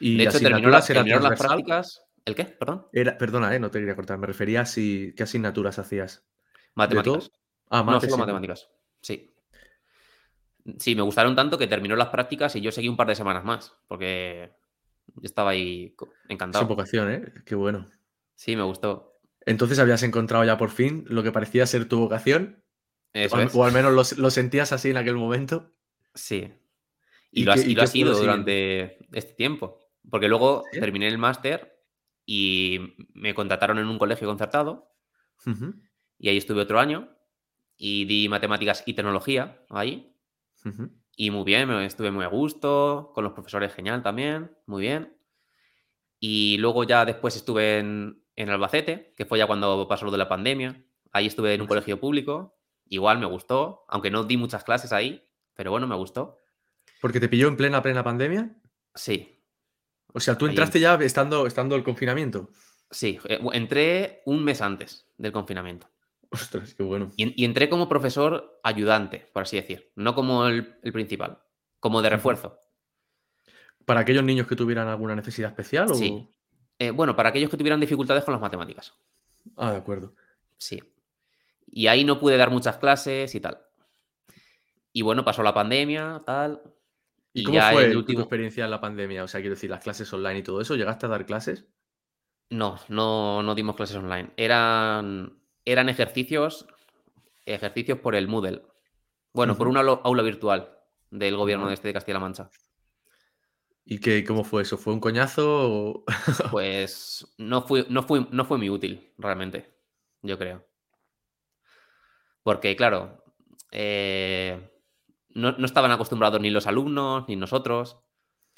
¿Y 0.00 0.16
De 0.18 0.24
hecho, 0.24 0.38
terminó 0.40 0.68
la- 0.70 0.80
terminaron 0.80 1.24
las 1.24 1.38
prácticas. 1.38 2.02
¿El 2.24 2.34
qué? 2.34 2.44
Perdón. 2.44 2.86
Era, 2.92 3.16
perdona, 3.18 3.54
eh, 3.54 3.58
no 3.58 3.70
te 3.70 3.78
quería 3.78 3.96
cortar. 3.96 4.18
Me 4.18 4.26
refería 4.26 4.60
a 4.62 4.66
si, 4.66 5.14
qué 5.16 5.22
asignaturas 5.22 5.78
hacías. 5.78 6.26
Matemáticas. 6.74 7.30
Ah, 7.70 7.82
No, 7.84 8.00
solo 8.00 8.14
sí. 8.14 8.20
matemáticas. 8.20 8.68
Sí. 9.00 9.34
Sí, 10.78 10.94
me 10.94 11.02
gustaron 11.02 11.34
tanto 11.34 11.56
que 11.56 11.66
terminó 11.66 11.96
las 11.96 12.08
prácticas 12.08 12.54
y 12.56 12.60
yo 12.60 12.70
seguí 12.70 12.88
un 12.88 12.96
par 12.96 13.06
de 13.06 13.14
semanas 13.14 13.44
más, 13.44 13.72
porque 13.86 14.52
yo 15.06 15.22
estaba 15.24 15.50
ahí 15.50 15.92
co- 15.96 16.06
Sin 16.22 16.32
encantado. 16.32 16.66
vocación, 16.66 17.10
¿eh? 17.10 17.32
Qué 17.46 17.54
bueno. 17.54 17.86
Sí, 18.34 18.54
me 18.54 18.62
gustó. 18.62 19.14
Entonces 19.46 19.78
habías 19.78 20.02
encontrado 20.02 20.44
ya 20.44 20.58
por 20.58 20.68
fin 20.70 21.04
lo 21.08 21.22
que 21.22 21.32
parecía 21.32 21.64
ser 21.66 21.88
tu 21.88 21.98
vocación. 21.98 22.62
Eso 23.12 23.36
o, 23.36 23.38
al, 23.38 23.46
es. 23.46 23.54
o 23.54 23.64
al 23.64 23.72
menos 23.72 23.92
lo, 23.92 24.22
lo 24.22 24.30
sentías 24.30 24.72
así 24.72 24.90
en 24.90 24.96
aquel 24.96 25.16
momento. 25.16 25.72
Sí. 26.14 26.52
¿Y 27.30 27.42
Y, 27.42 27.44
lo, 27.44 27.52
ha, 27.52 27.54
qué- 27.56 27.62
y 27.62 27.70
y 27.72 27.74
lo 27.74 27.82
ha 27.82 27.84
qué 27.84 27.90
fue 27.90 28.00
lo 28.00 28.06
sido 28.14 28.18
durante 28.20 28.98
este 29.12 29.34
tiempo. 29.34 29.78
Porque 30.10 30.28
luego 30.28 30.64
¿Sí? 30.72 30.80
terminé 30.80 31.08
el 31.08 31.18
máster 31.18 31.78
y 32.24 32.94
me 33.14 33.34
contrataron 33.34 33.78
en 33.78 33.86
un 33.86 33.98
colegio 33.98 34.28
concertado 34.28 34.92
y 36.18 36.28
ahí 36.28 36.36
estuve 36.36 36.60
otro 36.62 36.78
año 36.80 37.08
y 37.76 38.04
di 38.06 38.28
matemáticas 38.28 38.82
y 38.86 38.94
tecnología 38.94 39.64
ahí. 39.70 40.14
Y 41.16 41.30
muy 41.30 41.44
bien, 41.44 41.70
estuve 41.70 42.10
muy 42.10 42.24
a 42.24 42.28
gusto, 42.28 43.12
con 43.14 43.24
los 43.24 43.32
profesores 43.32 43.72
genial 43.72 44.02
también, 44.02 44.56
muy 44.66 44.82
bien. 44.82 45.16
Y 46.20 46.58
luego 46.58 46.84
ya 46.84 47.04
después 47.04 47.36
estuve 47.36 47.78
en, 47.78 48.22
en 48.36 48.50
Albacete, 48.50 49.14
que 49.16 49.24
fue 49.24 49.38
ya 49.38 49.46
cuando 49.46 49.86
pasó 49.88 50.04
lo 50.04 50.10
de 50.10 50.18
la 50.18 50.28
pandemia. 50.28 50.84
Ahí 51.12 51.26
estuve 51.26 51.54
en 51.54 51.60
un 51.60 51.64
Hostia. 51.64 51.68
colegio 51.76 52.00
público, 52.00 52.57
igual 52.90 53.18
me 53.18 53.26
gustó, 53.26 53.84
aunque 53.88 54.10
no 54.10 54.24
di 54.24 54.36
muchas 54.36 54.64
clases 54.64 54.92
ahí, 54.92 55.24
pero 55.54 55.70
bueno, 55.70 55.86
me 55.86 55.96
gustó. 55.96 56.38
Porque 57.00 57.20
te 57.20 57.28
pilló 57.28 57.48
en 57.48 57.56
plena, 57.56 57.82
plena 57.82 58.02
pandemia. 58.02 58.50
Sí, 58.94 59.34
O 60.14 60.20
sea, 60.20 60.36
tú 60.38 60.46
Ahí. 60.46 60.50
entraste 60.50 60.80
ya 60.80 60.94
estando, 60.96 61.46
estando 61.46 61.76
el 61.76 61.84
confinamiento. 61.84 62.48
sí, 62.90 63.18
eh, 63.28 63.38
entré 63.52 64.22
un 64.24 64.42
mes 64.42 64.60
antes 64.62 65.06
del 65.18 65.32
confinamiento. 65.32 65.86
Ostras, 66.30 66.74
qué 66.74 66.82
bueno. 66.82 67.10
Y, 67.16 67.22
en- 67.24 67.32
y 67.36 67.44
entré 67.44 67.68
como 67.68 67.88
profesor 67.88 68.60
ayudante, 68.64 69.28
por 69.32 69.42
así 69.42 69.56
decir, 69.56 69.92
no 69.96 70.14
como 70.14 70.46
el, 70.46 70.78
el 70.82 70.92
principal, 70.92 71.38
como 71.80 72.00
de 72.02 72.10
refuerzo. 72.10 72.58
¿Para 73.84 74.00
aquellos 74.00 74.24
niños 74.24 74.46
que 74.46 74.56
tuvieran 74.56 74.88
alguna 74.88 75.14
necesidad 75.14 75.50
especial? 75.50 75.90
O... 75.90 75.94
Sí. 75.94 76.28
Eh, 76.78 76.90
bueno, 76.90 77.14
para 77.16 77.30
aquellos 77.30 77.50
que 77.50 77.56
tuvieran 77.56 77.80
dificultades 77.80 78.24
con 78.24 78.32
las 78.32 78.40
matemáticas. 78.40 78.94
Ah, 79.56 79.72
de 79.72 79.78
acuerdo. 79.78 80.14
Sí. 80.58 80.82
Y 81.70 81.86
ahí 81.86 82.04
no 82.04 82.18
pude 82.18 82.36
dar 82.36 82.50
muchas 82.50 82.76
clases 82.78 83.34
y 83.34 83.40
tal. 83.40 83.58
Y 84.92 85.02
bueno, 85.02 85.24
pasó 85.24 85.42
la 85.42 85.54
pandemia, 85.54 86.22
tal. 86.24 86.62
¿Y, 87.32 87.42
Y 87.42 87.44
cómo 87.44 87.58
ya 87.58 87.72
fue 87.72 87.84
el 87.86 87.92
tu 87.92 87.98
último- 87.98 88.20
experiencia 88.20 88.64
en 88.64 88.70
la 88.70 88.80
pandemia? 88.80 89.22
O 89.24 89.28
sea, 89.28 89.40
quiero 89.40 89.54
decir, 89.54 89.70
las 89.70 89.82
clases 89.82 90.12
online 90.12 90.38
y 90.38 90.42
todo 90.42 90.60
eso, 90.60 90.74
¿llegaste 90.76 91.06
a 91.06 91.10
dar 91.10 91.26
clases? 91.26 91.66
No, 92.50 92.78
no, 92.88 93.42
no 93.42 93.54
dimos 93.54 93.76
clases 93.76 93.96
online. 93.96 94.30
Eran, 94.36 95.38
eran 95.64 95.88
ejercicios, 95.90 96.66
ejercicios 97.44 97.98
por 98.00 98.14
el 98.14 98.26
Moodle. 98.28 98.62
Bueno, 99.34 99.56
por 99.56 99.68
una 99.68 99.80
aula, 99.80 100.22
virtual 100.22 100.70
del 101.10 101.36
gobierno 101.36 101.68
de 101.68 101.74
este 101.74 101.88
de 101.88 101.94
Castilla-La 101.94 102.20
Mancha. 102.20 102.50
¿Y 103.84 104.00
qué, 104.00 104.24
cómo 104.24 104.44
fue 104.44 104.62
eso? 104.62 104.76
¿Fue 104.78 104.92
un 104.94 105.00
coñazo? 105.00 105.44
o- 105.70 106.04
Pues 106.50 107.34
no 107.38 107.62
fue, 107.62 107.86
no 107.90 108.02
fue, 108.02 108.26
no 108.30 108.44
fue 108.46 108.58
muy 108.58 108.70
útil, 108.70 109.12
realmente, 109.18 109.70
yo 110.22 110.38
creo. 110.38 110.66
Porque, 112.48 112.74
claro, 112.76 113.22
eh, 113.72 114.70
no, 115.34 115.52
no 115.52 115.66
estaban 115.66 115.90
acostumbrados 115.90 116.40
ni 116.40 116.48
los 116.48 116.66
alumnos 116.66 117.28
ni 117.28 117.36
nosotros. 117.36 117.98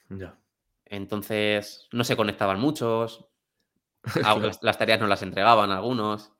ya. 0.09 0.38
Entonces, 0.85 1.88
no 1.90 2.05
se 2.05 2.14
conectaban 2.16 2.61
muchos. 2.61 3.26
las, 4.14 4.62
las 4.62 4.79
tareas 4.79 5.00
no 5.00 5.09
las 5.09 5.22
entregaban 5.22 5.72
algunos. 5.72 6.33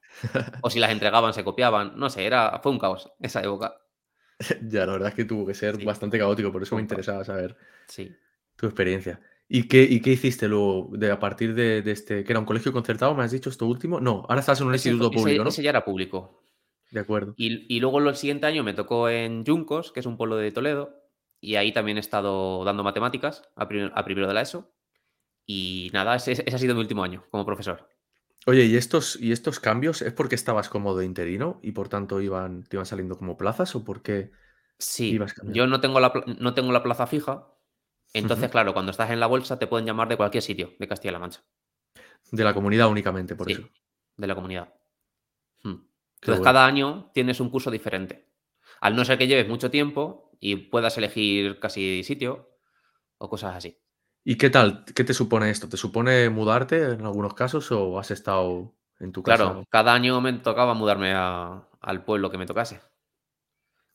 O 0.63 0.71
si 0.71 0.79
las 0.79 0.93
entregaban, 0.93 1.35
se 1.35 1.43
copiaban. 1.43 1.95
No 1.97 2.09
sé, 2.09 2.25
era, 2.25 2.61
fue 2.63 2.71
un 2.71 2.79
caos 2.79 3.11
esa 3.19 3.41
época. 3.41 3.75
Ya, 4.63 4.87
la 4.87 4.93
verdad 4.93 5.09
es 5.09 5.15
que 5.17 5.25
tuvo 5.25 5.45
que 5.45 5.55
ser 5.55 5.77
Sí. 5.77 5.85
bastante 5.85 6.19
caótico, 6.21 6.53
por 6.53 6.63
eso 6.63 6.77
me 6.77 6.83
interesaba 6.83 7.25
saber 7.25 7.57
Sí. 7.89 8.15
tu 8.55 8.67
experiencia. 8.67 9.21
¿Y 9.49 9.67
qué, 9.67 9.83
y 9.83 10.01
qué 10.01 10.11
hiciste 10.11 10.47
luego 10.47 10.91
de, 10.93 11.11
a 11.11 11.19
partir 11.19 11.53
de, 11.55 11.83
de 11.83 11.91
este, 11.91 12.23
que 12.23 12.33
era 12.33 12.39
un 12.39 12.47
colegio 12.47 12.73
concertado, 12.73 13.13
me 13.17 13.25
has 13.25 13.33
dicho 13.33 13.51
esto 13.51 13.67
último? 13.67 13.99
No, 14.01 14.25
ahora 14.29 14.39
estás 14.41 14.61
en 14.61 14.69
un 14.69 14.75
Ese, 14.77 14.91
instituto 14.91 15.11
ese- 15.11 15.21
público, 15.25 15.43
¿no? 15.43 15.51
ese 15.51 15.63
ya 15.65 15.71
era 15.71 15.85
público. 15.85 16.45
De 16.91 17.01
acuerdo. 17.01 17.37
Y, 17.37 17.75
y 17.75 17.81
luego 17.81 17.99
el 18.01 18.17
siguiente 18.17 18.47
año 18.47 18.65
me 18.65 18.75
tocó 18.75 19.09
en 19.09 19.45
Yuncos, 19.45 19.93
que 19.93 20.01
es 20.01 20.07
un 20.07 20.17
pueblo 20.17 20.37
de 20.37 20.53
Toledo, 20.53 21.03
y 21.41 21.57
ahí 21.57 21.73
también 21.73 21.97
he 21.97 22.01
estado 22.01 22.65
dando 22.65 22.85
matemáticas 22.85 23.43
a, 23.57 23.69
prim- 23.69 23.91
a 23.95 24.05
primero 24.05 24.29
de 24.29 24.35
la 24.35 24.43
ESO. 24.43 24.73
Y 25.47 25.91
nada, 25.95 26.17
ese, 26.17 26.33
ese 26.33 26.55
ha 26.57 26.59
sido 26.59 26.75
mi 26.75 26.81
último 26.83 27.05
año 27.05 27.25
como 27.31 27.47
profesor. 27.47 27.89
Oye, 28.47 28.65
¿y 28.65 28.77
estos, 28.77 29.17
¿y 29.21 29.33
estos 29.33 29.61
cambios 29.61 30.01
es 30.03 30.13
porque 30.15 30.35
estabas 30.35 30.69
como 30.71 30.97
de 30.97 31.05
interino 31.05 31.61
y 31.63 31.73
por 31.73 31.89
tanto 31.89 32.21
iban, 32.21 32.65
te 32.65 32.77
iban 32.77 32.87
saliendo 32.87 33.17
como 33.19 33.37
plazas 33.37 33.75
o 33.77 33.85
por 33.85 34.03
qué 34.03 34.33
Sí, 34.79 35.09
ibas 35.09 35.35
cambiando? 35.35 35.65
yo 35.65 35.67
no 35.69 35.81
tengo 35.81 36.01
la, 36.01 36.13
no 36.39 36.55
tengo 36.55 36.73
la 36.73 36.83
plaza 36.83 37.07
fija. 37.07 37.47
Entonces, 38.13 38.51
claro, 38.51 38.73
cuando 38.75 38.91
estás 38.93 39.11
en 39.11 39.21
la 39.21 39.27
bolsa 39.29 39.59
te 39.59 39.67
pueden 39.69 39.87
llamar 39.87 40.09
de 40.09 40.17
cualquier 40.17 40.43
sitio 40.43 40.75
de 40.79 40.89
Castilla-La 40.89 41.19
Mancha. 41.21 41.43
De 42.33 42.43
la 42.43 42.53
comunidad 42.55 42.89
únicamente, 42.89 43.37
por 43.37 43.47
Sí, 43.47 43.55
eso. 43.55 43.71
de 44.17 44.27
la 44.29 44.35
comunidad. 44.37 44.73
Entonces, 46.23 46.41
bueno. 46.41 46.45
cada 46.45 46.67
año 46.67 47.11
tienes 47.15 47.41
un 47.41 47.51
curso 47.51 47.71
diferente. 47.71 48.29
Al 48.81 48.97
no 48.97 49.05
ser 49.05 49.19
que 49.19 49.27
lleves 49.27 49.49
mucho 49.49 49.71
tiempo 49.71 50.31
y 50.41 50.57
puedas 50.57 50.97
elegir 50.99 51.59
casi 51.61 52.05
sitio 52.05 52.51
o 53.19 53.29
cosas 53.31 53.57
así. 53.57 53.79
¿Y 54.25 54.37
qué 54.37 54.49
tal? 54.51 54.85
¿Qué 54.95 55.05
te 55.05 55.13
supone 55.15 55.51
esto? 55.51 55.69
¿Te 55.69 55.77
supone 55.77 56.31
mudarte 56.31 56.93
en 56.93 57.03
algunos 57.05 57.35
casos 57.35 57.71
o 57.73 57.99
has 57.99 58.11
estado 58.11 58.75
en 58.99 59.13
tu 59.13 59.23
casa? 59.23 59.45
Claro, 59.47 59.65
cada 59.71 59.95
año 59.95 60.21
me 60.21 60.33
tocaba 60.35 60.75
mudarme 60.75 61.13
a- 61.15 61.67
al 61.81 62.05
pueblo 62.05 62.31
que 62.31 62.37
me 62.39 62.45
tocase. 62.47 62.81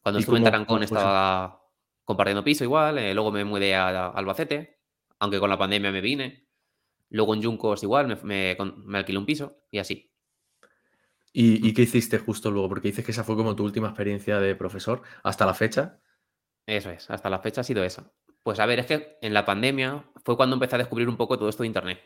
Cuando 0.01 0.19
¿Y 0.19 0.21
estuve 0.21 0.37
en 0.37 0.43
cómo, 0.43 0.51
Tarancón 0.51 0.83
fue 0.87 0.97
eso? 0.97 1.07
estaba 1.07 1.61
compartiendo 2.03 2.43
piso 2.43 2.63
igual, 2.63 2.97
eh, 2.99 3.13
luego 3.13 3.31
me 3.31 3.43
mudé 3.43 3.75
a, 3.75 3.87
a 3.89 4.09
Albacete, 4.11 4.79
aunque 5.19 5.39
con 5.39 5.49
la 5.49 5.57
pandemia 5.57 5.91
me 5.91 6.01
vine. 6.01 6.47
Luego 7.09 7.33
en 7.35 7.41
Yuncos 7.41 7.83
igual 7.83 8.07
me, 8.07 8.15
me, 8.23 8.57
me 8.77 8.97
alquilé 8.99 9.17
un 9.19 9.25
piso 9.25 9.63
y 9.71 9.79
así. 9.79 10.11
¿Y, 11.37 11.67
y 11.67 11.73
qué 11.73 11.83
hiciste 11.83 12.17
justo 12.19 12.49
luego? 12.51 12.69
Porque 12.69 12.87
dices 12.89 13.05
que 13.05 13.11
esa 13.11 13.23
fue 13.23 13.35
como 13.35 13.55
tu 13.55 13.63
última 13.65 13.89
experiencia 13.89 14.39
de 14.39 14.55
profesor 14.55 15.01
hasta 15.23 15.45
la 15.45 15.53
fecha. 15.53 15.99
Eso 16.67 16.91
es, 16.91 17.09
hasta 17.09 17.29
la 17.31 17.39
fecha 17.39 17.61
ha 17.61 17.63
sido 17.63 17.83
esa. 17.83 18.11
Pues 18.43 18.59
a 18.59 18.67
ver, 18.67 18.77
es 18.79 18.85
que 18.85 19.17
en 19.21 19.33
la 19.33 19.45
pandemia 19.45 20.11
fue 20.23 20.37
cuando 20.37 20.55
empecé 20.55 20.75
a 20.75 20.79
descubrir 20.79 21.09
un 21.09 21.17
poco 21.17 21.37
todo 21.39 21.49
esto 21.49 21.63
de 21.63 21.67
Internet. 21.67 21.99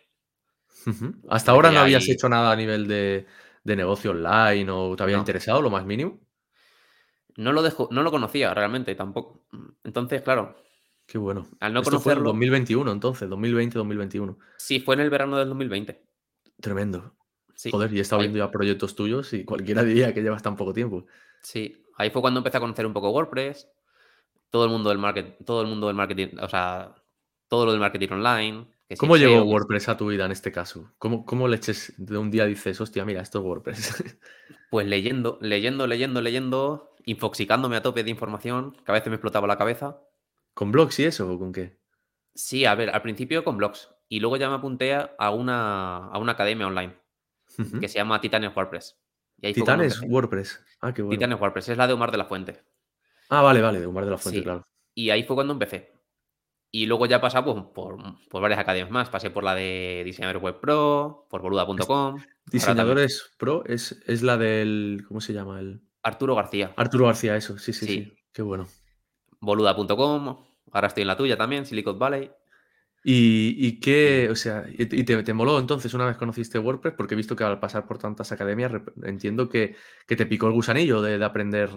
Hasta 1.30 1.52
ahora 1.52 1.72
no 1.72 1.80
habías 1.80 2.08
hecho 2.10 2.30
nada 2.30 2.52
a 2.52 2.56
nivel 2.56 2.88
de, 2.88 3.26
de 3.64 3.76
negocio 3.76 4.12
online 4.12 4.70
o 4.72 4.96
te 4.96 5.04
había 5.04 5.16
No, 5.16 5.18
interesado 5.18 5.62
lo 5.62 5.70
más 5.70 5.86
mínimo. 5.86 6.20
no 7.38 7.52
lo, 7.54 7.62
dejo, 7.64 7.88
no 7.92 8.04
lo 8.04 8.12
conocía 8.12 8.54
realmente 8.54 8.96
tampoco. 8.96 9.46
Entonces, 9.84 10.22
claro, 10.22 10.56
Qué 11.06 11.18
bueno. 11.18 11.50
al 11.62 11.74
no 11.74 11.82
Esto 11.82 12.00
fue 12.00 12.14
en 12.14 12.24
conocerlo, 12.24 12.24
2021 12.24 12.92
entonces, 12.94 13.28
2020-2021. 13.30 14.38
sí, 14.58 14.80
fue 14.80 14.94
en 14.96 15.02
el 15.02 15.10
verano 15.10 15.38
del 15.40 15.48
2020. 15.50 16.06
Tremendo. 16.62 17.16
Sí, 17.64 17.72
Joder, 17.72 17.94
y 17.94 18.00
he 18.00 18.02
estado 18.02 18.22
ahí, 18.22 18.30
viendo 18.30 18.40
ya 18.40 18.52
proyectos 18.52 18.96
tuyos 18.96 19.34
y 19.34 19.46
cualquiera 19.46 19.84
diría 19.84 20.14
que 20.14 20.22
llevas 20.22 20.44
tan 20.44 20.56
poco 20.56 20.74
tiempo. 20.74 21.06
sí, 21.42 21.86
ahí 21.98 22.10
fue 22.10 22.22
cuando 22.22 22.40
empecé 22.40 22.58
a 22.58 22.60
conocer 22.60 22.86
un 22.86 22.94
poco 22.94 23.12
WordPress, 23.12 23.68
todo 24.50 24.66
el 24.66 24.72
mundo 24.72 24.90
del 24.90 25.00
marketing, 25.00 25.34
todo 25.46 25.62
el 25.62 25.68
mundo 25.68 25.88
del 25.88 25.96
marketing, 25.98 26.38
o 26.42 26.50
sea, 26.50 26.96
todo 27.50 27.66
lo 27.66 27.72
del 27.74 27.82
marketing 27.82 28.10
online, 28.12 28.68
que 28.88 28.96
¿Cómo 28.98 29.18
llegó 29.18 29.42
SEO, 29.42 29.48
si- 29.48 29.58
WordPress 29.58 29.90
a 29.90 29.98
tu 29.98 30.08
vida 30.10 30.26
en 30.26 30.32
este 30.32 30.52
caso? 30.52 30.94
¿Cómo, 31.00 31.26
cómo 31.26 31.48
le 31.48 31.56
eches 31.58 31.94
de 31.98 32.18
un 32.18 32.30
día 32.32 32.46
dices, 32.46 32.80
hostia, 32.82 33.06
mira, 33.06 33.22
esto 33.22 33.40
es 33.40 33.46
WordPress? 33.46 34.04
Pues 34.70 34.88
leyendo, 34.88 35.38
leyendo, 35.42 35.86
leyendo, 35.86 36.22
leyendo, 36.22 36.96
infoxicándome 37.06 37.76
a 37.78 37.84
tope 37.84 38.04
de 38.04 38.10
información, 38.10 38.72
que 38.84 38.92
a 38.92 38.94
veces 38.94 39.10
me 39.10 39.16
explotaba 39.16 39.46
la 39.48 39.58
cabeza. 39.60 40.02
¿Con 40.54 40.72
blogs 40.72 41.00
y 41.00 41.06
eso 41.06 41.24
o 41.34 41.40
con 41.40 41.52
qué? 41.52 41.80
Sí, 42.34 42.66
a 42.66 42.74
ver, 42.76 42.90
al 42.90 43.02
principio 43.04 43.44
con 43.44 43.58
blogs 43.58 43.90
y 44.08 44.20
luego 44.20 44.38
ya 44.38 44.50
me 44.50 44.56
apunté 44.56 44.94
a 44.96 45.30
una, 45.32 46.08
a 46.08 46.18
una 46.18 46.32
academia 46.32 46.66
online 46.68 46.96
Que 47.80 47.88
se 47.88 48.00
llama 48.00 48.20
Titanes 48.22 48.56
WordPress. 48.56 48.98
Y 49.42 49.48
ahí 49.48 49.54
Titanes. 49.54 50.02
WordPress. 50.02 50.64
Ah, 50.82 50.94
qué 50.94 51.02
bueno. 51.02 51.18
Titanes 51.18 51.40
WordPress 51.40 51.70
es 51.70 51.78
la 51.78 51.88
de 51.88 51.94
Omar 51.94 52.12
de 52.12 52.18
la 52.18 52.26
Fuente. 52.26 52.64
Ah, 53.30 53.42
vale, 53.42 53.62
vale, 53.62 53.80
de 53.80 53.86
Omar 53.86 54.06
de 54.06 54.12
la 54.12 54.18
Fuente, 54.18 54.40
Sí, 54.40 54.44
claro. 54.44 54.66
y 54.96 55.10
ahí 55.12 55.24
fue 55.24 55.36
cuando 55.36 55.54
empecé. 55.54 55.94
Y 56.72 56.86
luego 56.86 57.06
ya 57.08 57.20
pasado 57.20 57.54
pues, 57.54 57.66
por, 57.74 57.98
por 58.30 58.42
varias 58.42 58.60
academias 58.60 58.92
más. 58.92 59.10
Pasé 59.10 59.30
por 59.32 59.44
la 59.44 59.56
de 59.56 60.04
Diseñador 60.06 60.38
Web 60.42 60.60
Pro, 60.60 61.26
por 61.30 61.42
boluda.com. 61.42 62.18
Diseñadores 62.46 63.32
Pro 63.38 63.64
es, 63.66 64.02
es 64.08 64.22
la 64.22 64.38
del. 64.38 65.04
¿Cómo 65.08 65.20
se 65.22 65.34
llama? 65.34 65.60
El... 65.60 65.82
Arturo 66.04 66.36
García. 66.36 66.74
Arturo 66.78 67.06
García, 67.08 67.36
eso. 67.36 67.58
Sí, 67.58 67.74
sí, 67.74 67.86
Sí, 67.86 67.94
sí. 68.04 68.14
Qué 68.34 68.42
bueno. 68.42 68.68
boluda.com. 69.40 70.46
Ahora 70.72 70.88
estoy 70.88 71.02
en 71.02 71.08
la 71.08 71.18
tuya 71.18 71.38
también, 71.38 71.66
Silicon 71.66 71.98
Valley. 71.98 72.32
¿Y, 73.04 73.56
y 73.66 73.80
qué, 73.80 74.30
o 74.30 74.36
sea, 74.36 74.66
y 74.70 74.86
te, 74.86 75.24
te- 75.24 75.34
moló 75.34 75.58
entonces 75.60 75.94
una 75.94 76.06
vez 76.06 76.18
conociste 76.18 76.60
WordPress? 76.60 76.96
Porque 76.96 77.14
he 77.16 77.18
visto 77.18 77.36
que 77.36 77.44
al 77.46 77.60
pasar 77.60 77.88
por 77.88 77.98
tantas 77.98 78.32
academias 78.32 78.72
entiendo 79.04 79.48
que, 79.50 79.76
que 80.08 80.16
te 80.18 80.26
picó 80.26 80.48
el 80.48 80.54
gusanillo 80.54 81.02
de, 81.02 81.18
de 81.18 81.26
aprender 81.26 81.70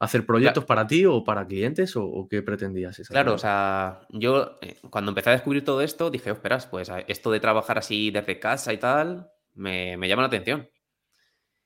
a 0.00 0.04
hacer 0.04 0.26
proyectos 0.26 0.64
para 0.66 0.86
ti 0.86 1.06
o 1.06 1.24
para 1.24 1.46
clientes 1.46 1.96
o, 1.96 2.04
o 2.04 2.28
qué 2.28 2.42
pretendías 2.42 2.98
claro, 3.08 3.34
o 3.34 3.38
sea, 3.38 4.00
yo 4.10 4.58
eh, 4.60 4.76
cuando 4.90 5.10
empecé 5.10 5.30
a 5.30 5.32
descubrir 5.34 5.64
todo 5.64 5.80
esto 5.82 6.10
dije, 6.10 6.30
esperas, 6.30 6.66
pues 6.66 6.90
esto 7.08 7.30
de 7.30 7.40
trabajar 7.40 7.78
así 7.78 8.10
desde 8.10 8.38
casa 8.38 8.72
y 8.72 8.78
tal, 8.78 9.30
me, 9.54 9.96
me 9.96 10.08
llama 10.08 10.22
la 10.22 10.28
atención. 10.28 10.68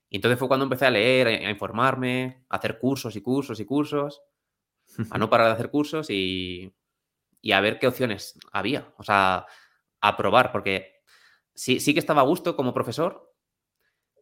Y 0.09 0.17
entonces 0.17 0.39
fue 0.39 0.49
cuando 0.49 0.65
empecé 0.65 0.87
a 0.87 0.91
leer, 0.91 1.27
a, 1.29 1.49
a 1.49 1.51
informarme, 1.51 2.45
a 2.49 2.57
hacer 2.57 2.79
cursos 2.79 3.15
y 3.17 3.23
cursos 3.23 3.61
y 3.61 3.65
cursos, 3.65 4.21
a 5.11 5.19
no 5.19 5.31
parar 5.31 5.49
de 5.49 5.53
hacer 5.55 5.71
cursos 5.71 6.11
y, 6.11 6.73
y 7.41 7.53
a 7.53 7.61
ver 7.61 7.79
qué 7.79 7.87
opciones 7.87 8.39
había. 8.53 8.93
O 8.99 9.03
sea, 9.03 9.47
a 10.01 10.17
probar, 10.17 10.53
porque 10.53 11.03
sí, 11.55 11.81
sí 11.81 11.95
que 11.95 12.01
estaba 12.01 12.23
a 12.23 12.25
gusto 12.25 12.57
como 12.57 12.75
profesor, 12.75 13.35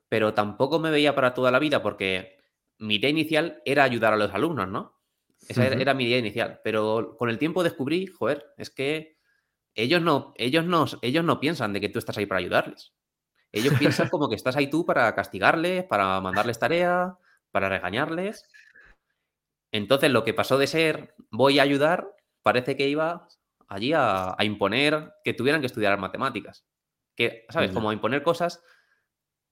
pero 0.09 0.35
tampoco 0.35 0.79
me 0.79 0.91
veía 0.91 1.15
para 1.15 1.35
toda 1.35 1.51
la 1.51 1.59
vida 1.59 1.83
porque 1.83 2.39
mi 2.79 2.97
idea 2.97 3.11
inicial 3.11 3.63
era 3.65 3.85
ayudar 3.85 4.13
a 4.13 4.17
los 4.17 4.33
alumnos, 4.33 4.69
¿no? 4.69 4.99
Esa 5.47 5.67
era, 5.67 5.95
mi 5.95 6.05
idea 6.05 6.19
inicial, 6.19 6.61
pero 6.65 7.17
con 7.17 7.31
el 7.31 7.39
tiempo 7.39 7.63
descubrí, 7.63 8.07
joder, 8.07 8.47
es 8.57 8.71
que 8.71 9.19
ellos 9.75 10.03
no, 10.03 10.35
ellos 10.37 10.65
no, 10.65 10.85
ellos 11.01 11.25
no 11.25 11.39
piensan 11.39 11.73
de 11.73 11.81
que 11.81 11.89
tú 11.89 12.01
estás 12.01 12.19
ahí 12.19 12.27
para 12.27 12.41
ayudarles. 12.41 12.93
Ellos 13.53 13.75
piensan 13.79 14.09
como 14.11 14.29
que 14.29 14.35
estás 14.35 14.57
ahí 14.57 14.69
tú 14.69 14.85
para 14.85 15.15
castigarles, 15.15 15.85
para 15.85 16.21
mandarles 16.21 16.59
tarea, 16.59 17.17
para 17.53 17.69
regañarles. 17.69 18.51
Entonces, 19.71 20.11
lo 20.11 20.25
que 20.25 20.35
pasó 20.35 20.59
de 20.59 20.67
ser 20.67 21.15
voy 21.31 21.61
a 21.61 21.63
ayudar, 21.63 22.15
parece 22.49 22.77
que 22.77 22.89
iba 22.89 23.29
allí 23.69 23.93
a, 23.93 24.35
a 24.39 24.45
imponer 24.45 25.13
que 25.25 25.35
tuvieran 25.35 25.61
que 25.61 25.67
estudiar 25.67 25.99
matemáticas. 25.99 26.65
Que, 27.15 27.45
¿sabes? 27.51 27.73
Como 27.73 27.91
a 27.91 27.95
imponer 27.95 28.23
cosas 28.23 28.63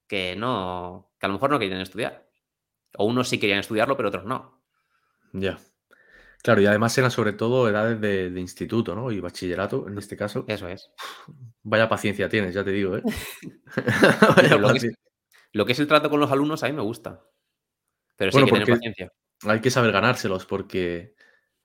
que 0.07 0.35
no, 0.35 1.11
que 1.19 1.25
a 1.25 1.29
lo 1.29 1.33
mejor 1.35 1.49
no 1.51 1.59
querían 1.59 1.81
estudiar. 1.81 2.27
O 2.97 3.05
unos 3.05 3.27
sí 3.29 3.39
querían 3.39 3.59
estudiarlo, 3.59 3.95
pero 3.97 4.09
otros 4.09 4.25
no. 4.25 4.63
ya. 5.33 5.57
Claro, 6.43 6.61
y 6.61 6.65
además 6.67 6.97
eran 6.97 7.11
sobre 7.11 7.33
todo 7.33 7.67
edades 7.67 7.99
de, 7.99 8.29
de 8.29 8.39
instituto, 8.39 8.95
¿no? 8.95 9.11
Y 9.11 9.19
bachillerato, 9.19 9.87
en 9.87 9.97
este 9.97 10.15
caso. 10.15 10.45
Eso 10.47 10.67
es. 10.69 10.89
Vaya 11.63 11.89
paciencia 11.89 12.29
tienes, 12.29 12.53
ya 12.55 12.63
te 12.63 12.71
digo, 12.71 12.95
¿eh? 12.97 13.03
Vaya 14.35 14.57
lo 14.57 14.71
que 14.71 14.77
es, 14.77 14.85
paciencia. 14.85 14.99
lo 15.53 15.65
que 15.65 15.73
es 15.73 15.79
el 15.79 15.87
trato 15.87 16.09
con 16.09 16.19
los 16.19 16.31
alumnos 16.31 16.63
a 16.63 16.67
mí 16.67 16.73
me 16.73 16.81
gusta. 16.83 17.23
Pero 18.17 18.31
sí 18.31 18.43
hay 18.43 18.47
Bueno, 18.49 18.65
que 18.65 18.65
tener 18.65 18.67
paciencia. 18.67 19.11
hay 19.43 19.61
que 19.61 19.71
saber 19.71 19.91
ganárselos, 19.91 20.45
porque 20.45 21.15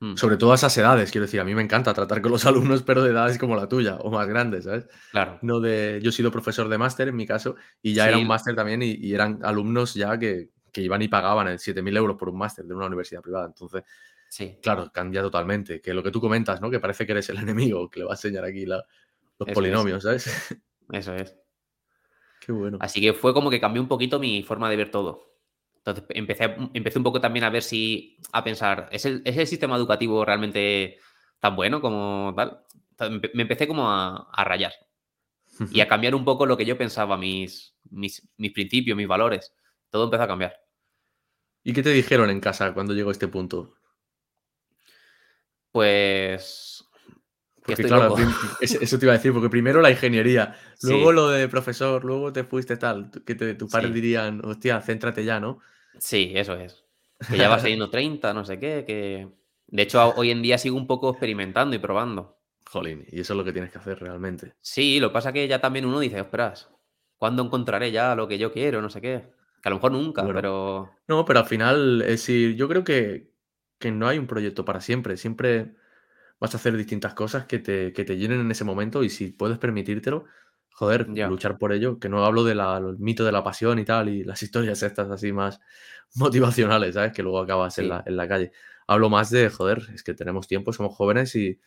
Mm, 0.02 0.16
sobre 0.16 0.36
todo 0.36 0.50
a 0.50 0.56
esas 0.56 0.76
edades, 0.76 1.12
quiero 1.12 1.26
decir, 1.26 1.38
a 1.38 1.44
mí 1.44 1.54
me 1.54 1.62
encanta 1.62 1.94
tratar 1.94 2.20
con 2.20 2.32
los 2.32 2.44
alumnos, 2.46 2.82
pero 2.82 3.04
de 3.04 3.10
edades 3.12 3.38
como 3.38 3.54
la 3.54 3.68
tuya 3.68 3.98
o 4.00 4.10
más 4.10 4.26
grandes, 4.26 4.64
¿sabes? 4.64 4.88
claro. 5.12 5.38
No 5.42 5.60
de, 5.60 6.00
yo 6.02 6.10
he 6.10 6.12
sido 6.12 6.32
profesor 6.32 6.68
de 6.68 6.76
máster 6.76 7.06
en 7.06 7.14
mi 7.14 7.24
caso 7.24 7.54
y 7.80 7.94
ya 7.94 8.08
era 8.08 8.18
un 8.18 8.26
máster 8.26 8.56
también 8.56 8.82
y, 8.82 8.90
y 8.94 9.14
eran 9.14 9.38
alumnos 9.44 9.94
ya 9.94 10.18
que, 10.18 10.50
que 10.72 10.80
iban 10.82 11.02
y 11.02 11.06
pagaban 11.08 11.56
7.000 11.56 11.96
euros 11.96 12.16
por 12.16 12.30
un 12.30 12.38
máster 12.38 12.64
de 12.64 12.74
una 12.74 12.86
universidad 12.86 13.22
privada. 13.22 13.46
Entonces, 13.46 13.84
Sí, 14.28 14.58
claro, 14.62 14.90
cambia 14.90 15.20
totalmente. 15.20 15.80
Que 15.82 15.92
lo 15.92 16.02
que 16.02 16.10
tú 16.10 16.18
comentas, 16.18 16.58
¿no? 16.60 16.70
Que 16.70 16.80
parece 16.80 17.04
que 17.04 17.12
eres 17.12 17.28
el 17.28 17.36
enemigo 17.76 17.88
que 17.90 18.00
le 18.00 18.06
va 18.06 18.12
a 18.12 18.14
enseñar 18.14 18.44
aquí 18.44 18.64
la- 18.66 18.78
los 19.38 19.46
Eso 19.46 19.50
es. 19.50 19.54
polinomios, 19.54 20.02
¿sabes? 20.02 20.26
eso 20.92 21.14
es. 21.14 21.36
Qué 22.40 22.50
bueno. 22.50 22.78
Así 22.80 23.00
que 23.00 23.12
fue 23.12 23.32
como 23.34 23.50
que 23.50 23.60
cambió 23.60 23.80
un 23.80 23.88
poquito 23.88 24.18
mi 24.18 24.42
forma 24.42 24.68
de 24.68 24.76
ver 24.76 24.90
todo. 24.90 25.31
Entonces 25.84 26.04
empecé, 26.10 26.44
a- 26.44 26.56
empecé 26.74 26.98
un 26.98 27.04
poco 27.04 27.20
también 27.20 27.44
a 27.44 27.50
ver 27.50 27.62
si, 27.62 28.16
a 28.32 28.44
pensar, 28.44 28.88
¿es 28.92 29.04
el, 29.04 29.22
¿es 29.24 29.36
el 29.36 29.46
sistema 29.46 29.76
educativo 29.76 30.24
realmente 30.24 30.98
tan 31.40 31.56
bueno 31.56 31.80
como 31.80 32.32
tal? 32.36 32.60
Entonces, 32.92 33.30
Me 33.34 33.42
empecé 33.42 33.66
como 33.66 33.90
a, 33.90 34.28
a 34.32 34.44
rayar 34.44 34.72
y 35.70 35.80
a 35.80 35.88
cambiar 35.88 36.14
un 36.14 36.24
poco 36.24 36.46
lo 36.46 36.56
que 36.56 36.64
yo 36.64 36.78
pensaba, 36.78 37.16
mis, 37.16 37.74
mis, 37.90 38.28
mis 38.36 38.52
principios, 38.52 38.96
mis 38.96 39.08
valores. 39.08 39.52
Todo 39.90 40.04
empezó 40.04 40.22
a 40.24 40.28
cambiar. 40.28 40.54
¿Y 41.64 41.72
qué 41.72 41.82
te 41.82 41.90
dijeron 41.90 42.30
en 42.30 42.40
casa 42.40 42.72
cuando 42.74 42.94
llegó 42.94 43.10
este 43.10 43.28
punto? 43.28 43.74
Pues... 45.70 46.84
que 47.54 47.60
Porque 47.62 47.72
estoy 47.74 47.88
claro, 47.90 48.08
loco. 48.16 48.20
eso 48.60 48.98
te 48.98 49.04
iba 49.06 49.14
a 49.14 49.16
decir, 49.16 49.32
porque 49.32 49.48
primero 49.48 49.80
la 49.80 49.90
ingeniería, 49.90 50.54
luego 50.82 51.10
Sí. 51.10 51.16
lo 51.16 51.28
de 51.28 51.48
profesor, 51.48 52.04
luego 52.04 52.32
te 52.32 52.44
fuiste 52.44 52.76
tal, 52.76 53.10
que 53.24 53.34
te, 53.34 53.54
tus 53.54 53.70
padres 53.70 53.90
Sí. 53.90 53.94
dirían, 53.94 54.44
hostia, 54.44 54.80
céntrate 54.80 55.24
ya, 55.24 55.40
¿no? 55.40 55.60
Sí, 55.98 56.32
eso 56.34 56.54
es. 56.56 56.84
Que 57.28 57.38
ya 57.38 57.48
va 57.48 57.58
saliendo 57.58 57.90
30, 57.90 58.34
no 58.34 58.44
sé 58.44 58.58
qué, 58.58 58.84
que... 58.86 59.28
De 59.66 59.82
hecho, 59.82 60.12
hoy 60.16 60.30
en 60.30 60.42
día 60.42 60.58
sigo 60.58 60.76
un 60.76 60.86
poco 60.86 61.10
experimentando 61.10 61.74
y 61.74 61.78
probando. 61.78 62.38
Jolín, 62.70 63.04
y 63.10 63.20
eso 63.20 63.34
es 63.34 63.36
lo 63.36 63.44
que 63.44 63.52
tienes 63.52 63.70
que 63.70 63.78
hacer 63.78 64.00
realmente. 64.00 64.54
Sí, 64.60 65.00
lo 65.00 65.08
que 65.08 65.12
pasa 65.14 65.32
que 65.32 65.46
ya 65.48 65.60
también 65.60 65.84
uno 65.86 66.00
dice, 66.00 66.18
esperas, 66.18 66.70
¿cuándo 67.18 67.42
encontraré 67.44 67.90
ya 67.92 68.14
lo 68.14 68.28
que 68.28 68.38
yo 68.38 68.52
quiero? 68.52 68.80
No 68.80 68.90
sé 68.90 69.00
qué. 69.00 69.32
Que 69.62 69.68
a 69.68 69.70
lo 69.70 69.76
mejor 69.76 69.92
nunca, 69.92 70.22
Bueno. 70.22 70.34
pero 70.34 70.90
No, 71.08 71.24
pero 71.24 71.40
al 71.40 71.46
final, 71.46 72.02
es 72.02 72.08
decir, 72.08 72.56
yo 72.56 72.68
creo 72.68 72.84
que, 72.84 73.30
que 73.78 73.90
no 73.90 74.08
hay 74.08 74.18
un 74.18 74.26
proyecto 74.26 74.64
para 74.64 74.80
siempre. 74.80 75.16
Siempre 75.16 75.74
vas 76.40 76.54
a 76.54 76.58
hacer 76.58 76.76
distintas 76.76 77.14
cosas 77.14 77.46
que 77.46 77.58
te, 77.58 77.92
que 77.92 78.04
te 78.04 78.16
llenen 78.18 78.40
en 78.40 78.50
ese 78.50 78.64
momento 78.64 79.04
y 79.04 79.10
si 79.10 79.28
puedes 79.30 79.58
permitírtelo, 79.58 80.26
joder, 80.72 81.08
luchar 81.08 81.58
por 81.58 81.72
ello. 81.72 81.98
Que 81.98 82.08
no 82.08 82.24
hablo 82.24 82.44
del 82.44 82.60
mito 82.98 83.24
de 83.24 83.32
la 83.32 83.42
pasión 83.44 83.78
y 83.78 83.84
tal 83.84 84.08
y 84.08 84.24
las 84.24 84.42
historias 84.42 84.82
estas 84.82 85.10
así 85.10 85.32
más 85.32 85.60
motivacionales, 86.14 86.94
¿sabes? 86.94 87.12
Que 87.12 87.22
luego 87.22 87.38
acabas 87.40 87.78
en, 87.78 87.88
la, 87.88 88.02
en 88.06 88.16
la 88.16 88.28
calle. 88.28 88.52
Hablo 88.86 89.08
más 89.08 89.30
de, 89.30 89.48
joder, 89.48 89.82
es 89.94 90.02
que 90.02 90.14
tenemos 90.14 90.46
tiempo, 90.48 90.72
somos 90.72 90.94
jóvenes 90.96 91.34
y, 91.36 91.60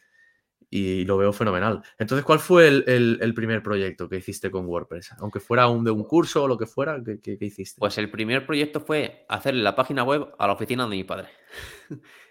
y 0.70 1.06
lo 1.06 1.18
veo 1.18 1.32
fenomenal. 1.32 1.82
Entonces, 1.98 2.26
¿cuál 2.26 2.40
fue 2.40 2.68
el, 2.68 2.84
el- 2.88 3.20
el 3.22 3.34
primer 3.34 3.64
proyecto 3.64 4.10
que 4.10 4.18
hiciste 4.18 4.52
con 4.52 4.66
WordPress? 4.66 5.14
Aunque 5.20 5.40
fuera 5.40 5.68
un 5.68 5.84
de 5.86 5.92
un 5.92 6.04
curso 6.04 6.44
o 6.44 6.48
lo 6.48 6.58
que 6.58 6.66
fuera, 6.66 7.02
¿qué, 7.04 7.20
qué- 7.22 7.38
qué 7.38 7.46
hiciste? 7.46 7.80
pues 7.80 7.98
el 7.98 8.12
primer 8.12 8.46
proyecto 8.46 8.82
fue 8.82 9.26
hacerle 9.30 9.64
la 9.64 9.76
página 9.76 10.04
web 10.04 10.28
a 10.38 10.48
la 10.48 10.54
oficina 10.54 10.84
de 10.84 10.90
mi 10.90 11.04
padre. 11.04 11.30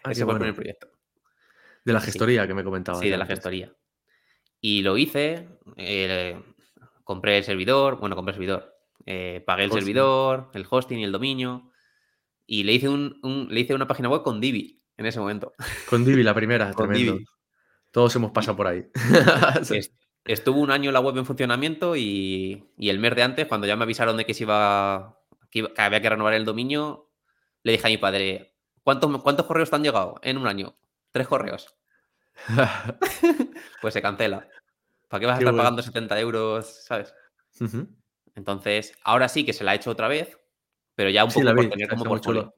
Ah, 0.05 0.11
Ese 0.13 0.25
fue 0.25 0.35
el 0.35 0.39
primer 0.41 0.55
proyecto. 0.55 0.89
De 1.85 1.93
la 1.93 2.01
sí. 2.01 2.07
gestoría 2.07 2.47
que 2.47 2.55
me 2.55 2.65
comentabas. 2.65 3.01
Sí, 3.01 3.09
de 3.09 3.17
la 3.17 3.25
antes. 3.25 3.37
gestoría. 3.39 3.73
Y 4.61 4.83
lo 4.83 4.97
hice, 4.97 5.49
eh, 5.77 6.41
compré 7.05 7.39
el 7.39 7.45
servidor, 7.45 7.99
bueno, 8.01 8.17
compré 8.17 8.33
el 8.33 8.35
servidor, 8.37 8.77
eh, 9.07 9.43
pagué 9.47 9.65
el 9.65 9.71
Hosting. 9.71 9.81
servidor, 9.85 10.51
el 10.55 10.67
hosting 10.69 10.99
y 10.99 11.05
el 11.05 11.13
dominio, 11.13 11.71
y 12.47 12.65
le 12.65 12.73
hice, 12.73 12.89
un, 12.89 13.19
un- 13.23 13.49
le 13.51 13.61
hice 13.61 13.75
una 13.75 13.87
página 13.87 14.09
web 14.09 14.23
con 14.23 14.41
Divi 14.41 14.83
en 14.97 15.07
ese 15.07 15.21
momento. 15.21 15.53
Con 15.89 16.05
Divi, 16.05 16.23
la 16.23 16.35
primera, 16.35 16.73
Con 16.73 16.89
tremendo. 16.89 17.13
Divi. 17.15 17.27
Todos 17.93 18.15
hemos 18.17 18.33
pasado 18.33 18.57
por 18.57 18.67
ahí. 18.67 18.87
Estuvo 20.25 20.59
un 20.61 20.71
año 20.71 20.91
la 20.91 21.01
web 21.01 21.17
en 21.19 21.27
funcionamiento 21.27 21.97
y, 21.97 22.65
y 22.79 22.89
el 22.89 22.99
mes 22.99 23.15
de 23.15 23.23
antes, 23.23 23.47
cuando 23.47 23.67
ya 23.67 23.77
me 23.77 23.85
avisaron 23.85 24.17
de 24.17 24.25
que 24.25 24.33
se 24.35 24.45
iba, 24.45 25.19
que, 25.51 25.61
iba- 25.61 25.73
que 25.75 25.81
había 25.83 26.01
que 26.01 26.09
renovar 26.11 26.35
el 26.35 26.45
dominio, 26.47 27.11
le 27.63 27.73
dije 27.73 27.87
a 27.87 27.91
mi 27.91 27.99
padre, 27.99 28.55
¿cuántos, 28.83 29.23
¿cuántos 29.23 29.47
correos 29.47 29.69
te 29.71 29.77
han 29.77 29.83
llegado 29.83 30.19
en 30.23 30.39
un 30.39 30.47
año? 30.47 30.77
Tres 31.13 31.29
correos. 31.29 31.75
Pues 33.81 33.93
se 33.95 34.01
cancela. 34.03 34.49
¿Para 35.09 35.21
qué 35.21 35.27
vas 35.27 35.37
a 35.37 35.39
estar 35.39 35.53
bueno. 35.53 35.59
pagando 35.59 35.83
70 35.83 36.19
euros? 36.21 36.67
¿Sabes? 36.85 37.15
Entonces, 38.35 38.97
ahora 39.03 39.29
sí 39.29 39.45
que 39.45 39.53
se 39.53 39.65
la 39.65 39.73
ha 39.73 39.75
hecho 39.75 39.91
otra 39.91 40.09
vez, 40.09 40.39
pero 40.95 41.11
ya 41.11 41.25
un 41.25 41.31
Sí, 41.31 41.35
poco 41.41 41.45
la 41.47 41.55
por 41.55 41.69
tener 41.69 41.89
como 41.89 42.05
portfolio. 42.05 42.55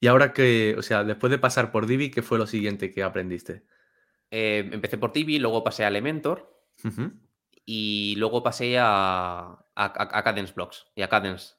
Y 0.00 0.06
ahora 0.06 0.32
que, 0.32 0.76
o 0.78 0.82
sea, 0.82 1.04
después 1.04 1.30
de 1.30 1.38
pasar 1.38 1.72
por 1.72 1.86
Divi, 1.86 2.10
¿qué 2.10 2.22
fue 2.22 2.38
lo 2.38 2.46
siguiente 2.46 2.90
que 2.90 3.02
aprendiste? 3.02 3.64
Eh, 4.30 4.68
empecé 4.72 4.98
por 4.98 5.12
Tibi, 5.12 5.38
luego 5.38 5.64
pasé 5.64 5.84
a 5.84 5.88
Elementor 5.88 6.54
y 7.64 8.14
luego 8.16 8.42
pasé 8.42 8.78
a, 8.78 9.64
a, 9.74 10.22
Cadence 10.22 10.52
Blocks 10.54 10.86
y 10.94 11.02
a 11.02 11.08
Cadence. 11.08 11.54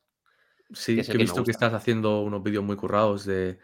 Sí, 0.72 0.96
Que 0.96 1.02
es 1.02 1.08
que 1.08 1.14
he 1.14 1.18
que 1.18 1.24
visto 1.24 1.44
que 1.44 1.52
estás 1.52 1.74
haciendo 1.74 2.22
unos 2.22 2.44
vídeos 2.44 2.64
muy 2.64 2.76
currados 2.76 3.26
de, 3.26 3.60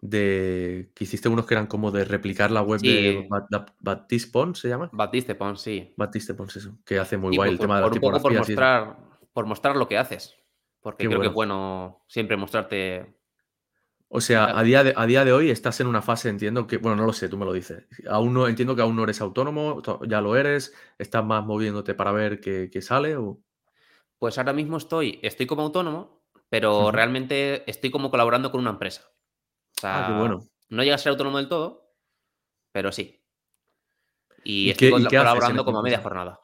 de 0.00 0.90
que 0.94 1.04
hiciste 1.04 1.28
unos 1.28 1.46
que 1.46 1.54
eran 1.54 1.66
como 1.66 1.90
de 1.90 2.04
replicar 2.04 2.50
la 2.50 2.62
web 2.62 2.80
de 2.80 3.22
Sí. 3.22 3.26
Bat- 3.28 3.48
Bat- 3.50 3.74
Baptiste 3.80 4.30
Pons, 4.30 4.58
¿se 4.60 4.68
llama? 4.68 4.90
Batiste 4.92 5.34
Pons, 5.34 5.60
sí. 5.60 5.92
Baptiste 5.96 6.34
Pons, 6.34 6.56
eso, 6.56 6.78
que 6.84 6.98
hace 6.98 7.16
muy 7.16 7.36
guay 7.36 7.48
por, 7.48 7.54
el 7.54 7.60
tema 7.60 7.74
de 7.76 7.80
las 7.82 7.90
por 7.90 7.98
un 7.98 8.00
poco 8.00 8.22
por 8.22 8.32
mostrar, 8.32 8.96
por 9.32 9.46
mostrar 9.46 9.76
lo 9.76 9.88
que 9.88 9.98
haces. 9.98 10.34
Porque 10.80 11.04
Qué 11.04 11.08
creo 11.08 11.20
que 11.20 11.26
es 11.28 11.34
bueno. 11.34 12.04
siempre 12.08 12.36
mostrarte. 12.36 13.16
O 14.10 14.20
sea, 14.22 14.58
a 14.58 14.62
día, 14.62 14.84
de, 14.84 14.94
a 14.96 15.04
día 15.04 15.24
de 15.24 15.32
hoy 15.32 15.50
estás 15.50 15.80
en 15.80 15.86
una 15.86 16.00
fase, 16.00 16.30
entiendo 16.30 16.66
que, 16.66 16.78
bueno, 16.78 16.96
no 16.96 17.04
lo 17.04 17.12
sé, 17.12 17.28
tú 17.28 17.36
me 17.36 17.44
lo 17.44 17.52
dices. 17.52 17.86
Aún 18.08 18.32
no, 18.32 18.48
entiendo 18.48 18.74
que 18.74 18.80
aún 18.80 18.96
no 18.96 19.02
eres 19.04 19.20
autónomo, 19.20 19.82
ya 20.06 20.20
lo 20.22 20.34
eres, 20.34 20.74
estás 20.96 21.24
más 21.24 21.44
moviéndote 21.44 21.94
para 21.94 22.12
ver 22.12 22.40
qué, 22.40 22.70
qué 22.72 22.80
sale 22.80 23.16
o... 23.16 23.40
Pues 24.18 24.38
ahora 24.38 24.52
mismo 24.52 24.78
estoy, 24.78 25.20
estoy 25.22 25.46
como 25.46 25.62
autónomo, 25.62 26.22
pero 26.48 26.90
realmente 26.90 27.68
estoy 27.70 27.90
como 27.90 28.10
colaborando 28.10 28.50
con 28.50 28.60
una 28.60 28.70
empresa. 28.70 29.10
O 29.78 29.80
sea, 29.80 30.04
Ah, 30.04 30.06
qué 30.08 30.18
bueno. 30.18 30.44
no 30.70 30.82
llega 30.82 30.94
a 30.96 30.98
ser 30.98 31.10
autónomo 31.10 31.38
del 31.38 31.48
todo, 31.48 31.92
pero 32.72 32.92
sí. 32.92 33.22
Y, 34.44 34.66
¿Y 34.66 34.70
estoy 34.70 34.88
qué- 35.08 35.16
colaborando 35.18 35.64
como 35.64 35.78
a 35.80 35.82
media 35.82 36.00
jornada. 36.00 36.40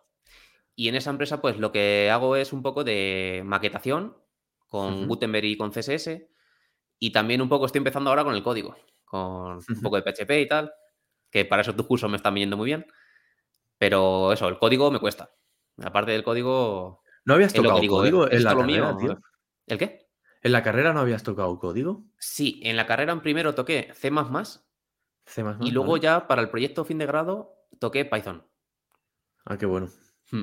Y 0.77 0.89
en 0.89 0.97
esa 0.97 1.11
empresa, 1.11 1.41
pues 1.41 1.59
lo 1.59 1.71
que 1.73 2.11
hago 2.11 2.37
es 2.37 2.53
un 2.53 2.63
poco 2.63 2.83
de 2.85 3.43
maquetación 3.45 4.17
con. 4.69 5.07
Gutenberg 5.07 5.45
y 5.47 5.57
con 5.57 5.73
CSS. 5.73 6.29
Y 6.99 7.11
también 7.13 7.41
un 7.43 7.49
poco 7.49 7.67
estoy 7.67 7.79
empezando 7.79 8.11
ahora 8.11 8.25
con 8.25 8.35
el 8.35 8.43
código, 8.43 8.77
con 9.05 9.59
un 9.59 9.83
poco 9.83 9.97
de 9.97 10.03
PHP 10.03 10.41
y 10.41 10.49
tal, 10.49 10.73
que 11.31 11.45
para 11.45 11.63
eso 11.63 11.75
tus 11.75 11.87
cursos 11.87 12.11
me 12.11 12.17
están 12.17 12.35
viniendo 12.35 12.57
muy 12.57 12.67
bien. 12.67 12.87
Pero 13.79 14.33
eso, 14.33 14.49
el 14.49 14.59
código 14.59 14.91
me 14.91 15.01
cuesta. 15.01 15.31
Aparte 15.83 16.13
del 16.13 16.23
código, 16.25 17.03
¿No 17.25 17.35
habías 17.35 17.53
tocado 17.53 17.81
digo, 17.81 17.97
código 17.99 18.27
en 18.29 18.33
¿es 18.37 18.43
la 18.45 18.51
esto 18.51 18.63
lo 18.63 18.67
carrera, 18.67 18.93
mío? 18.95 19.15
tío? 19.15 19.19
¿El 19.67 19.79
qué? 19.79 20.04
¿En 20.45 20.53
la 20.53 20.63
carrera 20.63 20.93
no 20.93 21.01
habías 21.01 21.23
tocado 21.23 21.59
código? 21.59 22.05
Sí, 22.19 22.61
en 22.63 22.77
la 22.77 22.87
carrera 22.87 23.13
en 23.13 23.23
primero 23.23 23.55
toqué 23.55 23.89
C++ 23.95 24.11
C++, 25.27 25.43
y 25.63 25.71
luego 25.71 25.93
¿vale? 25.93 26.03
ya 26.03 26.29
para 26.29 26.43
el 26.43 26.51
proyecto 26.51 26.85
fin 26.85 26.99
de 26.99 27.07
grado 27.07 27.55
toqué 27.79 28.05
Python. 28.05 28.47
Ah, 29.47 29.57
qué 29.57 29.65
bueno. 29.65 29.89
Hmm. 30.31 30.43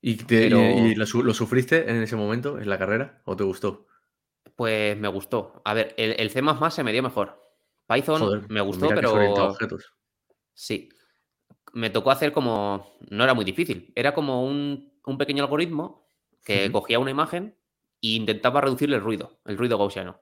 ¿Y, 0.00 0.16
te- 0.16 0.46
y- 0.46 0.50
Pero 0.50 0.58
y 0.60 0.94
lo, 0.96 1.06
su- 1.06 1.22
lo 1.22 1.32
sufriste 1.32 1.88
en 1.88 2.02
ese 2.02 2.16
momento, 2.16 2.58
en 2.58 2.68
la 2.68 2.78
carrera, 2.78 3.22
o 3.24 3.36
te 3.36 3.44
gustó? 3.44 3.86
pues 4.56 4.96
me 4.96 5.08
gustó. 5.08 5.60
A 5.64 5.74
ver, 5.74 5.94
el, 5.96 6.18
el 6.18 6.30
C++ 6.30 6.40
se 6.70 6.82
me 6.82 6.92
dio 6.92 7.02
mejor. 7.02 7.40
Python 7.86 8.20
Joder, 8.20 8.50
me 8.50 8.60
gustó, 8.62 8.88
pero 8.88 9.12
objetos. 9.44 9.92
sí. 10.54 10.88
Me 11.72 11.90
tocó 11.90 12.10
hacer 12.10 12.32
como... 12.32 12.96
No 13.10 13.22
era 13.24 13.34
muy 13.34 13.44
difícil. 13.44 13.92
Era 13.94 14.14
como 14.14 14.44
un, 14.44 14.92
un 15.04 15.18
pequeño 15.18 15.44
algoritmo 15.44 16.08
que 16.42 16.72
cogía 16.72 16.98
una 16.98 17.10
imagen 17.10 17.54
e 18.14 18.16
intentaba 18.16 18.60
reducirle 18.60 18.96
el 18.96 19.02
ruido, 19.02 19.40
el 19.44 19.56
ruido 19.56 19.78
gaussiano. 19.78 20.20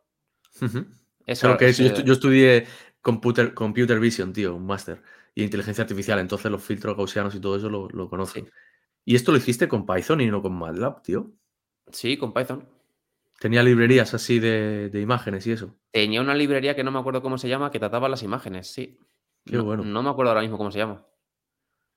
Eso, 1.27 1.57
que 1.57 1.69
es. 1.69 1.79
Yo, 1.79 2.13
estudié 2.13 2.67
computer, 3.01 3.55
computer 3.55 3.99
vision, 3.99 4.33
tío, 4.33 4.55
un 4.55 4.67
máster, 4.67 5.03
y 5.35 5.43
inteligencia 5.43 5.83
artificial, 5.83 6.19
entonces 6.19 6.51
los 6.51 6.63
filtros 6.63 6.97
gaussianos 6.97 7.35
y 7.35 7.41
todo 7.41 7.57
eso 7.57 7.69
lo, 7.69 7.89
lo 7.89 8.09
conozco. 8.09 8.41
sí. 8.41 8.47
¿Y 9.07 9.17
esto 9.17 9.33
lo 9.33 9.39
hiciste 9.39 9.69
con 9.69 9.85
Python 9.85 10.23
y 10.23 10.29
no 10.29 10.41
con 10.41 10.55
MATLAB, 10.55 11.03
tío? 11.03 11.31
Sí, 11.93 12.17
con 12.17 12.33
Python. 12.33 12.67
Tenía 13.39 13.63
librerías 13.63 14.15
así 14.15 14.39
de, 14.39 14.89
de 14.89 15.01
imágenes 15.01 15.47
y 15.47 15.53
eso. 15.53 15.77
Tenía 15.91 16.23
una 16.23 16.35
librería 16.35 16.75
que 16.75 16.83
no 16.85 16.91
me 16.91 16.99
acuerdo 16.99 17.21
cómo 17.21 17.37
se 17.37 17.49
llama, 17.49 17.71
que 17.71 17.79
trataba 17.79 18.09
las 18.09 18.23
imágenes, 18.23 18.69
sí. 18.69 18.99
Qué 19.45 19.57
No, 19.57 19.65
bueno. 19.65 19.85
no 19.85 20.03
me 20.03 20.09
acuerdo 20.09 20.31
ahora 20.31 20.41
mismo 20.41 20.57
cómo 20.57 20.71
se 20.71 20.79
llama. 20.79 21.05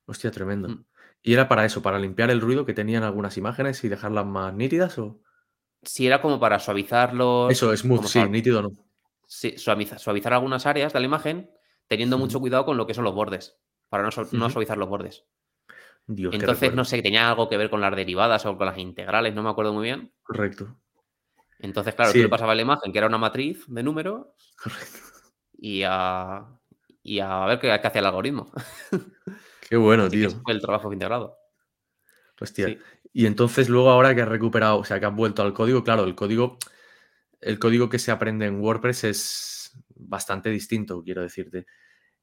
Hostia, 0.06 0.32
tremendo. 0.32 0.68
Mm. 0.68 0.86
¿Y 1.24 1.34
era 1.34 1.48
para 1.48 1.66
eso, 1.66 1.82
para 1.82 2.00
limpiar 2.00 2.30
el 2.30 2.42
ruido 2.42 2.66
que 2.66 2.74
tenían 2.74 3.04
algunas 3.04 3.38
imágenes 3.38 3.84
y 3.84 3.90
dejarlas 3.90 4.26
más 4.26 4.54
nítidas 4.54 4.98
o...? 5.00 5.22
Sí, 5.84 6.08
era 6.08 6.22
como 6.22 6.40
para 6.40 6.60
suavizarlos, 6.60 7.52
Eso, 7.52 7.76
smooth, 7.76 8.06
sí, 8.06 8.20
suav- 8.20 8.30
nítido 8.30 8.62
no. 8.62 8.72
sí, 9.28 9.56
suaviza- 9.58 9.98
suavizar 10.00 10.34
algunas 10.34 10.66
áreas 10.66 10.94
de 10.94 11.00
la 11.00 11.06
imagen, 11.06 11.52
teniendo 11.88 12.18
mucho 12.18 12.40
cuidado 12.40 12.66
con 12.66 12.78
lo 12.78 12.86
que 12.88 12.94
son 12.94 13.04
los 13.04 13.14
bordes, 13.16 13.58
para 13.90 14.04
no, 14.04 14.12
su- 14.12 14.28
no 14.36 14.50
suavizar 14.50 14.78
los 14.78 14.90
bordes. 14.90 15.26
Dios, 16.08 16.34
Entonces, 16.36 16.74
no 16.74 16.86
sé, 16.86 17.02
tenía 17.02 17.30
algo 17.30 17.50
que 17.50 17.58
ver 17.58 17.70
con 17.70 17.82
las 17.82 17.96
derivadas 17.96 18.46
o 18.46 18.58
con 18.58 18.66
las 18.66 18.78
integrales, 18.78 19.34
no 19.36 19.44
me 19.44 19.50
acuerdo 19.50 19.74
muy 19.74 19.84
bien. 19.84 20.14
Correcto. 20.24 20.78
Entonces, 21.60 21.96
claro, 21.96 22.12
tú 22.12 22.18
Sí, 22.18 22.24
le 22.24 22.30
pasabas 22.30 22.56
la 22.56 22.62
imagen, 22.62 22.92
que 22.92 22.98
era 22.98 23.08
una 23.08 23.18
matriz 23.18 23.66
de 23.68 23.84
números, 23.84 24.28
correcto. 24.62 25.00
y 25.58 25.84
a, 25.86 26.46
y 27.04 27.20
a 27.20 27.46
ver 27.46 27.60
qué, 27.60 27.68
qué 27.82 27.88
hacía 27.88 28.00
el 28.00 28.06
algoritmo. 28.08 28.52
Qué 29.68 29.76
bueno, 29.76 30.04
Así 30.08 30.18
tío. 30.18 30.28
ese 30.28 30.40
fue 30.40 30.54
el 30.54 30.62
trabajo 30.62 30.92
integrado. 30.94 31.38
Hostia. 32.40 32.68
Sí. 32.68 32.78
Y 33.14 33.26
entonces 33.26 33.70
luego 33.70 33.90
ahora 33.90 34.14
que 34.14 34.22
has 34.22 34.28
recuperado, 34.28 34.80
o 34.80 34.84
sea, 34.84 35.00
que 35.00 35.06
has 35.06 35.16
vuelto 35.16 35.42
al 35.42 35.54
código, 35.54 35.84
claro, 35.84 36.04
el 36.04 36.16
código, 36.16 36.58
el 37.42 37.60
código 37.60 37.90
que 37.90 38.00
se 38.00 38.12
aprende 38.12 38.46
en 38.46 38.60
WordPress 38.62 39.04
es 39.06 39.78
bastante 39.96 40.50
distinto, 40.50 41.04
quiero 41.04 41.22
decirte. 41.22 41.66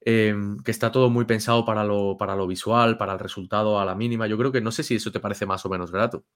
Em, 0.06 0.58
que 0.62 0.70
está 0.70 0.92
todo 0.92 1.08
muy 1.08 1.24
pensado 1.24 1.64
para 1.64 1.82
lo, 1.82 2.18
para 2.18 2.36
lo 2.36 2.46
visual, 2.46 2.98
para 2.98 3.14
el 3.14 3.18
resultado 3.18 3.80
a 3.80 3.86
la 3.86 3.94
mínima. 3.94 4.26
Yo 4.26 4.36
creo 4.36 4.52
que 4.52 4.60
no 4.60 4.70
sé 4.70 4.82
si 4.82 4.96
eso 4.96 5.10
te 5.10 5.20
parece 5.20 5.46
más 5.46 5.64
o 5.64 5.70
menos 5.70 5.90
grato. 5.90 6.26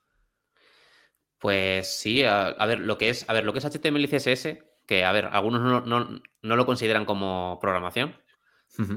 Pues 1.39 1.99
sí, 1.99 2.25
a, 2.25 2.55
ver, 2.67 2.81
lo 2.81 2.97
que 2.97 3.11
es, 3.11 3.29
a 3.29 3.33
ver, 3.35 3.45
lo 3.45 3.53
que 3.53 3.59
es 3.59 3.65
HTML 3.65 4.03
y 4.03 4.09
CSS, 4.09 4.59
que 4.87 5.05
a 5.05 5.13
ver, 5.13 5.27
algunos 5.27 5.87
no, 5.87 6.21
lo 6.43 6.67
consideran 6.67 7.05
como 7.05 7.59
programación. 7.61 8.17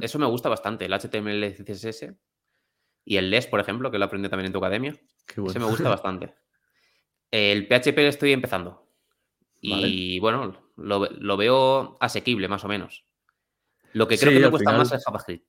Eso 0.01 0.19
me 0.19 0.25
gusta 0.25 0.49
bastante, 0.49 0.85
el 0.85 0.93
HTML 0.93 1.43
y 1.43 1.63
CSS. 1.63 2.15
Y 3.03 3.17
el 3.17 3.29
LES, 3.29 3.47
por 3.47 3.59
ejemplo, 3.59 3.91
que 3.91 3.97
lo 3.97 4.05
aprendí 4.05 4.29
también 4.29 4.47
en 4.47 4.53
tu 4.53 4.59
academia. 4.59 4.95
Ese 5.27 5.59
me 5.59 5.65
gusta 5.65 5.89
bastante. 5.89 6.33
El 7.29 7.67
PHP 7.67 7.97
lo 7.97 8.09
estoy 8.09 8.33
empezando. 8.33 8.87
Y 9.61 10.19
bueno, 10.19 10.55
lo, 10.75 11.37
veo 11.37 11.97
asequible, 11.99 12.47
más 12.47 12.63
o 12.65 12.67
menos. 12.67 13.05
Lo 13.93 14.07
que 14.07 14.17
creo 14.17 14.33
que 14.33 14.39
me 14.39 14.49
cuesta 14.49 14.71
más 14.71 14.91
es 14.91 15.03
JavaScript. 15.05 15.45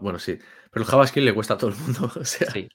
bueno, 0.00 0.18
sí. 0.18 0.38
Pero 0.70 0.84
el 0.84 0.90
JavaScript 0.90 1.24
le 1.24 1.34
cuesta 1.34 1.54
a 1.54 1.58
todo 1.58 1.70
el 1.70 1.76
mundo. 1.76 2.10
O 2.20 2.24
sea, 2.24 2.50
sí. 2.50 2.68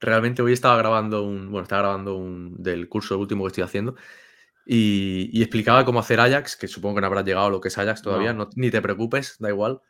realmente 0.00 0.42
hoy 0.42 0.52
estaba 0.52 0.76
grabando 0.76 1.22
un. 1.22 1.50
Bueno, 1.50 1.64
estaba 1.64 1.82
grabando 1.82 2.16
un 2.16 2.54
del 2.62 2.88
curso 2.88 3.18
último 3.18 3.44
que 3.44 3.48
estoy 3.48 3.64
haciendo. 3.64 3.96
Y, 4.64 5.40
explicaba 5.40 5.84
cómo 5.84 6.00
hacer 6.00 6.18
Ajax, 6.18 6.56
que 6.56 6.66
supongo 6.66 6.96
que 6.96 7.00
no 7.02 7.06
habrá 7.06 7.22
llegado 7.22 7.50
lo 7.50 7.60
que 7.60 7.68
es 7.68 7.78
Ajax 7.78 8.02
todavía, 8.02 8.36
ni 8.56 8.70
te 8.70 8.82
preocupes, 8.82 9.36
da 9.38 9.48
igual. 9.48 9.80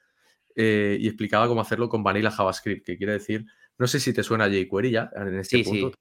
Eh, 0.59 0.97
y 0.99 1.07
explicaba 1.07 1.47
cómo 1.49 1.61
hacerlo 1.61 1.91
con 1.91 2.03
Vanilla 2.03 2.31
JavaScript, 2.31 2.87
que 2.87 2.97
quiere 2.97 3.13
decir, 3.13 3.45
no 3.77 3.87
sé 3.87 4.01
si 4.01 4.15
te 4.15 4.23
suena 4.23 4.49
jQuery 4.49 4.91
ya 4.91 5.11
en 5.15 5.39
este 5.39 5.63
punto. 5.63 5.93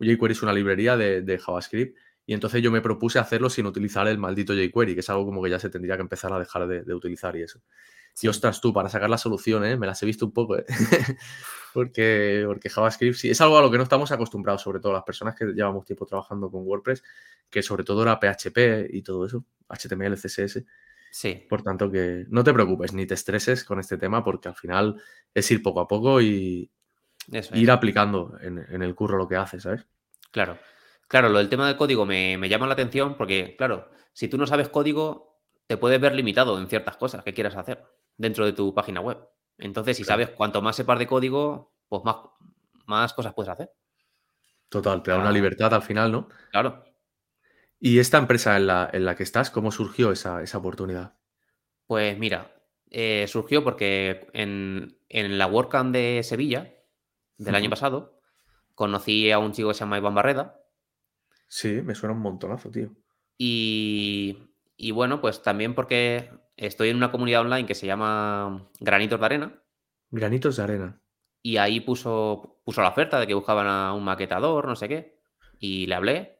jQuery 0.00 0.32
es 0.32 0.42
una 0.42 0.54
librería 0.54 0.96
de, 0.96 1.38
JavaScript 1.38 1.98
y 2.24 2.32
entonces 2.32 2.62
yo 2.62 2.70
me 2.70 2.80
propuse 2.80 3.18
hacerlo 3.18 3.50
sin 3.50 3.66
utilizar 3.66 4.08
el 4.08 4.16
maldito 4.16 4.54
jQuery, 4.54 4.94
que 4.94 5.00
es 5.00 5.10
algo 5.10 5.26
como 5.26 5.42
que 5.42 5.50
ya 5.50 5.58
se 5.58 5.68
tendría 5.68 5.96
que 5.96 6.02
empezar 6.02 6.32
a 6.32 6.38
dejar 6.38 6.66
de, 6.66 6.94
utilizar 6.94 7.36
y 7.36 7.42
eso. 7.42 7.60
Y 8.22 8.28
ostras, 8.28 8.60
tú, 8.60 8.72
para 8.72 8.88
sacar 8.88 9.10
la 9.10 9.18
solución, 9.18 9.64
¿eh? 9.66 9.76
me 9.76 9.86
las 9.86 10.02
he 10.02 10.06
visto 10.06 10.24
un 10.24 10.32
poco, 10.32 10.56
¿eh? 10.56 10.64
porque, 11.74 12.44
porque 12.46 12.70
JavaScript 12.70 13.16
sí, 13.16 13.30
es 13.30 13.40
algo 13.42 13.58
a 13.58 13.62
lo 13.62 13.70
que 13.70 13.76
no 13.76 13.82
estamos 13.82 14.10
acostumbrados, 14.12 14.62
sobre 14.62 14.80
todo 14.80 14.94
las 14.94 15.04
personas 15.04 15.34
que 15.34 15.44
llevamos 15.44 15.84
tiempo 15.84 16.06
trabajando 16.06 16.50
con 16.50 16.66
WordPress, 16.66 17.02
que 17.50 17.62
sobre 17.62 17.84
todo 17.84 18.02
era 18.02 18.18
PHP 18.18 18.88
y 18.94 19.02
todo 19.02 19.26
eso, 19.26 19.44
HTML, 19.68 20.14
CSS. 20.14 20.64
Sí. 21.10 21.46
Por 21.48 21.62
tanto, 21.62 21.90
que 21.90 22.24
no 22.28 22.44
te 22.44 22.52
preocupes 22.52 22.92
ni 22.92 23.06
te 23.06 23.14
estreses 23.14 23.64
con 23.64 23.80
este 23.80 23.98
tema, 23.98 24.22
porque 24.22 24.48
al 24.48 24.54
final 24.54 25.00
es 25.34 25.50
ir 25.50 25.62
poco 25.62 25.80
a 25.80 25.88
poco 25.88 26.20
y 26.20 26.70
ir 27.52 27.70
aplicando 27.70 28.36
en, 28.40 28.82
el 28.82 28.94
curro 28.94 29.18
lo 29.18 29.28
que 29.28 29.36
haces, 29.36 29.64
¿sabes? 29.64 29.86
Claro. 30.30 30.58
Claro, 31.08 31.28
lo 31.28 31.38
del 31.38 31.48
tema 31.48 31.66
del 31.66 31.76
código 31.76 32.06
me, 32.06 32.38
me 32.38 32.48
llama 32.48 32.68
la 32.68 32.74
atención 32.74 33.16
porque, 33.16 33.56
claro, 33.56 33.90
si 34.12 34.28
tú 34.28 34.38
no 34.38 34.46
sabes 34.46 34.68
código, 34.68 35.40
te 35.66 35.76
puedes 35.76 36.00
ver 36.00 36.14
limitado 36.14 36.58
en 36.58 36.68
ciertas 36.68 36.96
cosas 36.96 37.24
que 37.24 37.34
quieras 37.34 37.56
hacer 37.56 37.84
dentro 38.16 38.44
de 38.44 38.52
tu 38.52 38.72
página 38.74 39.00
web. 39.00 39.18
Entonces, 39.58 39.96
si 39.96 40.04
sabes 40.04 40.30
cuanto 40.30 40.62
más 40.62 40.76
sepas 40.76 40.98
de 40.98 41.06
código, 41.06 41.74
pues 41.88 42.02
más, 42.04 42.16
más 42.86 43.12
cosas 43.12 43.34
puedes 43.34 43.50
hacer. 43.50 43.70
Total, 44.68 45.02
te 45.02 45.10
da 45.10 45.18
una 45.18 45.32
libertad 45.32 45.74
al 45.74 45.82
final, 45.82 46.12
¿no? 46.12 46.28
Claro. 46.50 46.84
¿Y 47.82 47.98
esta 47.98 48.18
empresa 48.18 48.58
en 48.58 48.66
la, 48.66 48.90
en 48.92 49.06
la 49.06 49.16
que 49.16 49.22
estás, 49.22 49.50
cómo 49.50 49.72
surgió 49.72 50.12
esa, 50.12 50.44
oportunidad? 50.54 51.14
Pues 51.86 52.18
mira, 52.18 52.54
eh, 52.90 53.24
surgió 53.26 53.64
porque 53.64 54.28
en, 54.34 54.98
la 55.08 55.46
WordCamp 55.46 55.90
de 55.90 56.20
Sevilla 56.22 56.74
del 57.38 57.54
año 57.54 57.70
pasado 57.70 58.20
conocí 58.74 59.30
a 59.30 59.38
un 59.38 59.52
chico 59.52 59.68
que 59.68 59.74
se 59.74 59.80
llama 59.80 59.96
Iván 59.96 60.14
Barreda. 60.14 60.60
Sí, 61.48 61.80
me 61.82 61.94
suena 61.94 62.14
un 62.14 62.20
montonazo, 62.20 62.70
tío. 62.70 62.90
Y, 63.38 64.36
y 64.76 64.90
bueno, 64.90 65.22
pues 65.22 65.42
también 65.42 65.74
porque 65.74 66.30
estoy 66.58 66.90
en 66.90 66.96
una 66.96 67.10
comunidad 67.10 67.40
online 67.40 67.66
que 67.66 67.74
se 67.74 67.86
llama 67.86 68.68
Granitos 68.78 69.18
de 69.18 69.26
Arena. 69.26 69.62
Granitos 70.10 70.56
de 70.56 70.62
Arena. 70.62 71.00
Y 71.42 71.56
ahí 71.56 71.80
puso, 71.80 72.60
puso 72.62 72.82
la 72.82 72.90
oferta 72.90 73.18
de 73.18 73.26
que 73.26 73.32
buscaban 73.32 73.66
a 73.66 73.94
un 73.94 74.04
maquetador, 74.04 74.68
no 74.68 74.76
sé 74.76 74.86
qué. 74.86 75.18
Y 75.58 75.86
le 75.86 75.94
hablé 75.94 76.39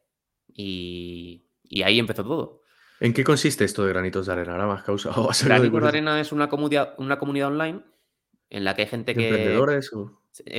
y, 0.55 1.45
ahí 1.85 1.99
empezó 1.99 2.25
todo. 2.25 2.63
¿En 3.01 3.15
qué 3.15 3.25
consiste 3.25 3.65
esto 3.65 3.85
de 3.85 3.93
Granitos 3.93 4.27
de 4.27 4.33
Arena? 4.33 4.53
Ahora 4.53 4.67
más 4.67 4.83
causa. 4.83 5.11
Granitos 5.45 5.83
de, 5.83 5.89
Arena 5.89 6.21
es 6.21 6.33
una 6.33 6.49
comunidad, 6.49 6.95
una 6.99 7.19
comunidad 7.19 7.49
online 7.49 7.83
en 8.51 8.65
la 8.65 8.75
que 8.75 8.83
hay 8.83 8.89
gente 8.89 9.15
que. 9.15 9.29
¿Emprendedores? 9.29 9.91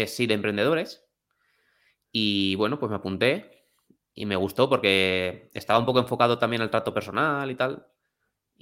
sí, 0.08 0.28
de 0.28 0.34
emprendedores. 0.34 1.06
Y 2.12 2.56
bueno, 2.56 2.80
pues 2.80 2.90
me 2.90 2.98
apunté 2.98 3.66
y 4.14 4.26
me 4.26 4.36
gustó 4.36 4.70
porque 4.70 5.50
estaba 5.54 5.80
un 5.80 5.86
poco 5.86 6.00
enfocado 6.00 6.38
también 6.38 6.62
al 6.62 6.70
trato 6.70 6.94
personal 6.94 7.50
y 7.50 7.56
tal 7.56 7.88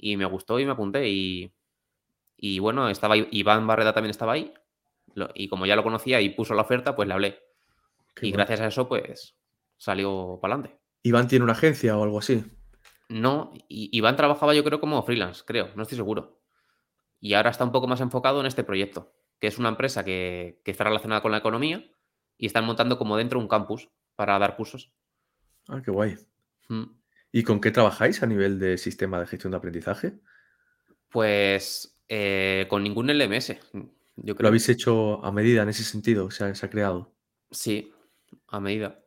y 0.00 0.16
me 0.16 0.24
gustó 0.24 0.58
y 0.58 0.64
me 0.64 0.72
apunté. 0.72 1.08
Y, 1.08 1.52
y 2.36 2.58
bueno, 2.58 2.88
estaba 2.88 3.16
Iván 3.16 3.66
Barreda 3.66 3.92
también 3.92 4.10
estaba 4.10 4.32
ahí. 4.32 4.52
y 5.34 5.48
como 5.48 5.66
ya 5.66 5.76
lo 5.76 5.82
conocía 5.82 6.20
y 6.20 6.30
puso 6.30 6.54
la 6.54 6.62
oferta, 6.62 6.96
pues 6.96 7.06
le 7.06 7.14
hablé. 7.14 7.38
y 8.22 8.30
gracias 8.32 8.60
a 8.60 8.66
eso, 8.66 8.88
pues 8.88 9.36
salió 9.76 10.38
para 10.40 10.54
adelante. 10.54 10.79
¿Iván 11.02 11.28
tiene 11.28 11.44
una 11.44 11.52
agencia 11.52 11.96
o 11.96 12.02
algo 12.02 12.18
así? 12.18 12.44
No, 13.08 13.52
Iván 13.68 14.16
trabajaba 14.16 14.54
yo 14.54 14.62
creo 14.62 14.80
como 14.80 15.02
freelance, 15.02 15.42
creo, 15.44 15.70
no 15.74 15.82
estoy 15.82 15.96
seguro. 15.96 16.40
Y 17.18 17.34
ahora 17.34 17.50
está 17.50 17.64
un 17.64 17.72
poco 17.72 17.86
más 17.86 18.00
enfocado 18.00 18.40
en 18.40 18.46
este 18.46 18.64
proyecto, 18.64 19.12
que 19.40 19.48
es 19.48 19.58
una 19.58 19.68
empresa 19.68 20.04
que, 20.04 20.62
está 20.64 20.84
relacionada 20.84 21.20
con 21.20 21.32
la 21.32 21.38
economía 21.38 21.84
y 22.38 22.46
están 22.46 22.64
montando 22.64 22.98
como 22.98 23.16
dentro 23.16 23.38
un 23.38 23.48
campus 23.48 23.90
para 24.14 24.38
dar 24.38 24.56
cursos. 24.56 24.92
Ah, 25.68 25.82
qué 25.84 25.90
guay. 25.90 26.16
Mm. 26.68 26.84
¿Y 27.32 27.42
con 27.42 27.60
qué 27.60 27.70
trabajáis 27.70 28.22
a 28.22 28.26
nivel 28.26 28.58
de 28.58 28.78
sistema 28.78 29.20
de 29.20 29.26
gestión 29.26 29.50
de 29.50 29.56
aprendizaje? 29.56 30.20
Pues 31.10 32.00
eh, 32.08 32.66
con 32.68 32.82
ningún 32.82 33.08
LMS. 33.08 33.56
Yo 34.16 34.34
creo. 34.34 34.42
¿Lo 34.42 34.48
habéis 34.48 34.68
hecho 34.68 35.24
a 35.24 35.32
medida 35.32 35.62
en 35.62 35.68
ese 35.68 35.84
sentido? 35.84 36.30
¿Se 36.30 36.44
ha, 36.44 36.54
se 36.54 36.66
ha 36.66 36.70
creado? 36.70 37.12
Sí, 37.50 37.92
a 38.48 38.60
medida. 38.60 39.00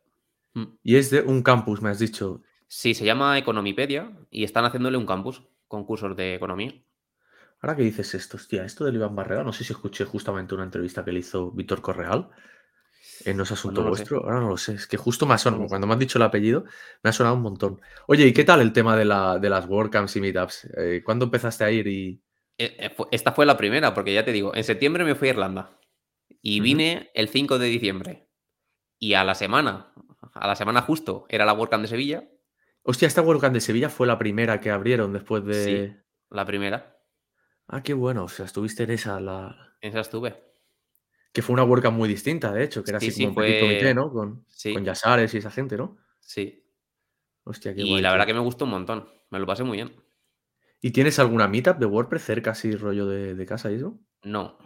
Mm. 0.54 0.64
Y 0.82 0.96
es 0.96 1.10
de 1.10 1.20
un 1.20 1.42
campus, 1.42 1.82
me 1.82 1.90
has 1.90 1.98
dicho. 1.98 2.42
Sí, 2.66 2.94
se 2.94 3.04
llama 3.04 3.38
Economipedia 3.38 4.10
y 4.30 4.44
están 4.44 4.64
haciéndole 4.64 4.96
un 4.96 5.06
campus 5.06 5.42
con 5.68 5.84
cursos 5.84 6.16
de 6.16 6.34
economía. 6.34 6.72
Ahora 7.60 7.76
que 7.76 7.82
dices 7.82 8.14
esto, 8.14 8.36
hostia, 8.36 8.64
esto 8.64 8.84
del 8.84 8.96
Iván 8.96 9.16
Barrera, 9.16 9.44
no 9.44 9.52
sé 9.52 9.64
si 9.64 9.72
escuché 9.72 10.04
justamente 10.04 10.54
una 10.54 10.64
entrevista 10.64 11.04
que 11.04 11.12
le 11.12 11.20
hizo 11.20 11.50
Víctor 11.50 11.80
Correal 11.80 12.30
no 13.32 13.42
es 13.44 13.52
asunto 13.52 13.82
vuestro, 13.84 14.22
ahora 14.24 14.40
no 14.40 14.48
lo 14.50 14.56
sé. 14.56 14.74
Es 14.74 14.86
que 14.86 14.96
justo 14.96 15.26
me 15.26 15.34
ha 15.34 15.38
sonado, 15.38 15.66
cuando 15.66 15.86
me 15.86 15.92
han 15.92 15.98
dicho 15.98 16.18
el 16.18 16.22
apellido, 16.22 16.64
me 17.02 17.10
ha 17.10 17.12
sonado 17.12 17.36
un 17.36 17.42
montón. 17.42 17.80
Oye, 18.06 18.26
¿y 18.26 18.32
qué 18.32 18.44
tal 18.44 18.60
el 18.60 18.72
tema 18.72 18.96
de, 18.96 19.04
la, 19.04 19.38
de 19.38 19.48
las 19.48 19.66
WordCamps 19.66 20.16
y 20.16 20.20
Meetups? 20.20 20.68
Eh, 20.76 21.02
¿Cuándo 21.04 21.26
empezaste 21.26 21.64
a 21.64 21.70
ir 21.70 21.86
y...? 21.86 22.20
Eh, 22.58 22.76
eh, 22.78 22.96
esta 23.10 23.32
fue 23.32 23.46
la 23.46 23.56
primera, 23.56 23.94
porque 23.94 24.12
ya 24.12 24.24
te 24.24 24.32
digo, 24.32 24.54
en 24.54 24.64
septiembre 24.64 25.04
me 25.04 25.14
fui 25.14 25.28
a 25.28 25.32
Irlanda 25.32 25.78
y 26.42 26.60
vine 26.60 27.10
el 27.14 27.28
5 27.28 27.58
de 27.58 27.66
diciembre. 27.66 28.28
Y 28.98 29.14
a 29.14 29.24
la 29.24 29.34
semana, 29.34 29.92
a 30.32 30.46
la 30.46 30.56
semana 30.56 30.82
justo, 30.82 31.26
era 31.28 31.44
la 31.44 31.52
WordCamp 31.52 31.82
de 31.82 31.88
Sevilla. 31.88 32.28
Hostia, 32.82 33.08
esta 33.08 33.22
WordCamp 33.22 33.54
de 33.54 33.60
Sevilla 33.60 33.88
fue 33.88 34.06
la 34.06 34.18
primera 34.18 34.60
que 34.60 34.70
abrieron 34.70 35.12
después 35.12 35.44
de... 35.44 35.64
Sí, 35.64 35.96
la 36.30 36.44
primera. 36.44 36.98
Ah, 37.66 37.82
qué 37.82 37.94
bueno, 37.94 38.24
o 38.24 38.28
sea, 38.28 38.44
estuviste 38.44 38.84
en 38.84 38.90
esa, 38.90 39.20
la... 39.20 39.76
esa 39.80 40.00
estuve 40.00 40.54
que 41.34 41.42
fue 41.42 41.52
una 41.52 41.64
WordCamp 41.64 41.96
muy 41.96 42.08
distinta, 42.08 42.52
de 42.52 42.62
hecho, 42.62 42.84
que 42.84 42.92
era 42.92 42.98
así 42.98 43.10
como 43.10 43.28
un 43.30 43.34
comité, 43.34 43.92
¿no? 43.92 44.08
Con, 44.12 44.46
con 44.72 44.84
Yasares 44.84 45.34
y 45.34 45.38
esa 45.38 45.50
gente, 45.50 45.76
¿no? 45.76 45.96
Sí. 46.20 46.64
Hostia, 47.42 47.74
qué 47.74 47.82
Y 47.82 48.00
la 48.00 48.12
verdad 48.12 48.24
que 48.24 48.34
me 48.34 48.40
gustó 48.40 48.66
un 48.66 48.70
montón. 48.70 49.08
Me 49.30 49.40
lo 49.40 49.46
pasé 49.46 49.64
muy 49.64 49.78
bien. 49.78 49.92
¿Y 50.80 50.92
tienes 50.92 51.18
alguna 51.18 51.48
meetup 51.48 51.78
de 51.78 51.86
WordPress 51.86 52.22
cerca, 52.22 52.52
así, 52.52 52.76
rollo 52.76 53.06
de, 53.06 53.46
casa 53.46 53.72
y 53.72 53.74
eso? 53.74 53.98
No. 54.22 54.58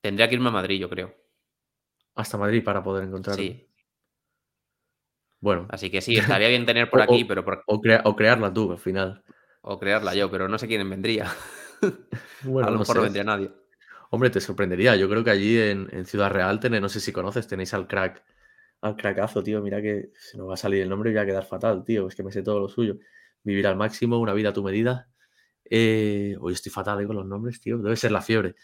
Tendría 0.00 0.28
que 0.28 0.34
irme 0.34 0.48
a 0.48 0.52
Madrid, 0.52 0.80
yo 0.80 0.90
creo. 0.90 1.14
Hasta 2.16 2.36
Madrid 2.36 2.64
para 2.64 2.82
poder 2.82 3.04
encontrarlo. 3.04 3.40
Sí. 3.40 3.70
Bueno. 5.40 5.66
Así 5.70 5.90
que 5.90 6.00
sí, 6.00 6.16
estaría 6.16 6.48
bien 6.48 6.66
tener 6.66 6.90
por 6.90 7.02
aquí, 7.02 7.24
pero 7.24 7.44
por... 7.44 7.62
O, 7.66 7.80
crearla 7.80 8.52
tú, 8.52 8.72
al 8.72 8.78
final. 8.78 9.22
O 9.62 9.78
crearla 9.78 10.14
yo, 10.14 10.30
pero 10.30 10.48
no 10.48 10.58
sé 10.58 10.66
quién 10.66 10.88
vendría. 10.88 11.26
Bueno, 12.42 12.66
a 12.66 12.72
lo 12.72 12.80
mejor 12.80 12.96
no 12.96 13.02
vendría 13.02 13.22
nadie. 13.22 13.52
Hombre, 14.10 14.30
te 14.30 14.40
sorprendería. 14.40 14.96
Yo 14.96 15.08
creo 15.08 15.22
que 15.22 15.30
allí 15.30 15.56
en, 15.60 16.04
Ciudad 16.06 16.28
Real, 16.28 16.58
tenéis, 16.58 16.82
no 16.82 16.88
sé 16.88 16.98
si 16.98 17.12
conoces, 17.12 17.46
tenéis 17.46 17.72
al 17.72 17.86
crack, 17.86 18.24
al 18.80 18.96
crackazo, 18.96 19.42
tío. 19.42 19.62
Mira 19.62 19.82
que 19.82 20.10
se 20.18 20.38
nos 20.38 20.48
va 20.48 20.54
a 20.54 20.56
salir 20.56 20.82
el 20.82 20.88
nombre 20.88 21.10
y 21.10 21.14
va 21.14 21.22
a 21.22 21.26
quedar 21.26 21.44
fatal, 21.44 21.84
tío. 21.84 22.08
Es 22.08 22.14
que 22.14 22.22
me 22.22 22.32
sé 22.32 22.42
todo 22.42 22.58
lo 22.60 22.68
suyo. 22.68 22.96
Vivir 23.42 23.66
al 23.66 23.76
máximo, 23.76 24.18
una 24.18 24.34
vida 24.34 24.50
a 24.50 24.52
tu 24.52 24.62
medida. 24.62 25.08
Eh, 25.64 26.36
hoy 26.40 26.52
estoy 26.52 26.72
fatal 26.72 27.00
eh, 27.00 27.06
con 27.06 27.16
los 27.16 27.26
nombres, 27.26 27.60
tío. 27.60 27.78
Debe 27.78 27.96
ser 27.96 28.12
la 28.12 28.22
fiebre. 28.22 28.54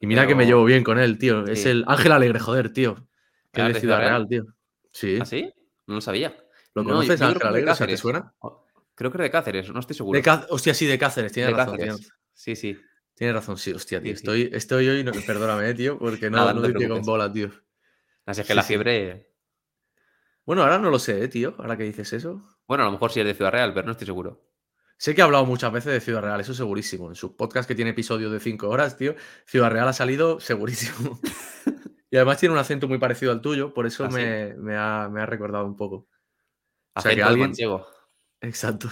Y 0.00 0.06
mira 0.06 0.26
que 0.26 0.34
me 0.34 0.46
llevo 0.46 0.64
bien 0.64 0.84
con 0.84 0.98
él, 0.98 1.18
tío. 1.18 1.46
Es 1.46 1.66
el 1.66 1.84
Ángel 1.86 2.12
Alegre, 2.12 2.38
joder, 2.38 2.72
tío. 2.72 3.08
Que 3.52 3.62
es 3.62 3.74
de 3.74 3.80
Ciudad 3.80 3.98
Real, 3.98 4.28
tío. 4.28 4.44
Sí. 4.92 5.18
¿Ah, 5.20 5.24
sí? 5.24 5.50
No 5.88 5.94
lo 5.94 6.00
sabía. 6.00 6.36
¿Lo 6.74 6.84
conoces, 6.84 7.20
Ángel 7.20 7.46
Alegre? 7.46 7.74
¿te 7.74 7.96
suena? 7.96 8.34
Creo 8.94 9.10
que 9.10 9.18
es 9.18 9.22
de 9.22 9.30
Cáceres, 9.30 9.70
no 9.70 9.80
estoy 9.80 9.96
seguro. 9.96 10.20
Hostia, 10.50 10.74
sí, 10.74 10.86
de 10.86 10.98
Cáceres, 10.98 11.32
tienes 11.32 11.56
razón. 11.56 11.78
Sí, 12.32 12.54
sí. 12.54 12.78
Tienes 13.14 13.34
razón, 13.34 13.58
sí, 13.58 13.72
hostia, 13.72 14.00
tío. 14.00 14.12
Estoy, 14.12 14.50
estoy 14.52 14.88
hoy, 14.88 15.04
perdóname, 15.26 15.74
tío, 15.74 15.98
porque 15.98 16.30
no, 16.30 16.36
Nada, 16.36 16.52
no, 16.52 16.88
con 16.88 17.02
bola, 17.02 17.32
tío. 17.32 17.50
Así 18.26 18.42
es 18.42 18.46
que 18.46 18.54
la 18.54 18.62
fiebre. 18.62 19.32
Bueno, 20.44 20.62
ahora 20.62 20.78
no 20.78 20.90
lo 20.90 20.98
sé, 20.98 21.24
¿eh, 21.24 21.28
tío, 21.28 21.54
ahora 21.58 21.76
que 21.76 21.84
dices 21.84 22.12
eso. 22.12 22.46
Bueno, 22.66 22.84
a 22.84 22.86
lo 22.86 22.92
mejor 22.92 23.10
sí 23.10 23.20
es 23.20 23.26
de 23.26 23.34
Ciudad 23.34 23.50
Real, 23.50 23.72
pero 23.72 23.86
no 23.86 23.92
estoy 23.92 24.06
seguro. 24.06 24.46
Sé 24.98 25.14
que 25.14 25.22
ha 25.22 25.24
hablado 25.24 25.46
muchas 25.46 25.72
veces 25.72 25.92
de 25.92 26.00
Ciudad 26.00 26.22
Real, 26.22 26.40
eso 26.40 26.54
segurísimo. 26.54 27.08
En 27.08 27.14
su 27.14 27.36
podcast 27.36 27.66
que 27.66 27.74
tiene 27.74 27.92
episodios 27.92 28.30
de 28.30 28.40
5 28.40 28.68
horas, 28.68 28.96
tío, 28.96 29.14
Ciudad 29.46 29.70
Real 29.70 29.88
ha 29.88 29.92
salido 29.92 30.38
segurísimo. 30.40 31.20
y 32.10 32.16
además 32.16 32.38
tiene 32.38 32.54
un 32.54 32.58
acento 32.58 32.88
muy 32.88 32.98
parecido 32.98 33.32
al 33.32 33.40
tuyo, 33.40 33.74
por 33.74 33.86
eso 33.86 34.04
¿Ah, 34.04 34.10
sí? 34.10 34.16
me, 34.16 34.76
ha, 34.76 35.08
me 35.10 35.20
ha 35.20 35.26
recordado 35.26 35.66
un 35.66 35.76
poco. 35.76 36.08
O 36.94 37.00
sea, 37.00 37.14
que 37.14 37.22
alguien, 37.22 37.48
manchego. 37.48 37.86
exacto. 38.40 38.88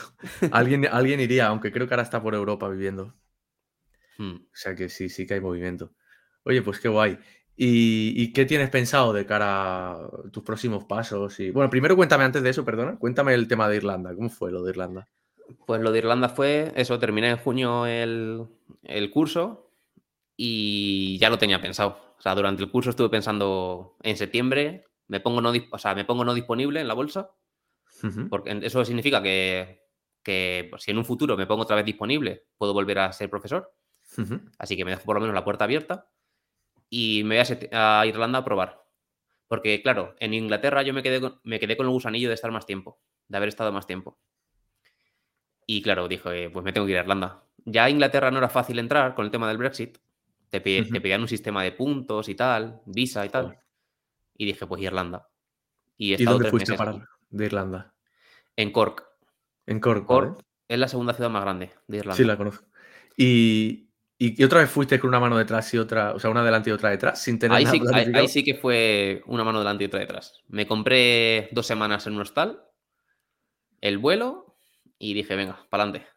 alguien, 0.53 0.87
alguien 0.87 1.21
iría, 1.21 1.47
aunque 1.47 1.73
creo 1.73 1.89
que 1.89 1.95
ahora 1.95 2.03
está 2.03 2.23
por 2.23 2.35
Europa 2.35 2.69
viviendo. 2.69 3.15
Hmm. 4.19 4.37
O 4.37 4.55
sea 4.55 4.75
que 4.75 4.89
sí, 4.89 5.09
sí 5.09 5.27
que 5.27 5.35
hay 5.35 5.41
movimiento. 5.41 5.93
Oye, 6.45 6.63
pues 6.63 6.79
qué 6.79 6.89
guay. 6.89 7.19
¿Y, 7.57 8.13
y 8.23 8.33
qué 8.35 8.45
tienes 8.45 8.69
pensado 8.69 9.15
de 9.15 9.25
cara 9.25 9.93
a 9.93 10.09
tus 10.31 10.43
próximos 10.43 10.85
pasos? 10.85 11.41
Y, 11.41 11.51
bueno, 11.51 11.71
primero 11.71 11.97
cuéntame 11.97 12.25
antes 12.25 12.43
de 12.43 12.51
eso, 12.51 12.65
perdona, 12.65 12.99
cuéntame 12.99 13.33
el 13.33 13.49
tema 13.49 13.69
de 13.69 13.77
Irlanda. 13.77 14.15
¿Cómo 14.15 14.29
fue 14.29 14.53
lo 14.53 14.63
de 14.63 14.71
Irlanda? 14.71 15.09
Pues 15.65 15.81
lo 15.81 15.91
de 15.91 15.99
Irlanda 15.99 16.29
fue 16.29 16.73
eso, 16.77 16.99
terminé 16.99 17.31
en 17.31 17.37
junio 17.39 17.87
el, 17.87 18.47
el 18.83 19.11
curso 19.11 19.71
y 20.37 21.19
ya 21.19 21.31
lo 21.31 21.39
tenía 21.39 21.61
pensado. 21.61 22.06
O 22.19 22.23
sea, 22.23 22.35
durante 22.35 22.63
el 22.63 22.71
curso 22.71 22.91
estuve 22.91 23.09
pensando 23.09 23.97
en 24.03 24.17
septiembre, 24.17 24.85
me 25.09 25.21
pongo 25.21 25.41
no, 25.41 25.53
o 25.71 25.79
sea, 25.79 25.95
me 25.95 26.05
pongo 26.05 26.25
no 26.25 26.35
disponible 26.35 26.81
en 26.81 26.89
la 26.89 26.95
bolsa, 26.95 27.31
porque 28.29 28.59
eso 28.63 28.85
significa 28.85 29.23
que, 29.23 29.87
que 30.23 30.67
pues, 30.71 30.83
si 30.83 30.91
en 30.91 30.99
un 30.99 31.05
futuro 31.05 31.37
me 31.37 31.47
pongo 31.47 31.63
otra 31.63 31.77
vez 31.77 31.85
disponible, 31.85 32.47
puedo 32.59 32.73
volver 32.73 32.99
a 32.99 33.13
ser 33.13 33.31
profesor. 33.31 33.73
Así 34.59 34.77
que 34.77 34.85
me 34.85 34.93
dejo 34.93 35.05
por 35.05 35.17
lo 35.17 35.21
menos 35.21 35.35
la 35.35 35.45
puerta 35.45 35.65
abierta 35.65 36.09
y 36.89 37.23
me 37.25 37.37
voy 37.37 37.69
a 37.73 38.07
Irlanda 38.07 38.41
a 38.41 38.45
probar. 38.45 38.85
Porque, 39.49 39.83
claro, 39.83 40.15
en 40.19 40.35
Inglaterra 40.35 40.83
yo 40.83 40.93
me 40.93 41.03
quedé, 41.03 41.21
con, 41.21 41.41
me 41.45 41.61
quedé 41.61 41.77
con 41.77 41.87
el 41.87 41.93
gusanillo 41.93 42.29
de 42.29 42.35
estar 42.35 42.51
más 42.51 42.67
tiempo, 42.67 43.01
de 43.29 43.37
haber 43.37 43.49
estado 43.49 43.73
más 43.73 43.87
tiempo. 43.87 44.19
Y 45.67 45.83
claro, 45.83 46.09
dije, 46.09 46.51
pues 46.51 46.65
me 46.65 46.73
tengo 46.73 46.87
que 46.87 46.93
ir 46.93 46.99
a 46.99 47.03
Irlanda. 47.03 47.45
Ya 47.65 47.85
a 47.85 47.91
Inglaterra 47.91 48.31
no 48.31 48.39
era 48.39 48.49
fácil 48.49 48.79
entrar 48.79 49.15
con 49.15 49.25
el 49.25 49.31
tema 49.31 49.49
del 49.49 49.59
Brexit. 49.59 49.99
Te, 50.51 50.61
pedían 50.61 51.21
un 51.21 51.29
sistema 51.29 51.63
de 51.63 51.73
puntos 51.73 52.29
y 52.29 52.35
tal, 52.35 52.81
visa 52.87 53.25
y 53.27 53.29
tal. 53.29 53.59
Y 54.37 54.47
dije, 54.47 54.67
pues 54.67 54.83
Irlanda. 54.83 55.29
Y 55.97 56.15
he 56.15 56.23
¿Y 56.23 56.25
dónde 56.25 56.51
fuiste 56.51 56.75
a 56.75 56.77
parar 56.77 57.09
de 57.31 57.47
Irlanda? 57.47 57.95
En 58.57 58.71
Cork. 58.71 59.05
En 59.67 59.81
Cork. 59.81 60.07
Cork 60.07 60.45
es 60.69 60.79
la 60.79 60.89
segunda 60.89 61.15
ciudad 61.15 61.31
más 61.31 61.43
grande 61.43 61.73
de 61.87 61.99
Irlanda. 61.99 62.17
Sí, 62.17 62.25
la 62.25 62.37
conozco. 62.37 62.67
Y, 63.17 63.89
y, 64.19 64.43
otra 64.45 64.61
vez 64.61 64.71
fuiste 64.71 64.99
con 64.99 65.09
una 65.09 65.21
mano 65.21 65.37
detrás 65.37 65.73
y 65.75 65.79
otra, 65.79 66.15
o 66.15 66.19
sea, 66.19 66.31
una 66.31 66.45
delante 66.45 66.71
y 66.71 66.73
otra 66.73 66.91
detrás, 66.91 67.23
sin 67.23 67.39
tener 67.39 67.57
Ahí 67.57 67.65
nada 67.65 68.05
sí, 68.05 68.13
ahí- 68.15 68.29
sí 68.29 68.45
que 68.45 68.55
fue 68.55 69.23
una 69.27 69.45
mano 69.45 69.59
delante 69.59 69.85
y 69.85 69.87
otra 69.87 70.01
detrás. 70.01 70.43
Me 70.49 70.67
compré 70.67 71.49
dos 71.53 71.67
semanas 71.67 72.07
en 72.07 72.15
un 72.15 72.21
hostal, 72.21 72.63
el 73.81 73.99
vuelo 73.99 74.59
y 74.99 75.15
dije, 75.15 75.37
venga, 75.37 75.67
para 75.71 75.85
adelante. 75.85 76.09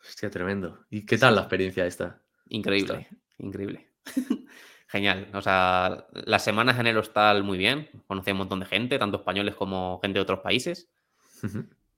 Hostia, 0.00 0.30
tremendo. 0.30 0.84
¿Y 0.90 1.04
qué 1.04 1.18
tal 1.18 1.30
Sí. 1.30 1.36
la 1.36 1.40
experiencia 1.42 1.86
esta? 1.86 2.22
Increíble, 2.48 3.08
increíble. 3.38 3.88
Genial. 4.88 5.28
O 5.34 5.42
sea, 5.42 6.06
las 6.12 6.42
semanas 6.42 6.78
en 6.78 6.86
el 6.86 6.96
hostal 6.96 7.42
muy 7.44 7.58
bien. 7.58 7.90
Conocí 8.06 8.30
a 8.30 8.32
un 8.34 8.38
montón 8.38 8.60
de 8.60 8.66
gente, 8.66 8.98
tanto 8.98 9.18
españoles 9.18 9.54
como 9.54 9.98
gente 10.00 10.18
de 10.18 10.22
otros 10.22 10.40
países. 10.40 10.90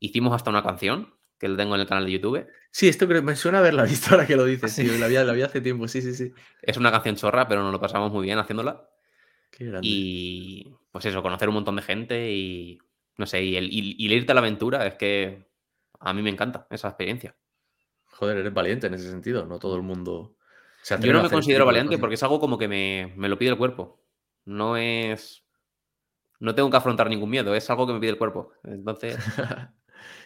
Hicimos 0.01 0.35
hasta 0.35 0.51
una 0.51 0.63
canción 0.63 1.15
que 1.39 1.49
lo 1.49 1.57
tengo 1.57 1.75
en 1.75 1.81
el 1.81 1.87
canal 1.87 2.05
de 2.05 2.13
YouTube. 2.13 2.47
Sí, 2.71 2.89
esto 2.89 3.07
creo, 3.09 3.23
me 3.23 3.35
suena 3.37 3.61
haberla 3.61 3.85
visto 3.85 4.11
ahora 4.11 4.27
que 4.27 4.37
lo 4.37 4.45
dices, 4.45 4.73
Sí. 4.73 4.85
La 4.99 5.07
vi, 5.07 5.15
la 5.15 5.33
vi 5.33 5.43
hace 5.43 5.61
tiempo, 5.61 5.89
sí, 5.89 6.03
sí, 6.03 6.15
sí. 6.15 6.33
Es 6.61 6.77
una 6.77 6.91
canción 6.91 7.17
chorra, 7.17 7.49
pero 7.49 7.63
nos 7.63 7.73
lo 7.73 7.81
pasamos 7.81 8.13
muy 8.13 8.27
bien 8.27 8.39
haciéndola. 8.39 8.89
Qué 9.51 9.65
grande. 9.67 9.87
Y 9.89 10.75
pues 10.91 11.07
eso, 11.07 11.23
conocer 11.23 11.49
un 11.49 11.55
montón 11.55 11.77
de 11.77 11.83
gente 11.83 12.31
y 12.33 12.79
no 13.17 13.27
sé, 13.27 13.43
y 13.45 13.57
el, 13.57 13.73
y- 13.73 13.97
y 13.99 14.07
el 14.07 14.13
irte 14.13 14.33
a 14.33 14.35
la 14.35 14.41
aventura 14.41 14.87
es 14.87 14.95
que 14.95 15.49
a 16.01 16.13
mí 16.13 16.23
me 16.23 16.31
encanta 16.31 16.67
esa 16.71 16.89
experiencia. 16.89 17.37
Joder, 18.07 18.39
eres 18.39 18.53
valiente 18.53 18.87
en 18.89 18.95
ese 18.95 19.11
sentido. 19.11 19.47
No 19.47 19.59
todo 19.59 19.77
el 19.77 19.83
mundo 19.83 20.37
Yo 21.03 21.13
no 21.13 21.21
me 21.23 21.31
considero 21.31 21.67
valiente 21.67 21.99
porque 21.99 22.15
es 22.15 22.23
algo 22.23 22.41
como 22.41 22.59
que 22.59 22.69
me, 22.69 23.13
me 23.17 23.29
lo 23.29 23.39
pide 23.39 23.51
el 23.51 23.59
cuerpo. 23.59 24.01
No 24.45 24.77
es. 24.77 25.45
No 26.39 26.55
tengo 26.55 26.71
que 26.71 26.77
afrontar 26.77 27.09
ningún 27.11 27.31
miedo, 27.31 27.55
es 27.55 27.69
algo 27.71 27.87
que 27.87 27.93
me 27.93 28.01
pide 28.01 28.11
el 28.13 28.19
cuerpo. 28.19 28.53
Entonces, 28.65 29.17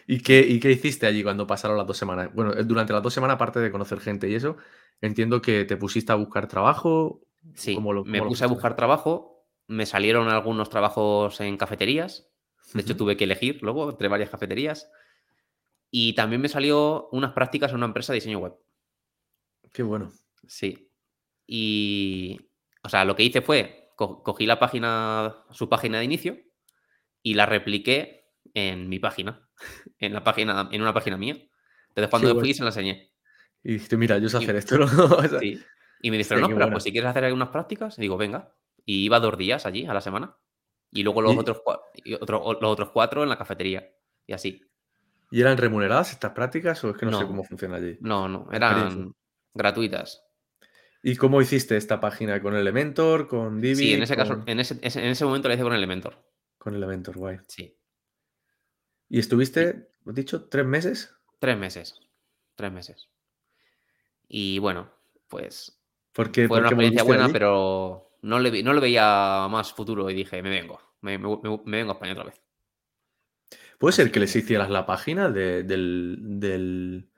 ¿Y 0.07 0.21
qué, 0.21 0.41
¿Y 0.41 0.59
qué 0.59 0.71
hiciste 0.71 1.07
allí 1.07 1.23
cuando 1.23 1.47
pasaron 1.47 1.77
las 1.77 1.87
dos 1.87 1.97
semanas? 1.97 2.29
Bueno, 2.33 2.53
eh, 2.53 2.63
durante 2.63 2.93
las 2.93 3.03
dos 3.03 3.13
semanas, 3.13 3.35
aparte 3.35 3.59
de 3.59 3.71
conocer 3.71 3.99
gente 3.99 4.29
y 4.29 4.35
eso, 4.35 4.57
entiendo 5.01 5.41
que 5.41 5.65
te 5.65 5.77
pusiste 5.77 6.11
a 6.11 6.15
buscar 6.15 6.47
trabajo. 6.47 7.21
sí, 7.55 7.75
¿Cómo 7.75 7.93
lo- 7.93 8.05
me 8.05 8.21
puse 8.21 8.43
a 8.43 8.47
buscar 8.47 8.75
trabajo, 8.75 9.45
me 9.67 9.85
salieron 9.85 10.29
algunos 10.29 10.69
trabajos 10.69 11.39
en 11.41 11.57
cafeterías. 11.57 12.29
De 12.73 12.81
hecho, 12.81 12.95
tuve 12.97 13.17
que 13.17 13.25
elegir 13.25 13.59
luego 13.61 13.89
entre 13.89 14.07
varias 14.07 14.29
cafeterías. 14.29 14.89
Y 15.89 16.13
también 16.13 16.41
me 16.41 16.49
salió 16.49 17.09
unas 17.11 17.33
prácticas 17.33 17.71
en 17.71 17.77
una 17.77 17.87
empresa 17.87 18.13
de 18.13 18.17
diseño 18.17 18.37
web. 18.39 18.53
Qué 19.71 19.83
bueno. 19.83 20.11
Sí. 20.47 20.91
Y, 21.47 22.39
o 22.83 22.89
sea, 22.89 23.05
lo 23.05 23.15
que 23.15 23.23
hice 23.23 23.41
fue, 23.41 23.91
co- 23.95 24.23
cogí 24.23 24.45
la 24.45 24.59
página, 24.59 25.43
su 25.51 25.69
página 25.69 25.99
de 25.99 26.05
inicio 26.05 26.37
y 27.21 27.33
la 27.35 27.45
repliqué 27.45 28.31
en 28.53 28.89
mi 28.89 28.99
página, 28.99 29.47
en 29.99 30.13
la 30.13 30.23
página, 30.23 30.69
en 30.71 30.81
una 30.81 30.93
página 30.93 31.17
mía. 31.17 31.35
Entonces 31.89 32.09
cuando 32.09 32.33
Qué 32.35 32.39
fui 32.39 32.53
se 32.53 32.63
la 32.63 32.69
enseñé. 32.69 33.11
Y 33.63 33.73
dijiste, 33.73 33.97
mira, 33.97 34.17
yo 34.17 34.29
sé 34.29 34.37
Y- 34.39 34.43
hacer 34.43 34.55
esto. 34.55 34.77
Y 36.01 36.11
me 36.11 36.17
dijeron, 36.17 36.41
no, 36.41 36.49
pero 36.55 36.69
pues 36.69 36.83
si 36.83 36.91
quieres 36.91 37.09
hacer 37.09 37.23
algunas 37.23 37.49
prácticas, 37.49 37.97
y 37.97 38.01
digo, 38.01 38.15
venga. 38.15 38.53
Y 38.85 39.05
iba 39.05 39.19
dos 39.19 39.37
días 39.39 39.65
allí 39.65 39.87
a 39.87 39.93
la 39.93 40.01
semana. 40.01 40.37
Y 40.91 41.01
luego 41.01 41.21
los, 41.21 41.33
¿Y- 41.33 41.37
otros, 41.39 41.61
y 41.95 42.13
otro- 42.13 42.43
los 42.61 42.71
otros 42.71 42.91
cuatro 42.91 43.23
en 43.23 43.29
la 43.29 43.37
cafetería. 43.39 43.89
Y 44.27 44.33
así. 44.33 44.61
¿Y 45.31 45.41
eran 45.41 45.57
remuneradas 45.57 46.11
estas 46.11 46.31
prácticas 46.33 46.83
o 46.83 46.91
es 46.91 46.97
que 46.97 47.07
no, 47.07 47.13
sé 47.17 47.21
No. 47.23 47.27
cómo 47.27 47.43
funciona 47.43 47.77
allí? 47.77 47.97
No, 48.01 48.27
no, 48.27 48.47
eran 48.51 49.13
gratuitas. 49.53 50.21
¿Y 51.07 51.17
cómo 51.17 51.39
hiciste 51.39 51.77
esta 51.77 51.99
página? 51.99 52.41
¿Con 52.41 52.55
Elementor? 52.55 53.27
¿Con 53.27 53.61
Divi? 53.61 53.75
Sí, 53.75 53.93
en 53.93 54.01
ese 54.01 54.15
caso, 54.15 54.39
con, 54.39 54.49
en 54.49 54.59
ese, 54.59 54.79
ese- 54.81 55.01
en 55.01 55.11
ese 55.11 55.23
momento 55.23 55.47
la 55.47 55.53
hice 55.53 55.61
con 55.63 55.73
Elementor. 55.73 56.17
con 56.57 56.73
Elementor, 56.73 57.15
guay. 57.15 57.37
Sí. 57.47 57.77
¿Y 59.09 59.19
estuviste, 59.19 59.89
has 60.07 60.15
dicho, 60.15 60.45
tres 60.45 60.65
meses? 60.65 61.13
Tres 61.37 61.59
meses. 61.59 61.99
Tres 62.55 62.71
meses. 62.71 63.07
Y 64.27 64.57
bueno, 64.57 64.89
pues 65.27 65.79
Porque, 66.11 66.47
fue 66.47 66.57
una 66.57 66.69
experiencia 66.69 67.03
buena, 67.03 67.29
pero 67.29 68.17
no 68.23 68.39
le, 68.39 68.63
no 68.63 68.73
le 68.73 68.79
veía 68.81 69.47
más 69.47 69.73
futuro 69.73 70.09
y 70.09 70.15
dije, 70.15 70.41
me 70.41 70.49
vengo. 70.49 70.79
Me, 71.01 71.19
me- 71.19 71.37
me- 71.43 71.61
me 71.65 71.77
vengo 71.77 71.91
a 71.91 71.93
España 71.95 72.13
otra 72.13 72.23
vez. 72.23 72.41
¿Puede 73.77 73.93
ser 73.93 74.11
que 74.11 74.19
les 74.21 74.35
hicieras 74.35 74.71
la 74.71 74.87
página 74.87 75.29
de- 75.29 75.61
del, 75.61 76.17
del, 76.39 77.11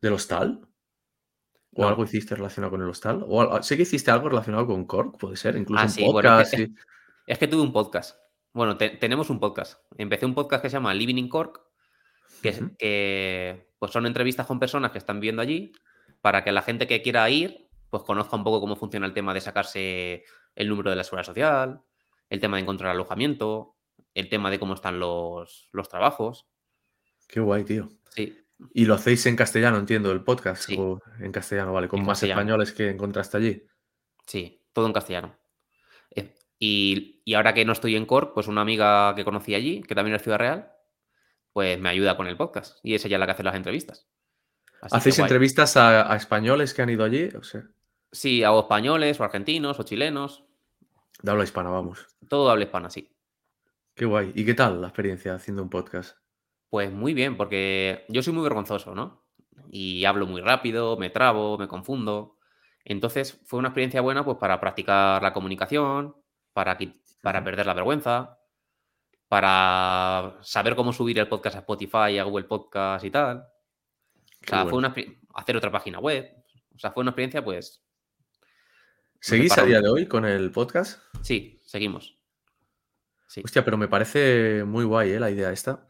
del 0.00 0.12
hostal? 0.14 0.66
¿O 1.74 1.82
No. 1.82 1.88
algo 1.88 2.04
hiciste 2.04 2.34
relacionado 2.34 2.72
con 2.72 2.82
el 2.82 2.88
hostal? 2.88 3.24
O 3.28 3.62
sé 3.62 3.76
que 3.76 3.82
hiciste 3.82 4.10
algo 4.10 4.28
relacionado 4.28 4.66
con 4.66 4.84
Cork, 4.86 5.18
puede 5.18 5.36
ser, 5.36 5.56
incluso 5.56 5.80
Ah, 5.80 5.84
un 5.84 5.90
sí, 5.90 6.02
bueno, 6.04 6.18
es 6.18 6.24
podcast. 6.48 6.50
que- 6.50 6.66
sí. 6.66 6.74
Es 7.26 7.38
que 7.38 7.46
tuve 7.48 7.62
un 7.62 7.72
podcast. 7.72 8.18
Bueno, 8.52 8.76
te- 8.76 8.90
tenemos 8.90 9.30
un 9.30 9.38
podcast. 9.38 9.80
Empecé 9.96 10.26
un 10.26 10.34
podcast 10.34 10.62
que 10.62 10.68
se 10.70 10.74
llama 10.76 10.92
Living 10.94 11.16
in 11.18 11.28
Cork, 11.28 11.60
que, 12.42 13.68
pues 13.78 13.92
son 13.92 14.06
entrevistas 14.06 14.46
con 14.46 14.58
personas 14.58 14.90
que 14.92 14.98
están 14.98 15.20
viviendo 15.20 15.42
allí 15.42 15.72
para 16.20 16.42
que 16.42 16.52
la 16.52 16.62
gente 16.62 16.86
que 16.86 17.02
quiera 17.02 17.28
ir 17.30 17.68
pues 17.90 18.02
conozca 18.04 18.36
un 18.36 18.44
poco 18.44 18.60
cómo 18.60 18.76
funciona 18.76 19.06
el 19.06 19.12
tema 19.12 19.34
de 19.34 19.40
sacarse 19.40 20.24
el 20.54 20.68
número 20.68 20.90
de 20.90 20.96
la 20.96 21.02
seguridad 21.04 21.26
social, 21.26 21.82
el 22.28 22.40
tema 22.40 22.56
de 22.56 22.62
encontrar 22.62 22.92
alojamiento, 22.92 23.76
el 24.14 24.28
tema 24.28 24.50
de 24.50 24.58
cómo 24.60 24.74
están 24.74 24.98
los, 25.00 25.68
los 25.72 25.88
trabajos. 25.88 26.46
Qué 27.28 27.40
guay, 27.40 27.64
tío. 27.64 27.88
Sí, 28.10 28.36
Y 28.74 28.84
lo 28.84 28.94
hacéis 28.94 29.24
en 29.26 29.36
castellano, 29.36 29.78
entiendo, 29.78 30.12
el 30.12 30.22
podcast. 30.22 30.62
Sí. 30.64 30.76
O 30.78 31.00
en 31.18 31.32
castellano, 31.32 31.72
vale, 31.72 31.88
con 31.88 32.00
En 32.00 32.06
más 32.06 32.18
castellano. 32.18 32.40
españoles 32.40 32.72
que 32.72 32.88
encontraste 32.90 33.36
allí. 33.36 33.62
sí, 34.26 34.62
todo 34.72 34.86
en 34.86 34.92
castellano. 34.92 35.36
Eh, 36.14 36.34
Y, 36.58 37.22
y 37.24 37.34
ahora 37.34 37.54
que 37.54 37.64
no 37.64 37.72
estoy 37.72 37.96
en 37.96 38.06
Cork, 38.06 38.34
pues 38.34 38.46
una 38.48 38.60
amiga 38.60 39.14
que 39.14 39.24
conocí 39.24 39.54
allí, 39.54 39.82
que 39.82 39.94
también 39.94 40.14
es 40.16 40.22
Ciudad 40.22 40.38
Real, 40.38 40.72
pues 41.52 41.80
me 41.80 41.88
ayuda 41.88 42.16
con 42.16 42.26
el 42.26 42.36
podcast. 42.36 42.78
Y 42.82 42.94
es 42.94 43.04
ella 43.04 43.18
la 43.18 43.26
que 43.26 43.32
hace 43.32 43.42
las 43.42 43.54
entrevistas. 43.56 44.06
Así 44.82 44.96
¿Hacéis 44.96 45.18
entrevistas 45.18 45.76
a, 45.76 46.12
a 46.12 46.16
españoles 46.16 46.72
que 46.74 46.82
han 46.82 46.90
ido 46.90 47.04
allí? 47.04 47.28
O 47.36 47.42
sea, 47.42 47.62
Sí, 48.12 48.42
hago 48.44 48.60
españoles 48.60 49.18
o 49.20 49.24
argentinos 49.24 49.78
o 49.78 49.82
chilenos. 49.84 50.44
de 51.22 51.30
habla 51.30 51.44
hispana, 51.44 51.70
vamos. 51.70 52.06
Todo 52.28 52.50
habla 52.50 52.64
hispana, 52.64 52.90
sí. 52.90 53.14
Qué 53.94 54.04
guay. 54.04 54.32
¿Y 54.34 54.44
qué 54.44 54.54
tal 54.54 54.80
la 54.80 54.88
experiencia 54.88 55.34
haciendo 55.34 55.62
un 55.62 55.70
podcast? 55.70 56.16
Pues 56.70 56.92
muy 56.92 57.14
bien, 57.14 57.36
porque 57.36 58.04
yo 58.08 58.22
soy 58.22 58.32
muy 58.32 58.42
vergonzoso, 58.42 58.94
¿no? 58.94 59.24
Y 59.70 60.04
hablo 60.04 60.26
muy 60.26 60.40
rápido, 60.40 60.96
me 60.96 61.10
trabo, 61.10 61.58
me 61.58 61.68
confundo. 61.68 62.38
Entonces 62.84 63.40
fue 63.44 63.58
una 63.58 63.68
experiencia 63.68 64.00
buena 64.00 64.24
pues 64.24 64.38
para 64.38 64.60
practicar 64.60 65.22
la 65.22 65.32
comunicación, 65.32 66.16
para, 66.52 66.78
para 67.22 67.44
perder 67.44 67.66
la 67.66 67.74
vergüenza, 67.74 68.38
para 69.28 70.38
saber 70.42 70.74
cómo 70.76 70.92
subir 70.92 71.18
el 71.18 71.28
podcast 71.28 71.56
a 71.56 71.60
Spotify, 71.60 72.18
a 72.18 72.24
Google 72.24 72.46
Podcast 72.46 73.04
y 73.04 73.10
tal. 73.10 73.38
O 73.38 74.46
sea, 74.46 74.64
bueno. 74.64 74.70
fue 74.70 74.78
una 74.78 74.94
hacer 75.34 75.56
otra 75.56 75.70
página 75.70 75.98
web. 75.98 76.26
O 76.74 76.78
sea, 76.78 76.92
fue 76.92 77.02
una 77.02 77.10
experiencia, 77.10 77.44
pues, 77.44 77.84
¿Seguís 79.22 79.56
a 79.58 79.64
día 79.64 79.82
de 79.82 79.88
hoy 79.88 80.06
con 80.06 80.24
el 80.24 80.50
podcast? 80.50 81.02
sí, 81.20 81.60
seguimos. 81.66 82.18
Sí. 83.28 83.42
Hostia, 83.44 83.62
pero 83.62 83.76
me 83.76 83.86
parece 83.86 84.64
muy 84.64 84.84
guay, 84.84 85.10
¿eh? 85.10 85.20
La 85.20 85.30
idea 85.30 85.52
esta. 85.52 85.86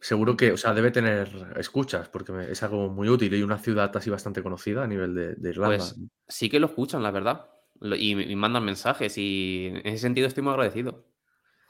Seguro 0.00 0.36
que, 0.36 0.52
o 0.52 0.56
sea, 0.56 0.74
debe 0.74 0.90
tener 0.90 1.28
escuchas, 1.56 2.08
porque 2.08 2.32
es 2.50 2.62
algo 2.62 2.88
muy 2.88 3.08
útil 3.08 3.34
y 3.34 3.42
una 3.42 3.58
ciudad 3.58 3.94
así 3.96 4.10
bastante 4.10 4.42
conocida 4.42 4.84
a 4.84 4.86
nivel 4.86 5.14
de, 5.14 5.34
de 5.34 5.48
Irlanda. 5.50 5.76
Pues 5.78 5.96
sí 6.28 6.48
que 6.48 6.60
lo 6.60 6.66
escuchan, 6.66 7.02
la 7.02 7.10
verdad. 7.10 7.46
Y, 7.80 8.20
y 8.20 8.36
mandan 8.36 8.64
mensajes 8.64 9.16
y 9.18 9.66
en 9.72 9.86
ese 9.86 9.98
sentido 9.98 10.26
estoy 10.26 10.42
muy 10.42 10.52
agradecido. 10.52 11.04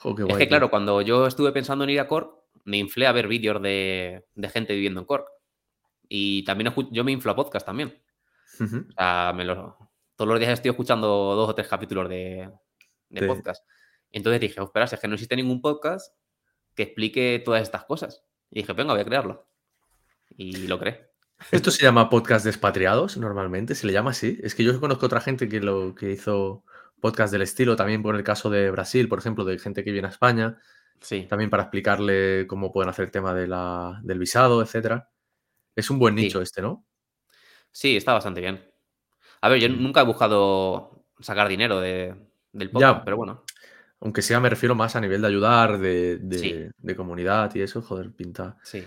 Qué 0.02 0.08
Es 0.10 0.28
que 0.28 0.36
tío. 0.38 0.48
claro, 0.48 0.70
cuando 0.70 1.02
yo 1.02 1.26
estuve 1.26 1.52
pensando 1.52 1.84
en 1.84 1.90
ir 1.90 2.00
a 2.00 2.08
Cork, 2.08 2.32
me 2.64 2.76
inflé 2.78 3.06
a 3.06 3.12
ver 3.12 3.28
vídeos 3.28 3.60
de, 3.62 4.26
de 4.34 4.48
gente 4.48 4.74
viviendo 4.74 5.00
en 5.00 5.06
Cork. 5.06 5.26
Y 6.08 6.44
también 6.44 6.72
yo 6.92 7.04
me 7.04 7.12
inflo 7.12 7.32
a 7.32 7.36
podcast 7.36 7.66
también. 7.66 8.00
Ujú. 8.60 8.86
O 8.88 8.92
sea, 8.92 9.32
me 9.34 9.44
lo- 9.44 9.76
todos 10.16 10.28
los 10.30 10.38
días 10.40 10.52
estoy 10.52 10.70
escuchando 10.70 11.06
dos 11.06 11.48
o 11.50 11.54
tres 11.54 11.68
capítulos 11.68 12.08
de, 12.08 12.50
de 13.10 13.20
De- 13.20 13.26
podcast. 13.26 13.64
Entonces 14.10 14.40
dije, 14.40 14.60
"Oh, 14.60 14.64
espera, 14.64 14.86
si 14.86 14.94
es 14.94 15.00
que 15.00 15.08
no 15.08 15.14
existe 15.14 15.36
ningún 15.36 15.60
podcast 15.60 16.14
que 16.78 16.84
explique 16.84 17.42
todas 17.44 17.60
estas 17.62 17.84
cosas. 17.84 18.22
Y 18.52 18.60
dije, 18.60 18.72
venga, 18.72 18.92
voy 18.92 19.02
a 19.02 19.04
crearlo. 19.04 19.48
Y 20.36 20.68
lo 20.68 20.78
creé. 20.78 21.10
Esto 21.50 21.72
se 21.72 21.82
llama 21.82 22.08
podcast 22.08 22.44
de 22.44 22.50
expatriados 22.52 23.16
normalmente, 23.16 23.74
se 23.74 23.88
le 23.88 23.92
llama 23.92 24.10
así. 24.12 24.38
Es 24.44 24.54
que 24.54 24.62
yo 24.62 24.78
conozco 24.78 25.06
otra 25.06 25.20
gente 25.20 25.48
que 25.48 25.58
lo 25.58 25.96
que 25.96 26.12
hizo 26.12 26.62
podcast 27.00 27.32
del 27.32 27.42
estilo, 27.42 27.74
también 27.74 28.00
por 28.00 28.14
el 28.14 28.22
caso 28.22 28.48
de 28.48 28.70
Brasil, 28.70 29.08
por 29.08 29.18
ejemplo, 29.18 29.44
de 29.44 29.58
gente 29.58 29.82
que 29.82 29.90
viene 29.90 30.06
a 30.06 30.12
España, 30.12 30.58
Sí. 31.00 31.26
también 31.28 31.50
para 31.50 31.64
explicarle 31.64 32.46
cómo 32.46 32.72
pueden 32.72 32.90
hacer 32.90 33.06
el 33.06 33.10
tema 33.10 33.34
de 33.34 33.48
la, 33.48 34.00
del 34.04 34.20
visado, 34.20 34.62
etcétera. 34.62 35.10
Es 35.74 35.90
un 35.90 35.98
buen 35.98 36.16
Sí. 36.16 36.22
nicho 36.24 36.40
este, 36.42 36.62
¿no? 36.62 36.84
Sí, 37.72 37.96
está 37.96 38.12
bastante 38.12 38.40
bien. 38.40 38.64
A 39.40 39.48
ver, 39.48 39.60
yo 39.60 39.68
Mm. 39.68 39.82
nunca 39.82 40.02
he 40.02 40.04
buscado 40.04 41.04
sacar 41.18 41.48
dinero 41.48 41.80
de- 41.80 42.14
del 42.52 42.70
podcast, 42.70 42.98
Ya. 42.98 43.04
pero 43.04 43.16
bueno. 43.16 43.42
Aunque 44.00 44.22
sea, 44.22 44.38
me 44.40 44.48
refiero 44.50 44.74
más 44.74 44.94
a 44.96 45.00
nivel 45.00 45.20
de 45.22 45.26
ayudar, 45.28 45.78
de, 45.78 46.18
de- 46.18 46.38
Sí. 46.38 46.66
de 46.76 46.96
comunidad 46.96 47.52
y 47.54 47.62
eso, 47.62 47.82
joder, 47.82 48.12
pinta, 48.12 48.56
Sí. 48.62 48.84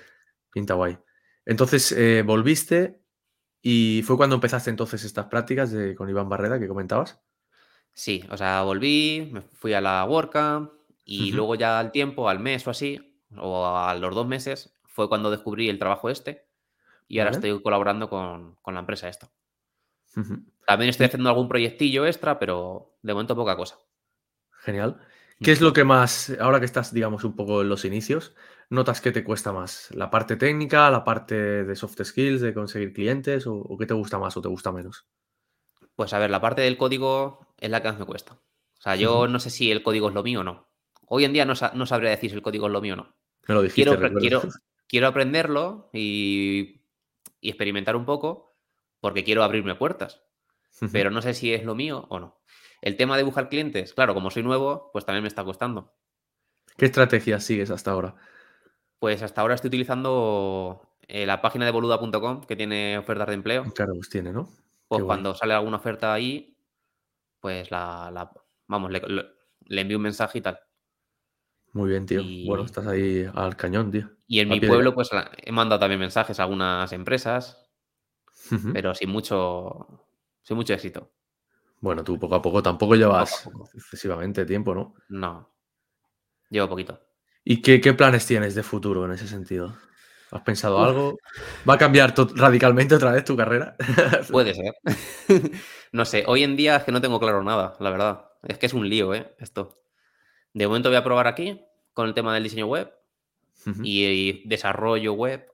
pinta 0.51 0.73
guay. 0.75 0.97
Entonces, 1.45 1.91
eh, 1.91 2.23
volviste 2.25 3.01
y 3.61 4.01
fue 4.05 4.15
cuando 4.17 4.35
empezaste 4.35 4.69
entonces 4.69 5.03
estas 5.03 5.25
prácticas 5.25 5.71
de, 5.71 5.95
con 5.95 6.09
Iván 6.09 6.29
Barrera 6.29 6.59
que 6.59 6.67
comentabas. 6.67 7.19
Sí, 7.93 8.23
o 8.29 8.37
sea, 8.37 8.61
volví, 8.63 9.29
me 9.33 9.41
fui 9.41 9.73
a 9.73 9.81
la 9.81 10.05
WordCamp 10.05 10.71
y 11.03 11.31
luego 11.33 11.55
ya 11.55 11.77
al 11.79 11.91
tiempo, 11.91 12.29
al 12.29 12.39
mes 12.39 12.65
o 12.65 12.69
así, 12.71 13.19
o 13.37 13.65
a 13.75 13.93
los 13.95 14.15
dos 14.15 14.25
meses, 14.27 14.73
fue 14.85 15.09
cuando 15.09 15.29
descubrí 15.29 15.67
el 15.67 15.77
trabajo 15.79 16.09
este 16.09 16.47
y 17.09 17.19
ahora 17.19 17.31
Vale. 17.31 17.47
estoy 17.49 17.61
colaborando 17.61 18.09
con, 18.09 18.55
con 18.61 18.73
la 18.75 18.79
empresa 18.79 19.09
esta. 19.09 19.29
También 20.65 20.89
estoy 20.89 21.07
haciendo 21.07 21.29
algún 21.29 21.49
proyectillo 21.49 22.05
extra, 22.05 22.39
pero 22.39 22.97
de 23.01 23.13
momento 23.13 23.35
poca 23.35 23.57
cosa. 23.57 23.77
Genial. 24.63 24.99
¿Qué 25.41 25.51
es 25.51 25.59
lo 25.61 25.73
que 25.73 25.83
más, 25.83 26.31
ahora 26.39 26.59
que 26.59 26.65
estás, 26.65 26.93
digamos, 26.93 27.23
un 27.23 27.35
poco 27.35 27.61
en 27.61 27.69
los 27.69 27.83
inicios, 27.83 28.33
notas 28.69 29.01
que 29.01 29.11
te 29.11 29.23
cuesta 29.23 29.51
más? 29.51 29.89
¿La 29.91 30.09
parte 30.11 30.35
técnica, 30.37 30.89
la 30.91 31.03
parte 31.03 31.63
de 31.65 31.75
soft 31.75 32.01
skills, 32.03 32.41
de 32.41 32.53
conseguir 32.53 32.93
clientes, 32.93 33.47
o, 33.47 33.55
o 33.55 33.77
qué 33.77 33.85
te 33.87 33.93
gusta 33.95 34.19
más 34.19 34.37
o 34.37 34.41
te 34.41 34.47
gusta 34.49 34.71
menos? 34.71 35.07
Pues 35.95 36.13
a 36.13 36.19
ver, 36.19 36.29
la 36.29 36.41
parte 36.41 36.61
del 36.61 36.77
código 36.77 37.47
es 37.59 37.69
la 37.69 37.81
que 37.81 37.89
más 37.89 37.99
me 37.99 38.05
cuesta. 38.05 38.33
O 38.33 38.81
sea, 38.81 38.95
yo 38.95 39.27
no 39.27 39.39
sé 39.39 39.49
si 39.49 39.71
el 39.71 39.83
código 39.83 40.09
es 40.09 40.13
lo 40.15 40.23
mío 40.23 40.41
o 40.41 40.43
no. 40.43 40.67
Hoy 41.07 41.25
en 41.25 41.33
día 41.33 41.45
no, 41.45 41.55
sa- 41.55 41.71
no 41.75 41.85
sabría 41.85 42.09
decir 42.11 42.29
si 42.31 42.35
el 42.35 42.41
código 42.41 42.67
es 42.67 42.73
lo 42.73 42.81
mío 42.81 42.93
o 42.93 42.97
no. 42.97 43.15
Me 43.47 43.55
lo 43.55 43.61
dijiste, 43.61 43.95
Quiero, 44.87 45.07
aprenderlo 45.07 45.89
y, 45.93 46.81
y 47.41 47.49
experimentar 47.49 47.95
un 47.95 48.05
poco 48.05 48.55
porque 48.99 49.23
quiero 49.23 49.43
abrirme 49.43 49.75
puertas. 49.75 50.23
Pero 50.91 51.11
no 51.11 51.21
sé 51.21 51.33
si 51.33 51.53
es 51.53 51.63
lo 51.65 51.75
mío 51.75 52.07
o 52.09 52.19
no. 52.19 52.41
El 52.81 52.97
tema 52.97 53.15
de 53.15 53.23
buscar 53.23 53.47
clientes, 53.47 53.93
claro, 53.93 54.13
como 54.13 54.31
soy 54.31 54.43
nuevo, 54.43 54.89
pues 54.91 55.05
también 55.05 55.21
me 55.21 55.27
está 55.27 55.43
costando. 55.43 55.93
¿Qué 56.77 56.85
estrategias 56.85 57.43
sigues 57.43 57.69
hasta 57.69 57.91
ahora? 57.91 58.15
Pues 58.99 59.21
hasta 59.21 59.41
ahora 59.41 59.55
estoy 59.55 59.67
utilizando 59.69 60.81
eh, 61.07 61.25
la 61.25 61.41
página 61.41 61.65
de 61.65 61.71
boluda.com 61.71 62.41
que 62.41 62.55
tiene 62.55 62.97
ofertas 62.97 63.27
de 63.27 63.33
empleo. 63.35 63.63
Claro, 63.75 63.93
pues 63.93 64.09
tiene, 64.09 64.31
¿no? 64.31 64.49
Pues 64.87 65.01
Qué 65.01 65.05
cuando 65.05 65.35
sale 65.35 65.53
alguna 65.53 65.77
oferta 65.77 66.13
ahí, 66.13 66.57
pues 67.39 67.69
la, 67.71 68.09
la- 68.11 68.31
vamos, 68.67 68.91
le, 68.91 69.81
envío 69.81 69.97
un 69.97 70.03
mensaje 70.03 70.39
y 70.39 70.41
tal. 70.41 70.59
Muy 71.73 71.89
bien, 71.89 72.05
tío. 72.05 72.23
Bueno, 72.45 72.65
estás 72.65 72.87
ahí 72.87 73.25
al 73.33 73.55
cañón, 73.55 73.91
tío. 73.91 74.09
Y 74.27 74.39
en 74.39 74.49
A 74.49 74.53
mi 74.53 74.59
de 74.59 74.67
pueblo, 74.67 74.93
pues 74.93 75.09
he 75.37 75.51
mandado 75.51 75.79
también 75.79 75.99
mensajes 75.99 76.39
a 76.39 76.43
algunas 76.43 76.91
empresas, 76.93 77.69
pero 78.73 78.93
sin 78.95 79.09
mucho, 79.09 80.07
sin 80.41 80.57
mucho 80.57 80.73
éxito. 80.73 81.11
Bueno, 81.81 82.03
tú 82.03 82.17
poco 82.19 82.35
a 82.35 82.41
poco 82.41 82.61
tampoco 82.61 82.95
llevas 82.95 83.41
Poco 83.43 83.69
excesivamente 83.73 84.45
tiempo, 84.45 84.73
¿no? 84.73 84.93
No, 85.09 85.51
llevo 86.49 86.69
poquito. 86.69 86.99
¿Y 87.43 87.61
qué, 87.61 87.81
qué 87.81 87.93
planes 87.93 88.25
tienes 88.27 88.53
de 88.53 88.63
futuro 88.63 89.03
en 89.05 89.11
ese 89.11 89.27
sentido? 89.27 89.75
¿Has 90.31 90.41
pensado 90.41 90.77
Uf. 90.77 90.87
algo? 90.87 91.17
¿Va 91.67 91.73
a 91.73 91.77
cambiar 91.77 92.13
radicalmente 92.35 92.95
otra 92.95 93.11
vez 93.11 93.25
tu 93.25 93.35
carrera? 93.35 93.75
Puede 94.31 94.53
ser. 94.53 94.75
no 95.91 96.05
sé, 96.05 96.23
hoy 96.27 96.43
en 96.43 96.55
día 96.55 96.77
es 96.77 96.83
que 96.83 96.91
no 96.91 97.01
tengo 97.01 97.19
claro 97.19 97.43
nada, 97.43 97.75
la 97.79 97.89
verdad. 97.89 98.25
Es 98.43 98.57
que 98.57 98.67
es 98.67 98.73
un 98.73 98.87
lío, 98.87 99.13
¿eh? 99.13 99.35
Esto. 99.39 99.81
De 100.53 100.67
momento 100.67 100.89
voy 100.89 100.97
a 100.97 101.03
probar 101.03 101.27
aquí 101.27 101.61
con 101.93 102.07
el 102.07 102.13
tema 102.13 102.33
del 102.33 102.43
diseño 102.43 102.67
web 102.67 102.93
y 103.83 104.47
desarrollo 104.47 105.13
web. 105.13 105.50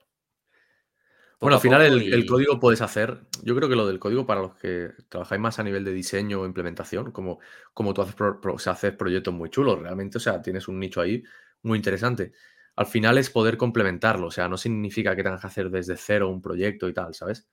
Bueno, 1.39 1.55
al 1.57 1.61
final 1.61 1.81
el, 1.83 2.25
código 2.25 2.59
puedes 2.59 2.81
hacer, 2.81 3.21
yo 3.43 3.55
creo 3.55 3.69
que 3.69 3.75
lo 3.75 3.85
del 3.85 3.99
código 3.99 4.25
para 4.25 4.41
los 4.41 4.55
que 4.55 4.91
trabajáis 5.07 5.39
más 5.39 5.59
a 5.59 5.63
nivel 5.63 5.83
de 5.85 5.93
diseño 5.93 6.41
o 6.41 6.45
implementación, 6.45 7.11
como, 7.11 7.39
como 7.73 7.93
tú 7.93 8.01
haces, 8.01 8.15
pro- 8.15 8.41
pro- 8.41 8.55
o 8.55 8.59
sea, 8.59 8.73
haces 8.73 8.93
proyectos 8.93 9.33
muy 9.33 9.49
chulos, 9.49 9.79
realmente, 9.79 10.17
o 10.17 10.21
sea, 10.21 10.41
tienes 10.41 10.67
un 10.67 10.79
nicho 10.79 10.99
ahí 10.99 11.23
muy 11.61 11.77
interesante. 11.77 12.31
Al 12.75 12.87
final 12.87 13.17
es 13.19 13.29
poder 13.29 13.55
complementarlo, 13.57 14.27
o 14.27 14.31
sea, 14.31 14.49
no 14.49 14.57
significa 14.57 15.15
que 15.15 15.23
tengas 15.23 15.41
que 15.41 15.47
hacer 15.47 15.69
desde 15.69 15.95
cero 15.95 16.29
un 16.29 16.41
proyecto 16.41 16.89
y 16.89 16.93
tal, 16.93 17.13
¿sabes? 17.13 17.47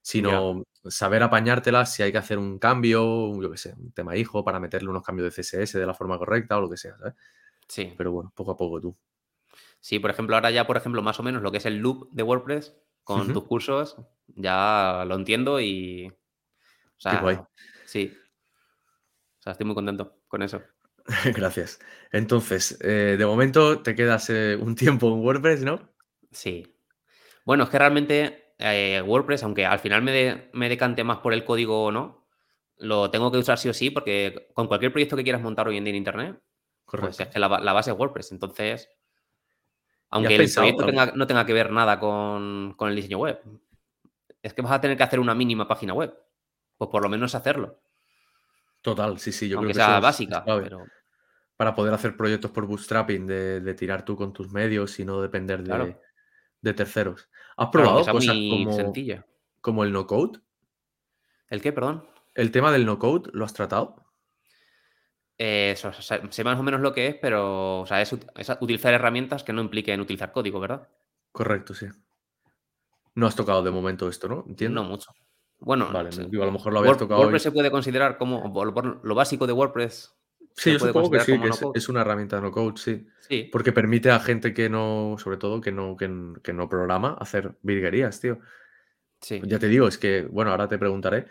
Sino 0.00 0.62
saber 0.84 1.22
apañártelas 1.22 1.92
si 1.92 2.02
hay 2.02 2.12
que 2.12 2.18
hacer 2.18 2.38
un 2.38 2.58
cambio, 2.58 3.40
yo 3.42 3.50
qué 3.50 3.58
sé, 3.58 3.74
un 3.76 3.92
tema 3.92 4.16
hijo 4.16 4.42
para 4.42 4.58
meterle 4.58 4.88
unos 4.88 5.02
cambios 5.02 5.26
de 5.26 5.42
CSS 5.42 5.78
de 5.78 5.86
la 5.86 5.92
forma 5.94 6.18
correcta 6.18 6.56
o 6.56 6.62
lo 6.62 6.70
que 6.70 6.78
sea, 6.78 6.96
¿sabes? 6.96 7.14
Sí. 7.68 7.92
Pero 7.96 8.12
bueno, 8.12 8.32
poco 8.34 8.52
a 8.52 8.56
poco 8.56 8.80
tú. 8.80 8.96
Sí, 9.80 9.98
por 9.98 10.10
ejemplo, 10.10 10.34
ahora 10.34 10.50
ya, 10.50 10.66
por 10.66 10.76
ejemplo, 10.76 11.02
más 11.02 11.20
o 11.20 11.22
menos 11.22 11.42
lo 11.42 11.52
que 11.52 11.58
es 11.58 11.66
el 11.66 11.76
loop 11.78 12.08
de 12.10 12.22
WordPress 12.22 12.74
con 13.08 13.32
tus 13.32 13.44
cursos, 13.44 13.96
ya 14.28 15.04
lo 15.06 15.14
entiendo 15.14 15.60
y. 15.60 16.08
O 16.08 17.00
sea, 17.00 17.20
guay. 17.20 17.38
sí. 17.84 18.12
O 19.38 19.42
sea, 19.42 19.52
estoy 19.52 19.66
muy 19.66 19.74
contento 19.74 20.20
con 20.28 20.42
eso. 20.42 20.60
Gracias. 21.34 21.78
Entonces, 22.12 22.78
eh, 22.82 23.16
de 23.18 23.26
momento 23.26 23.82
te 23.82 23.94
quedas 23.94 24.28
eh, 24.30 24.56
un 24.60 24.74
tiempo 24.74 25.08
en 25.08 25.20
WordPress, 25.24 25.62
¿no? 25.62 25.88
Sí. 26.30 26.74
Bueno, 27.44 27.64
es 27.64 27.70
que 27.70 27.78
realmente 27.78 28.54
eh, 28.58 29.00
WordPress, 29.06 29.42
aunque 29.44 29.64
al 29.64 29.78
final 29.78 30.02
me, 30.02 30.12
de- 30.12 30.50
me 30.52 30.68
decante 30.68 31.04
más 31.04 31.18
por 31.18 31.32
el 31.32 31.44
código 31.44 31.84
o 31.84 31.92
no, 31.92 32.26
lo 32.76 33.10
tengo 33.10 33.32
que 33.32 33.38
usar 33.38 33.58
sí 33.58 33.68
o 33.68 33.74
sí 33.74 33.90
porque 33.90 34.48
con 34.54 34.66
cualquier 34.68 34.92
proyecto 34.92 35.16
que 35.16 35.22
quieras 35.22 35.42
montar 35.42 35.66
hoy 35.68 35.78
en 35.78 35.84
día 35.84 35.92
en 35.92 35.96
Internet, 35.96 36.40
pues 36.84 37.20
es 37.20 37.28
que 37.28 37.38
la, 37.38 37.48
la 37.60 37.72
base 37.72 37.90
es 37.90 37.96
WordPress. 37.96 38.32
Entonces, 38.32 38.90
aunque 40.10 40.34
el 40.34 40.40
pensado 40.42 40.66
proyecto 40.76 40.86
tenga- 40.86 41.12
no 41.14 41.26
tenga 41.26 41.44
que 41.46 41.52
ver 41.52 41.70
nada 41.70 41.98
con, 42.00 42.74
con 42.76 42.88
el 42.90 42.96
diseño 42.96 43.18
web, 43.18 43.40
es 44.42 44.54
que 44.54 44.62
vas 44.62 44.72
a 44.72 44.80
tener 44.80 44.96
que 44.96 45.02
hacer 45.02 45.20
una 45.20 45.34
mínima 45.34 45.66
página 45.68 45.92
web. 45.94 46.14
Pues 46.76 46.90
por 46.90 47.02
lo 47.02 47.08
menos 47.08 47.34
hacerlo, 47.34 47.80
Total, 48.80 49.18
sí, 49.18 49.32
sí, 49.32 49.48
yo 49.48 49.58
aunque 49.58 49.72
creo 49.72 49.82
que 49.84 49.86
sea 49.86 49.94
es- 49.94 49.98
es 49.98 50.02
básica. 50.02 50.44
Pero 50.44 50.86
Para 51.56 51.74
poder 51.74 51.92
hacer 51.92 52.16
proyectos 52.16 52.52
por 52.52 52.66
bootstrapping, 52.66 53.26
de, 53.26 53.60
de 53.60 53.74
tirar 53.74 54.04
tú 54.04 54.14
con 54.16 54.32
tus 54.32 54.52
medios 54.52 54.98
y 55.00 55.04
no 55.04 55.20
depender 55.20 55.58
de, 55.58 55.64
Claro. 55.64 56.00
de 56.60 56.74
terceros. 56.74 57.28
¿Has 57.56 57.68
claro, 57.70 57.70
probado 57.70 58.04
sea 58.04 58.12
cosas 58.12 58.36
como, 58.48 58.72
sencilla. 58.72 59.26
como 59.60 59.82
el 59.82 59.92
no-code? 59.92 60.38
¿El 61.48 61.60
qué, 61.60 61.72
perdón? 61.72 62.06
¿El 62.36 62.52
tema 62.52 62.70
del 62.70 62.86
no-code 62.86 63.30
lo 63.32 63.44
has 63.44 63.52
tratado? 63.54 63.96
Eh, 65.38 65.70
eso, 65.72 65.88
o 65.88 65.92
sea, 65.92 66.20
sé 66.30 66.42
más 66.44 66.58
o 66.58 66.62
menos 66.64 66.80
lo 66.80 66.92
que 66.92 67.06
es, 67.06 67.14
pero 67.14 67.80
o 67.80 67.86
sea, 67.86 68.02
es, 68.02 68.12
ut- 68.12 68.28
es 68.36 68.50
utilizar 68.60 68.92
herramientas 68.92 69.44
que 69.44 69.52
no 69.52 69.62
impliquen 69.62 70.00
utilizar 70.00 70.32
código, 70.32 70.58
¿verdad? 70.58 70.88
Correcto, 71.32 71.74
sí. 71.74 71.86
No 73.14 73.26
has 73.26 73.36
tocado 73.36 73.62
de 73.62 73.70
momento 73.70 74.08
esto, 74.08 74.28
¿no? 74.28 74.44
Entiendo. 74.48 74.82
No 74.82 74.88
mucho. 74.88 75.10
Bueno, 75.60 75.88
Vale, 75.92 76.12
sí, 76.12 76.22
digo, 76.28 76.42
a 76.44 76.46
lo 76.46 76.52
mejor 76.52 76.72
lo 76.72 76.78
habías 76.80 76.96
Word- 76.96 76.98
tocado. 77.00 77.20
WordPress 77.20 77.42
se 77.42 77.52
puede 77.52 77.70
considerar 77.70 78.16
como 78.16 78.42
lo, 79.02 79.14
básico 79.14 79.46
de 79.46 79.52
WordPress. 79.52 80.14
Sí, 80.54 80.72
yo 80.72 80.78
supongo 80.78 81.10
que 81.10 81.20
sí, 81.20 81.38
es, 81.74 81.88
una 81.88 82.00
herramienta 82.00 82.40
no 82.40 82.50
code, 82.50 82.76
sí. 82.76 83.06
Sí, 83.28 83.48
Porque 83.52 83.72
permite 83.72 84.10
a 84.10 84.18
gente 84.20 84.54
que 84.54 84.68
no, 84.68 85.16
sobre 85.18 85.36
todo, 85.36 85.60
que 85.60 85.70
no, 85.72 85.96
que 85.96 86.52
no 86.52 86.68
programa, 86.68 87.16
hacer 87.20 87.56
virguerías, 87.62 88.20
tío. 88.20 88.38
sí. 89.20 89.40
Ya 89.44 89.58
te 89.58 89.68
digo, 89.68 89.86
es 89.88 89.98
que, 89.98 90.22
bueno, 90.22 90.50
ahora 90.50 90.68
te 90.68 90.78
preguntaré 90.78 91.26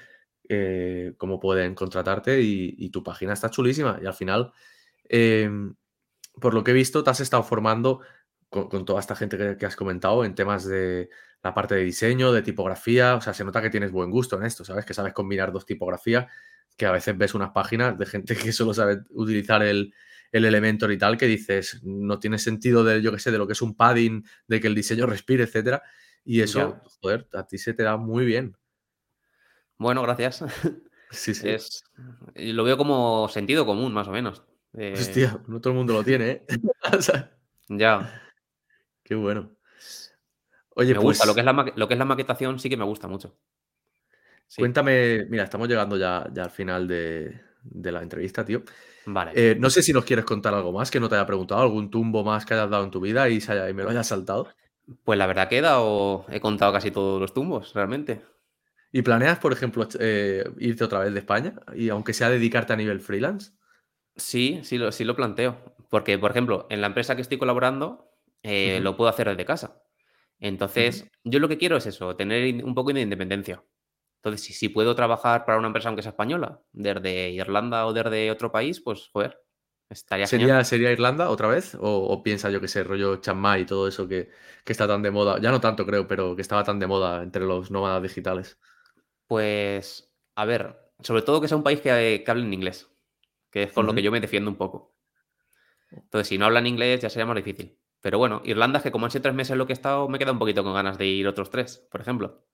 eh, 0.49 1.13
cómo 1.17 1.39
pueden 1.39 1.75
contratarte 1.75 2.41
y, 2.41 2.75
y 2.77 2.89
tu 2.89 3.03
página 3.03 3.33
está 3.33 3.49
chulísima. 3.49 3.99
Y 4.01 4.05
al 4.05 4.13
final, 4.13 4.51
em, 5.05 5.75
por 6.39 6.53
lo 6.53 6.63
que 6.63 6.71
he 6.71 6.73
visto, 6.73 7.03
te 7.03 7.09
has 7.09 7.19
estado 7.19 7.43
formando 7.43 8.01
con, 8.49 8.69
con 8.69 8.85
toda 8.85 8.99
esta 8.99 9.15
gente 9.15 9.37
que, 9.37 9.57
que 9.57 9.65
has 9.65 9.75
comentado 9.75 10.23
en 10.25 10.35
temas 10.35 10.65
de 10.65 11.09
la 11.43 11.53
parte 11.53 11.75
de 11.75 11.83
diseño, 11.83 12.31
de 12.31 12.41
tipografía. 12.41 13.15
O 13.15 13.21
sea, 13.21 13.33
se 13.33 13.43
nota 13.43 13.61
que 13.61 13.69
tienes 13.69 13.91
buen 13.91 14.09
gusto 14.09 14.37
en 14.37 14.43
esto, 14.43 14.63
¿sabes? 14.65 14.85
Que 14.85 14.93
sabes 14.93 15.13
combinar 15.13 15.51
dos 15.51 15.65
tipografías, 15.65 16.27
que 16.77 16.85
a 16.85 16.91
veces 16.91 17.17
ves 17.17 17.33
unas 17.33 17.51
páginas 17.51 17.97
de 17.97 18.05
gente 18.05 18.35
que 18.51 18.51
solo 18.51 18.73
sabe 18.73 18.99
utilizar 19.11 19.63
el, 19.63 19.93
el 20.31 20.45
Elementor 20.45 20.91
y 20.91 20.97
tal, 20.97 21.17
que 21.17 21.27
dices, 21.27 21.81
no 21.83 22.19
tiene 22.19 22.37
sentido 22.37 22.83
de, 22.83 23.01
yo 23.01 23.11
qué 23.11 23.19
sé, 23.19 23.31
de 23.31 23.37
lo 23.37 23.47
que 23.47 23.53
es 23.53 23.61
un 23.61 23.75
padding, 23.75 24.25
de 24.47 24.59
que 24.59 24.67
el 24.67 24.75
diseño 24.75 25.05
respire, 25.05 25.43
etcétera. 25.43 25.83
Y 26.23 26.41
eso, 26.41 26.81
joder, 27.01 27.27
a 27.33 27.47
ti 27.47 27.57
se 27.57 27.73
te 27.73 27.83
da 27.83 27.95
muy 27.95 28.25
bien. 28.25 28.57
Bueno, 29.77 30.01
gracias. 30.03 30.43
Sí, 31.09 31.33
sí. 31.33 31.47
Es, 31.47 31.85
lo 32.35 32.65
veo 32.65 32.77
como 32.77 33.29
sentido 33.29 33.65
común, 33.65 33.93
más 33.93 34.09
o 34.09 34.11
menos. 34.11 34.43
Eh, 34.77 34.93
Hostia, 34.99 35.39
no 35.47 35.61
todo 35.61 35.71
el 35.71 35.77
mundo 35.77 35.93
lo 35.93 36.03
tiene, 36.03 36.29
¿eh? 36.31 36.45
O 36.97 37.01
sea, 37.01 37.31
ya. 37.69 38.21
qué 39.03 39.15
bueno. 39.15 39.51
Oye, 40.75 40.89
me 40.89 40.95
pues 40.95 41.03
gusta. 41.17 41.25
Lo 41.25 41.33
que, 41.33 41.39
es 41.39 41.45
la, 41.45 41.53
maqui- 41.53 41.73
lo 41.75 41.87
que 41.87 41.93
es 41.93 41.97
la 41.97 42.05
maquetación 42.05 42.59
sí 42.59 42.69
que 42.69 42.77
me 42.77 42.83
gusta 42.83 43.07
mucho. 43.07 43.37
Sí. 44.47 44.61
cuéntame, 44.61 45.25
mira, 45.29 45.43
estamos 45.43 45.67
llegando 45.67 45.97
ya, 45.97 46.27
ya 46.33 46.43
al 46.43 46.51
final 46.51 46.87
de, 46.87 47.39
de 47.63 47.91
la 47.91 48.01
entrevista, 48.01 48.45
tío. 48.45 48.63
Vale. 49.05 49.31
Eh, 49.35 49.55
no 49.59 49.69
sé 49.69 49.81
si 49.81 49.93
nos 49.93 50.05
quieres 50.05 50.25
contar 50.25 50.53
algo 50.53 50.71
más 50.71 50.91
que 50.91 50.99
no 50.99 51.09
te 51.09 51.15
haya 51.15 51.25
preguntado, 51.25 51.61
algún 51.61 51.89
tumbo 51.89 52.23
más 52.23 52.45
que 52.45 52.53
hayas 52.53 52.69
dado 52.69 52.83
en 52.83 52.91
tu 52.91 52.99
vida 52.99 53.29
y, 53.29 53.41
se 53.41 53.53
haya- 53.53 53.69
y 53.69 53.73
me 53.73 53.83
lo 53.83 53.89
hayas 53.89 54.07
saltado. 54.07 54.47
Pues 55.03 55.19
la 55.19 55.27
verdad 55.27 55.49
que 55.49 55.57
he 55.57 55.61
dado, 55.61 56.25
he 56.29 56.39
contado 56.39 56.71
casi 56.71 56.91
todos 56.91 57.19
los 57.19 57.33
tumbos, 57.33 57.73
realmente. 57.73 58.21
¿Y 58.97 59.03
planeas, 59.03 59.37
por 59.37 59.53
ejemplo, 59.53 59.87
eh, 59.99 60.43
irte 60.57 60.83
otra 60.83 60.97
vez 61.01 61.13
de 61.13 61.19
España? 61.19 61.53
Y 61.75 61.89
aunque 61.89 62.13
sea 62.13 62.31
dedicarte 62.31 62.73
a 62.73 62.75
nivel 62.75 62.99
freelance. 62.99 63.51
Sí, 64.15 64.61
sí 64.63 64.79
lo, 64.79 64.91
sí 64.91 65.03
lo 65.03 65.15
planteo. 65.15 65.75
Porque, 65.91 66.17
por 66.17 66.31
ejemplo, 66.31 66.65
en 66.71 66.81
la 66.81 66.87
empresa 66.87 67.15
que 67.15 67.21
estoy 67.21 67.37
colaborando, 67.37 68.09
eh, 68.41 68.79
lo 68.81 68.97
puedo 68.97 69.07
hacer 69.11 69.29
desde 69.29 69.45
casa. 69.45 69.83
Entonces, 70.39 71.05
yo 71.23 71.37
lo 71.37 71.47
que 71.47 71.59
quiero 71.59 71.77
es 71.77 71.85
eso, 71.85 72.15
tener 72.15 72.65
un 72.65 72.73
poco 72.73 72.91
de 72.91 73.01
independencia. 73.01 73.63
Entonces, 74.15 74.43
si, 74.43 74.53
si 74.53 74.69
puedo 74.69 74.95
trabajar 74.95 75.45
para 75.45 75.59
una 75.59 75.67
empresa 75.67 75.89
aunque 75.89 76.01
sea 76.01 76.13
española, 76.13 76.59
desde 76.71 77.29
Irlanda 77.29 77.85
o 77.85 77.93
desde 77.93 78.31
otro 78.31 78.51
país, 78.51 78.81
pues, 78.81 79.09
joder, 79.13 79.37
estaría 79.91 80.25
genial. 80.25 80.49
¿Sería, 80.49 80.63
¿Sería 80.63 80.91
Irlanda 80.91 81.29
otra 81.29 81.49
vez? 81.49 81.75
¿O, 81.75 82.07
o 82.07 82.23
piensa, 82.23 82.49
yo 82.49 82.59
que 82.59 82.67
sé, 82.67 82.83
rollo 82.83 83.17
Chiang 83.17 83.59
y 83.59 83.65
todo 83.67 83.87
eso 83.87 84.07
que, 84.07 84.31
que 84.65 84.71
está 84.71 84.87
tan 84.87 85.03
de 85.03 85.11
moda? 85.11 85.39
Ya 85.39 85.51
no 85.51 85.61
tanto, 85.61 85.85
creo, 85.85 86.07
pero 86.07 86.35
que 86.35 86.41
estaba 86.41 86.63
tan 86.63 86.79
de 86.79 86.87
moda 86.87 87.21
entre 87.21 87.45
los 87.45 87.69
nómadas 87.69 88.01
digitales. 88.01 88.57
Pues, 89.27 90.11
a 90.35 90.45
ver, 90.45 90.77
sobre 91.01 91.21
todo 91.21 91.41
que 91.41 91.47
sea 91.47 91.57
un 91.57 91.63
país 91.63 91.81
que, 91.81 92.23
que 92.25 92.31
hable 92.31 92.43
en 92.45 92.53
inglés, 92.53 92.89
que 93.51 93.63
es 93.63 93.73
con 93.73 93.85
lo 93.85 93.93
que 93.93 94.03
yo 94.03 94.11
me 94.11 94.21
defiendo 94.21 94.49
un 94.51 94.57
poco. 94.57 94.95
Entonces, 95.91 96.27
si 96.29 96.37
no 96.37 96.45
hablan 96.45 96.67
inglés, 96.67 97.01
ya 97.01 97.09
sería 97.09 97.25
más 97.25 97.35
difícil. 97.35 97.79
Pero 98.01 98.17
bueno, 98.17 98.41
Irlanda, 98.45 98.77
es 98.79 98.83
que 98.83 98.91
como 98.91 99.05
han 99.05 99.11
sido 99.11 99.23
tres 99.23 99.35
meses 99.35 99.57
lo 99.57 99.65
que 99.67 99.73
he 99.73 99.75
estado, 99.75 100.07
me 100.09 100.19
queda 100.19 100.31
un 100.31 100.39
poquito 100.39 100.63
con 100.63 100.73
ganas 100.73 100.97
de 100.97 101.07
ir 101.07 101.27
otros 101.27 101.49
tres, 101.49 101.77
por 101.91 102.01
ejemplo. 102.01 102.45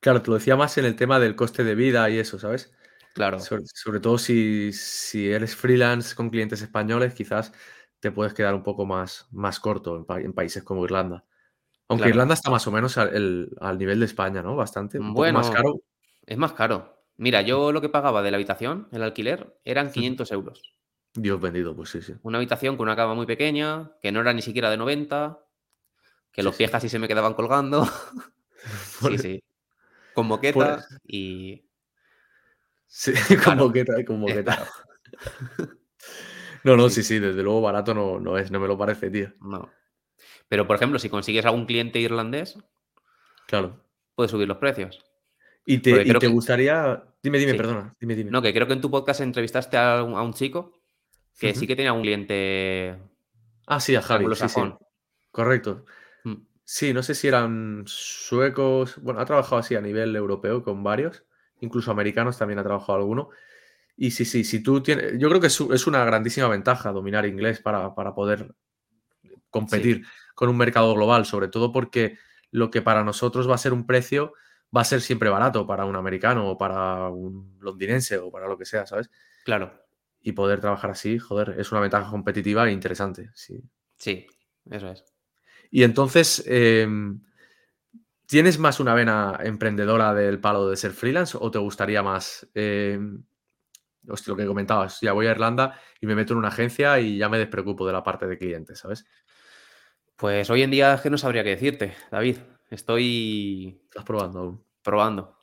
Claro, 0.00 0.20
te 0.22 0.30
lo 0.30 0.34
decía 0.38 0.56
más 0.56 0.76
en 0.78 0.84
el 0.84 0.96
tema 0.96 1.20
del 1.20 1.36
coste 1.36 1.62
de 1.64 1.74
vida 1.76 2.08
y 2.10 2.18
eso, 2.18 2.38
¿sabes? 2.38 2.72
Claro, 3.14 3.38
Sobre, 3.38 3.64
sobre 3.66 4.00
todo 4.00 4.18
si, 4.18 4.72
si 4.72 5.30
eres 5.30 5.56
freelance 5.56 6.14
con 6.16 6.30
clientes 6.30 6.62
españoles, 6.62 7.14
quizás 7.14 7.52
te 8.00 8.12
puedes 8.12 8.34
quedar 8.34 8.54
un 8.54 8.62
poco 8.64 8.86
más, 8.86 9.28
más 9.32 9.60
corto 9.60 9.96
en, 9.96 10.04
pa- 10.06 10.20
en 10.20 10.32
países 10.34 10.64
como 10.64 10.84
Irlanda. 10.84 11.24
Aunque 11.88 12.08
claro. 12.08 12.10
Irlanda 12.10 12.34
está 12.34 12.50
más 12.50 12.66
o 12.68 12.72
menos 12.72 12.98
al, 12.98 13.14
el- 13.16 13.50
al 13.60 13.78
nivel 13.78 14.00
de 14.00 14.06
España, 14.06 14.42
¿no? 14.42 14.56
Bastante. 14.56 14.98
Un 15.00 15.14
poco 15.14 15.32
más 15.32 15.50
Bueno, 15.50 15.56
caro. 15.56 15.82
Es 16.26 16.38
más 16.38 16.52
caro. 16.52 17.04
Mira, 17.16 17.42
yo 17.42 17.72
lo 17.72 17.80
que 17.80 17.88
pagaba 17.88 18.22
de 18.22 18.30
la 18.30 18.36
habitación, 18.36 18.88
el 18.92 19.02
alquiler, 19.02 19.58
eran 19.64 19.92
500 19.92 20.32
euros. 20.32 20.62
Dios 21.14 21.40
bendito, 21.40 21.76
pues 21.76 21.90
sí, 21.90 22.00
sí. 22.00 22.14
Una 22.22 22.38
habitación 22.38 22.76
con 22.76 22.84
una 22.88 22.96
cama 22.96 23.14
muy 23.14 23.26
pequeña, 23.26 23.92
que 24.00 24.10
no 24.12 24.20
era 24.20 24.32
ni 24.32 24.40
siquiera 24.42 24.70
de 24.70 24.76
90, 24.78 25.38
que 26.32 26.40
Sí, 26.40 26.44
los 26.44 26.54
sí. 26.54 26.58
pies 26.58 26.70
casi 26.70 26.88
se 26.88 26.98
me 26.98 27.08
quedaban 27.08 27.34
colgando. 27.34 27.86
Sí, 29.00 29.18
sí. 29.18 29.42
Con 30.14 30.26
moqueta 30.28 30.86
y... 31.04 31.64
Sí, 32.86 33.12
con 33.44 33.56
moqueta, 33.58 33.92
con 34.04 34.20
moqueta. 34.20 34.68
No, 36.62 36.76
no, 36.76 36.88
Sí. 36.88 37.02
sí, 37.02 37.14
sí, 37.14 37.18
desde 37.18 37.42
luego 37.42 37.60
barato 37.60 37.92
no, 37.92 38.20
no 38.20 38.38
es, 38.38 38.50
no 38.52 38.60
me 38.60 38.68
lo 38.68 38.78
parece, 38.78 39.10
tío. 39.10 39.32
no. 39.40 39.68
Pero, 40.48 40.66
por 40.66 40.76
ejemplo, 40.76 40.98
si 41.00 41.08
consigues 41.08 41.44
algún 41.44 41.66
cliente 41.66 41.98
irlandés, 41.98 42.56
Claro. 43.48 43.84
puedes 44.14 44.30
subir 44.30 44.46
los 44.46 44.58
precios. 44.58 45.04
Y 45.64 45.78
te, 45.78 46.02
y 46.02 46.12
te 46.12 46.18
que- 46.18 46.26
gustaría. 46.28 47.02
Dime, 47.22 47.38
dime, 47.38 47.52
Sí. 47.52 47.56
perdona. 47.58 47.94
Dime, 48.00 48.14
dime. 48.16 48.30
No, 48.30 48.42
que 48.42 48.52
creo 48.52 48.66
que 48.66 48.72
en 48.72 48.80
tu 48.80 48.90
podcast 48.90 49.20
entrevistaste 49.20 49.76
a 49.76 50.02
un, 50.02 50.14
a 50.14 50.22
un 50.22 50.32
chico 50.34 50.72
que 51.38 51.54
sí 51.54 51.66
que 51.66 51.76
tenía 51.76 51.92
un 51.92 52.02
cliente 52.02 52.98
Ah, 53.66 53.78
sí, 53.80 53.94
a 53.94 54.02
Javi. 54.02 54.26
Sí, 54.34 54.48
sí. 54.48 54.60
Correcto. 55.30 55.84
Mm, 56.24 56.34
Sí, 56.64 56.92
no 56.92 57.02
sé 57.02 57.14
si 57.14 57.28
eran 57.28 57.84
suecos. 57.86 58.96
Bueno, 59.02 59.20
ha 59.20 59.24
trabajado 59.24 59.58
así 59.58 59.74
a 59.76 59.80
nivel 59.80 60.14
europeo 60.16 60.62
con 60.64 60.82
varios. 60.82 61.24
Incluso 61.60 61.90
americanos 61.92 62.38
también 62.38 62.58
ha 62.58 62.64
trabajado 62.64 62.98
alguno. 62.98 63.30
Y 63.96 64.10
sí, 64.10 64.24
sí, 64.24 64.42
si 64.42 64.62
tú 64.62 64.82
tienes. 64.82 65.18
Yo 65.18 65.28
creo 65.28 65.40
que 65.40 65.46
es 65.46 65.86
una 65.86 66.04
grandísima 66.04 66.48
ventaja 66.48 66.90
dominar 66.92 67.24
inglés 67.26 67.60
para, 67.60 67.94
para 67.94 68.14
poder 68.14 68.52
competir 69.50 70.04
con 70.34 70.48
un 70.48 70.56
mercado 70.56 70.94
global, 70.94 71.24
sobre 71.26 71.48
todo 71.48 71.72
porque 71.72 72.18
lo 72.50 72.70
que 72.70 72.82
para 72.82 73.04
nosotros 73.04 73.48
va 73.48 73.54
a 73.54 73.58
ser 73.58 73.72
un 73.72 73.86
precio 73.86 74.32
va 74.74 74.82
a 74.82 74.84
ser 74.84 75.00
siempre 75.00 75.28
barato 75.30 75.66
para 75.66 75.84
un 75.84 75.96
americano 75.96 76.48
o 76.50 76.58
para 76.58 77.08
un 77.08 77.58
londinense 77.60 78.18
o 78.18 78.30
para 78.30 78.48
lo 78.48 78.56
que 78.58 78.64
sea, 78.64 78.86
¿sabes? 78.86 79.10
Claro, 79.44 79.72
Y 80.20 80.32
poder 80.32 80.60
trabajar 80.60 80.90
así, 80.90 81.18
joder, 81.18 81.56
es 81.58 81.72
una 81.72 81.80
ventaja 81.80 82.10
competitiva 82.10 82.68
e 82.68 82.72
interesante. 82.72 83.30
Sí. 83.34 83.60
sí, 83.98 84.26
eso 84.70 84.90
es. 84.90 85.04
Y 85.70 85.84
entonces, 85.84 86.44
em, 86.46 87.22
¿tienes 88.26 88.58
más 88.58 88.80
una 88.80 88.94
vena 88.94 89.38
emprendedora 89.42 90.14
del 90.14 90.40
palo 90.40 90.68
de 90.68 90.76
ser 90.76 90.92
freelance 90.92 91.36
o 91.40 91.50
te 91.50 91.58
gustaría 91.58 92.02
más, 92.02 92.48
em, 92.54 93.24
hostia, 94.08 94.32
lo 94.32 94.36
que 94.36 94.46
comentabas, 94.46 95.00
ya 95.00 95.12
voy 95.12 95.26
a 95.26 95.32
Irlanda 95.32 95.78
y 96.00 96.06
me 96.06 96.14
meto 96.14 96.32
en 96.34 96.38
una 96.40 96.48
agencia 96.48 96.98
y 97.00 97.18
ya 97.18 97.28
me 97.28 97.38
despreocupo 97.38 97.86
de 97.86 97.92
la 97.92 98.02
parte 98.02 98.26
de 98.26 98.38
clientes, 98.38 98.78
¿sabes? 98.80 99.04
Pues 100.16 100.48
hoy 100.50 100.62
en 100.62 100.70
día 100.70 100.94
es 100.94 101.00
que 101.00 101.10
no 101.10 101.18
sabría 101.18 101.42
qué 101.44 101.50
decirte, 101.50 101.94
David. 102.10 102.38
Estoy 102.72 103.80
Estás 103.90 104.04
probando 104.04 104.38
aún. 104.40 104.64
probando. 104.82 105.36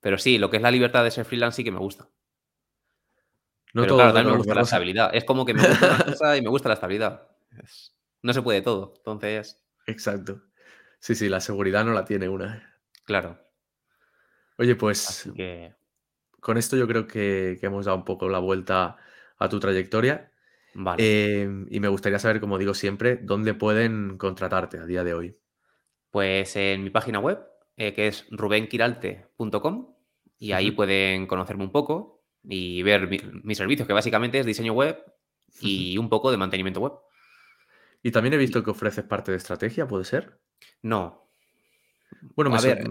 Pero 0.00 0.18
sí, 0.18 0.38
lo 0.38 0.50
que 0.50 0.56
es 0.58 0.62
la 0.62 0.70
libertad 0.72 1.04
de 1.04 1.10
ser 1.12 1.26
freelance 1.26 1.56
sí 1.56 1.64
que 1.64 1.72
me 1.72 1.78
gusta. 1.80 2.08
No 3.74 3.82
Pero 3.82 3.94
todo 3.94 3.98
claro, 3.98 4.12
también 4.12 4.28
me 4.28 4.32
color 4.32 4.38
gusta 4.38 4.54
la 4.54 4.62
estabilidad. 4.62 5.10
Es 5.14 5.24
como 5.24 5.44
que 5.44 5.54
me 5.54 5.62
gusta 5.62 5.86
una 5.86 5.98
cosa 6.02 6.36
y 6.36 6.42
me 6.42 6.48
gusta 6.50 6.68
la 6.68 6.74
estabilidad. 6.74 7.28
Es- 7.62 7.94
No 8.22 8.32
se 8.34 8.42
puede 8.42 8.62
todo. 8.62 8.94
Entonces, 8.98 9.62
Exacto. 9.86 10.42
Sí, 11.00 11.14
sí, 11.16 11.28
la 11.28 11.40
seguridad 11.40 11.84
no 11.84 11.92
la 11.92 12.04
tiene 12.04 12.28
una. 12.28 12.80
claro. 13.04 13.38
Oye, 14.58 14.74
pues 14.76 15.24
que, 15.34 15.74
con 16.40 16.56
esto 16.58 16.76
yo 16.76 16.86
creo 16.86 17.06
que, 17.06 17.56
que 17.60 17.66
hemos 17.66 17.86
dado 17.86 17.98
un 17.98 18.04
poco 18.04 18.28
la 18.28 18.38
vuelta 18.38 18.96
a 19.38 19.48
tu 19.48 19.60
trayectoria. 19.60 20.30
vale. 20.74 21.16
Em, 21.42 21.66
y 21.70 21.80
me 21.80 21.88
gustaría 21.88 22.18
saber, 22.18 22.40
como 22.40 22.58
digo 22.58 22.74
siempre, 22.74 23.18
dónde 23.22 23.54
pueden 23.54 24.18
contratarte 24.18 24.78
a 24.78 24.86
día 24.86 25.04
de 25.04 25.14
hoy. 25.14 25.38
Pues 26.16 26.56
en 26.56 26.82
mi 26.82 26.88
página 26.88 27.18
web, 27.18 27.46
eh, 27.76 27.92
que 27.92 28.06
es 28.06 28.26
rubenquiralte.com, 28.30 29.94
y 30.38 30.52
ahí 30.52 30.70
pueden 30.70 31.26
conocerme 31.26 31.62
un 31.62 31.70
poco 31.70 32.24
y 32.42 32.82
ver 32.82 33.06
mi- 33.06 33.20
mis 33.42 33.58
servicios, 33.58 33.86
que 33.86 33.92
básicamente 33.92 34.38
es 34.38 34.46
diseño 34.46 34.72
web 34.72 34.96
y 35.60 35.98
un 35.98 36.08
poco 36.08 36.30
de 36.30 36.38
mantenimiento 36.38 36.80
web. 36.80 36.94
Y 38.02 38.12
también 38.12 38.32
he 38.32 38.38
visto 38.38 38.64
que 38.64 38.70
ofreces 38.70 39.04
parte 39.04 39.30
de 39.30 39.36
estrategia, 39.36 39.86
¿puede 39.86 40.06
ser? 40.06 40.40
No, 40.80 41.28
Bueno, 42.34 42.50
me 42.50 42.56
a 42.56 42.62
ver, 42.62 42.82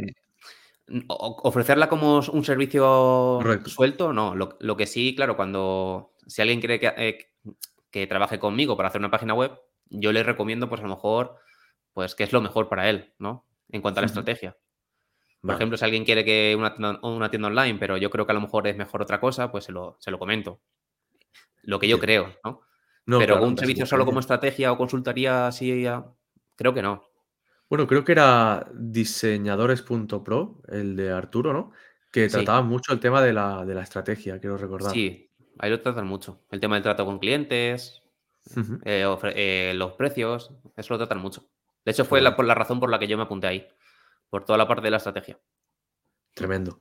ofrecerla 1.07 1.89
como 1.89 2.19
un 2.31 2.43
servicio 2.45 3.39
Correcto. 3.41 3.71
suelto, 3.71 4.13
no. 4.13 4.35
Lo, 4.35 4.55
lo 4.59 4.77
que 4.77 4.85
sí, 4.85 5.15
claro, 5.15 5.35
cuando 5.35 6.13
si 6.27 6.43
alguien 6.43 6.59
quiere 6.59 6.79
que, 6.79 6.93
eh, 6.95 7.17
que 7.89 8.05
trabaje 8.05 8.37
conmigo 8.37 8.77
para 8.77 8.89
hacer 8.89 9.01
una 9.01 9.09
página 9.09 9.33
web, 9.33 9.59
yo 9.89 10.11
le 10.11 10.21
recomiendo, 10.21 10.69
pues 10.69 10.81
a 10.81 10.83
lo 10.83 10.89
mejor, 10.89 11.39
pues 11.95 12.13
qué 12.13 12.25
es 12.25 12.33
lo 12.33 12.41
mejor 12.41 12.67
para 12.67 12.89
él, 12.89 13.13
¿no? 13.19 13.47
En 13.69 13.81
cuanto 13.81 13.99
a 13.99 14.01
la 14.01 14.07
estrategia. 14.07 14.51
Por 15.41 15.47
Vale. 15.49 15.55
ejemplo, 15.57 15.77
si 15.77 15.85
alguien 15.85 16.03
quiere 16.03 16.25
que 16.25 16.53
una 16.57 16.75
tienda, 16.75 16.99
una 17.01 17.29
tienda 17.29 17.47
online, 17.47 17.77
pero 17.79 17.95
yo 17.97 18.09
creo 18.09 18.25
que 18.25 18.33
a 18.33 18.35
lo 18.35 18.41
mejor 18.41 18.67
es 18.67 18.75
mejor 18.75 19.01
otra 19.01 19.21
cosa, 19.21 19.49
pues 19.49 19.63
se 19.63 19.71
lo, 19.71 19.95
se 19.99 20.11
lo 20.11 20.19
comento. 20.19 20.59
Lo 21.63 21.79
que 21.79 21.87
yo 21.87 21.97
creo, 21.97 22.35
¿no? 22.43 22.61
No, 23.05 23.19
pero 23.19 23.35
claro, 23.35 23.47
un 23.47 23.57
servicio 23.57 23.85
solo 23.85 24.05
como 24.05 24.19
estrategia 24.19 24.71
o 24.73 24.77
consultoría 24.77 25.47
así, 25.47 25.85
creo 26.55 26.73
que 26.73 26.81
no. 26.81 27.07
Bueno, 27.69 27.87
creo 27.87 28.03
que 28.03 28.11
era 28.11 28.67
diseñadores.pro, 28.73 30.61
el 30.67 30.95
de 30.95 31.11
Arturo, 31.11 31.53
¿no? 31.53 31.71
Que 32.11 32.29
Sí. 32.29 32.35
trataba 32.35 32.61
mucho 32.61 32.91
el 32.91 32.99
tema 32.99 33.21
de 33.21 33.31
la, 33.31 33.63
de 33.65 33.73
la 33.73 33.83
estrategia, 33.83 34.39
quiero 34.39 34.57
recordar. 34.57 34.91
Sí, 34.91 35.31
ahí 35.59 35.69
lo 35.69 35.79
tratan 35.81 36.07
mucho. 36.07 36.41
El 36.51 36.59
tema 36.59 36.75
del 36.75 36.83
trato 36.83 37.05
con 37.05 37.19
clientes, 37.19 38.03
eh, 38.83 39.05
eh, 39.35 39.73
los 39.75 39.93
precios, 39.93 40.51
eso 40.75 40.93
lo 40.93 40.97
tratan 40.97 41.19
mucho. 41.19 41.47
De 41.85 41.91
hecho, 41.91 42.05
fue 42.05 42.21
la, 42.21 42.35
por 42.35 42.45
la 42.45 42.55
razón 42.55 42.79
por 42.79 42.89
la 42.89 42.99
que 42.99 43.07
yo 43.07 43.17
me 43.17 43.23
apunté 43.23 43.47
ahí, 43.47 43.67
por 44.29 44.45
toda 44.45 44.57
la 44.57 44.67
parte 44.67 44.83
de 44.85 44.91
la 44.91 44.97
estrategia. 44.97 45.39
Tremendo. 46.33 46.79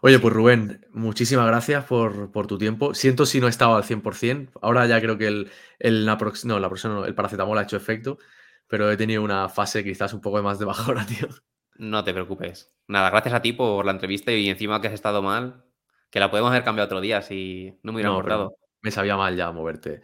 Oye, 0.00 0.18
pues 0.18 0.34
Rubén, 0.34 0.86
muchísimas 0.92 1.46
gracias 1.46 1.84
por, 1.84 2.30
por 2.32 2.46
tu 2.46 2.58
tiempo. 2.58 2.94
Siento 2.94 3.26
si 3.26 3.40
no 3.40 3.46
he 3.46 3.50
estado 3.50 3.76
al 3.76 3.84
100%. 3.84 4.58
Ahora 4.62 4.86
ya 4.86 5.00
creo 5.00 5.16
que 5.18 5.26
el, 5.26 5.50
el, 5.78 6.06
naprox- 6.06 6.44
no, 6.44 6.58
la 6.58 6.68
próxima 6.68 6.94
no, 6.94 7.04
el 7.06 7.14
paracetamol 7.14 7.58
ha 7.58 7.62
hecho 7.62 7.76
efecto, 7.76 8.18
pero 8.66 8.90
he 8.90 8.96
tenido 8.96 9.22
una 9.22 9.48
fase 9.48 9.82
quizás 9.84 10.12
un 10.14 10.20
poco 10.20 10.42
más 10.42 10.58
de 10.58 10.66
bajona, 10.66 11.06
tío. 11.06 11.28
No 11.76 12.04
te 12.04 12.12
preocupes. 12.12 12.72
Nada, 12.86 13.10
gracias 13.10 13.34
a 13.34 13.42
ti 13.42 13.52
por 13.52 13.84
la 13.84 13.92
entrevista 13.92 14.32
y 14.32 14.48
encima 14.48 14.80
que 14.80 14.88
has 14.88 14.94
estado 14.94 15.22
mal, 15.22 15.64
que 16.10 16.20
la 16.20 16.30
podemos 16.30 16.50
haber 16.50 16.64
cambiado 16.64 16.86
otro 16.86 17.00
día 17.00 17.22
si 17.22 17.78
no 17.82 17.92
me 17.92 17.96
hubiera 17.96 18.10
No, 18.10 18.50
me 18.82 18.90
sabía 18.90 19.16
mal 19.16 19.36
ya 19.36 19.50
moverte. 19.52 20.02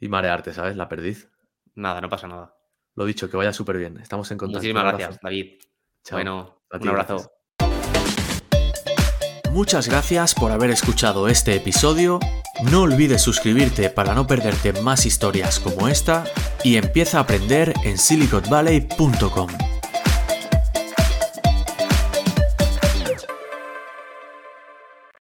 y 0.00 0.08
marearte, 0.08 0.52
¿sabes? 0.52 0.76
La 0.76 0.88
perdiz. 0.88 1.30
Nada, 1.74 2.00
no 2.00 2.08
pasa 2.08 2.28
nada. 2.28 2.54
Lo 2.96 3.04
dicho, 3.04 3.30
que 3.30 3.36
vaya 3.36 3.52
súper 3.52 3.78
bien. 3.78 3.98
Estamos 3.98 4.30
en 4.30 4.38
contacto. 4.38 4.58
Muchísimas 4.58 4.84
gracias, 4.84 5.18
David. 5.22 5.58
Bueno, 6.10 6.62
un 6.72 6.88
abrazo. 6.88 7.30
Muchas 9.52 9.88
gracias 9.88 10.34
por 10.34 10.52
haber 10.52 10.70
escuchado 10.70 11.28
este 11.28 11.56
episodio. 11.56 12.20
No 12.70 12.82
olvides 12.82 13.20
suscribirte 13.20 13.90
para 13.90 14.14
no 14.14 14.26
perderte 14.26 14.72
más 14.80 15.06
historias 15.06 15.58
como 15.58 15.88
esta 15.88 16.24
y 16.62 16.76
empieza 16.76 17.18
a 17.18 17.22
aprender 17.22 17.74
en 17.84 17.98
siliconvalley.com. 17.98 19.48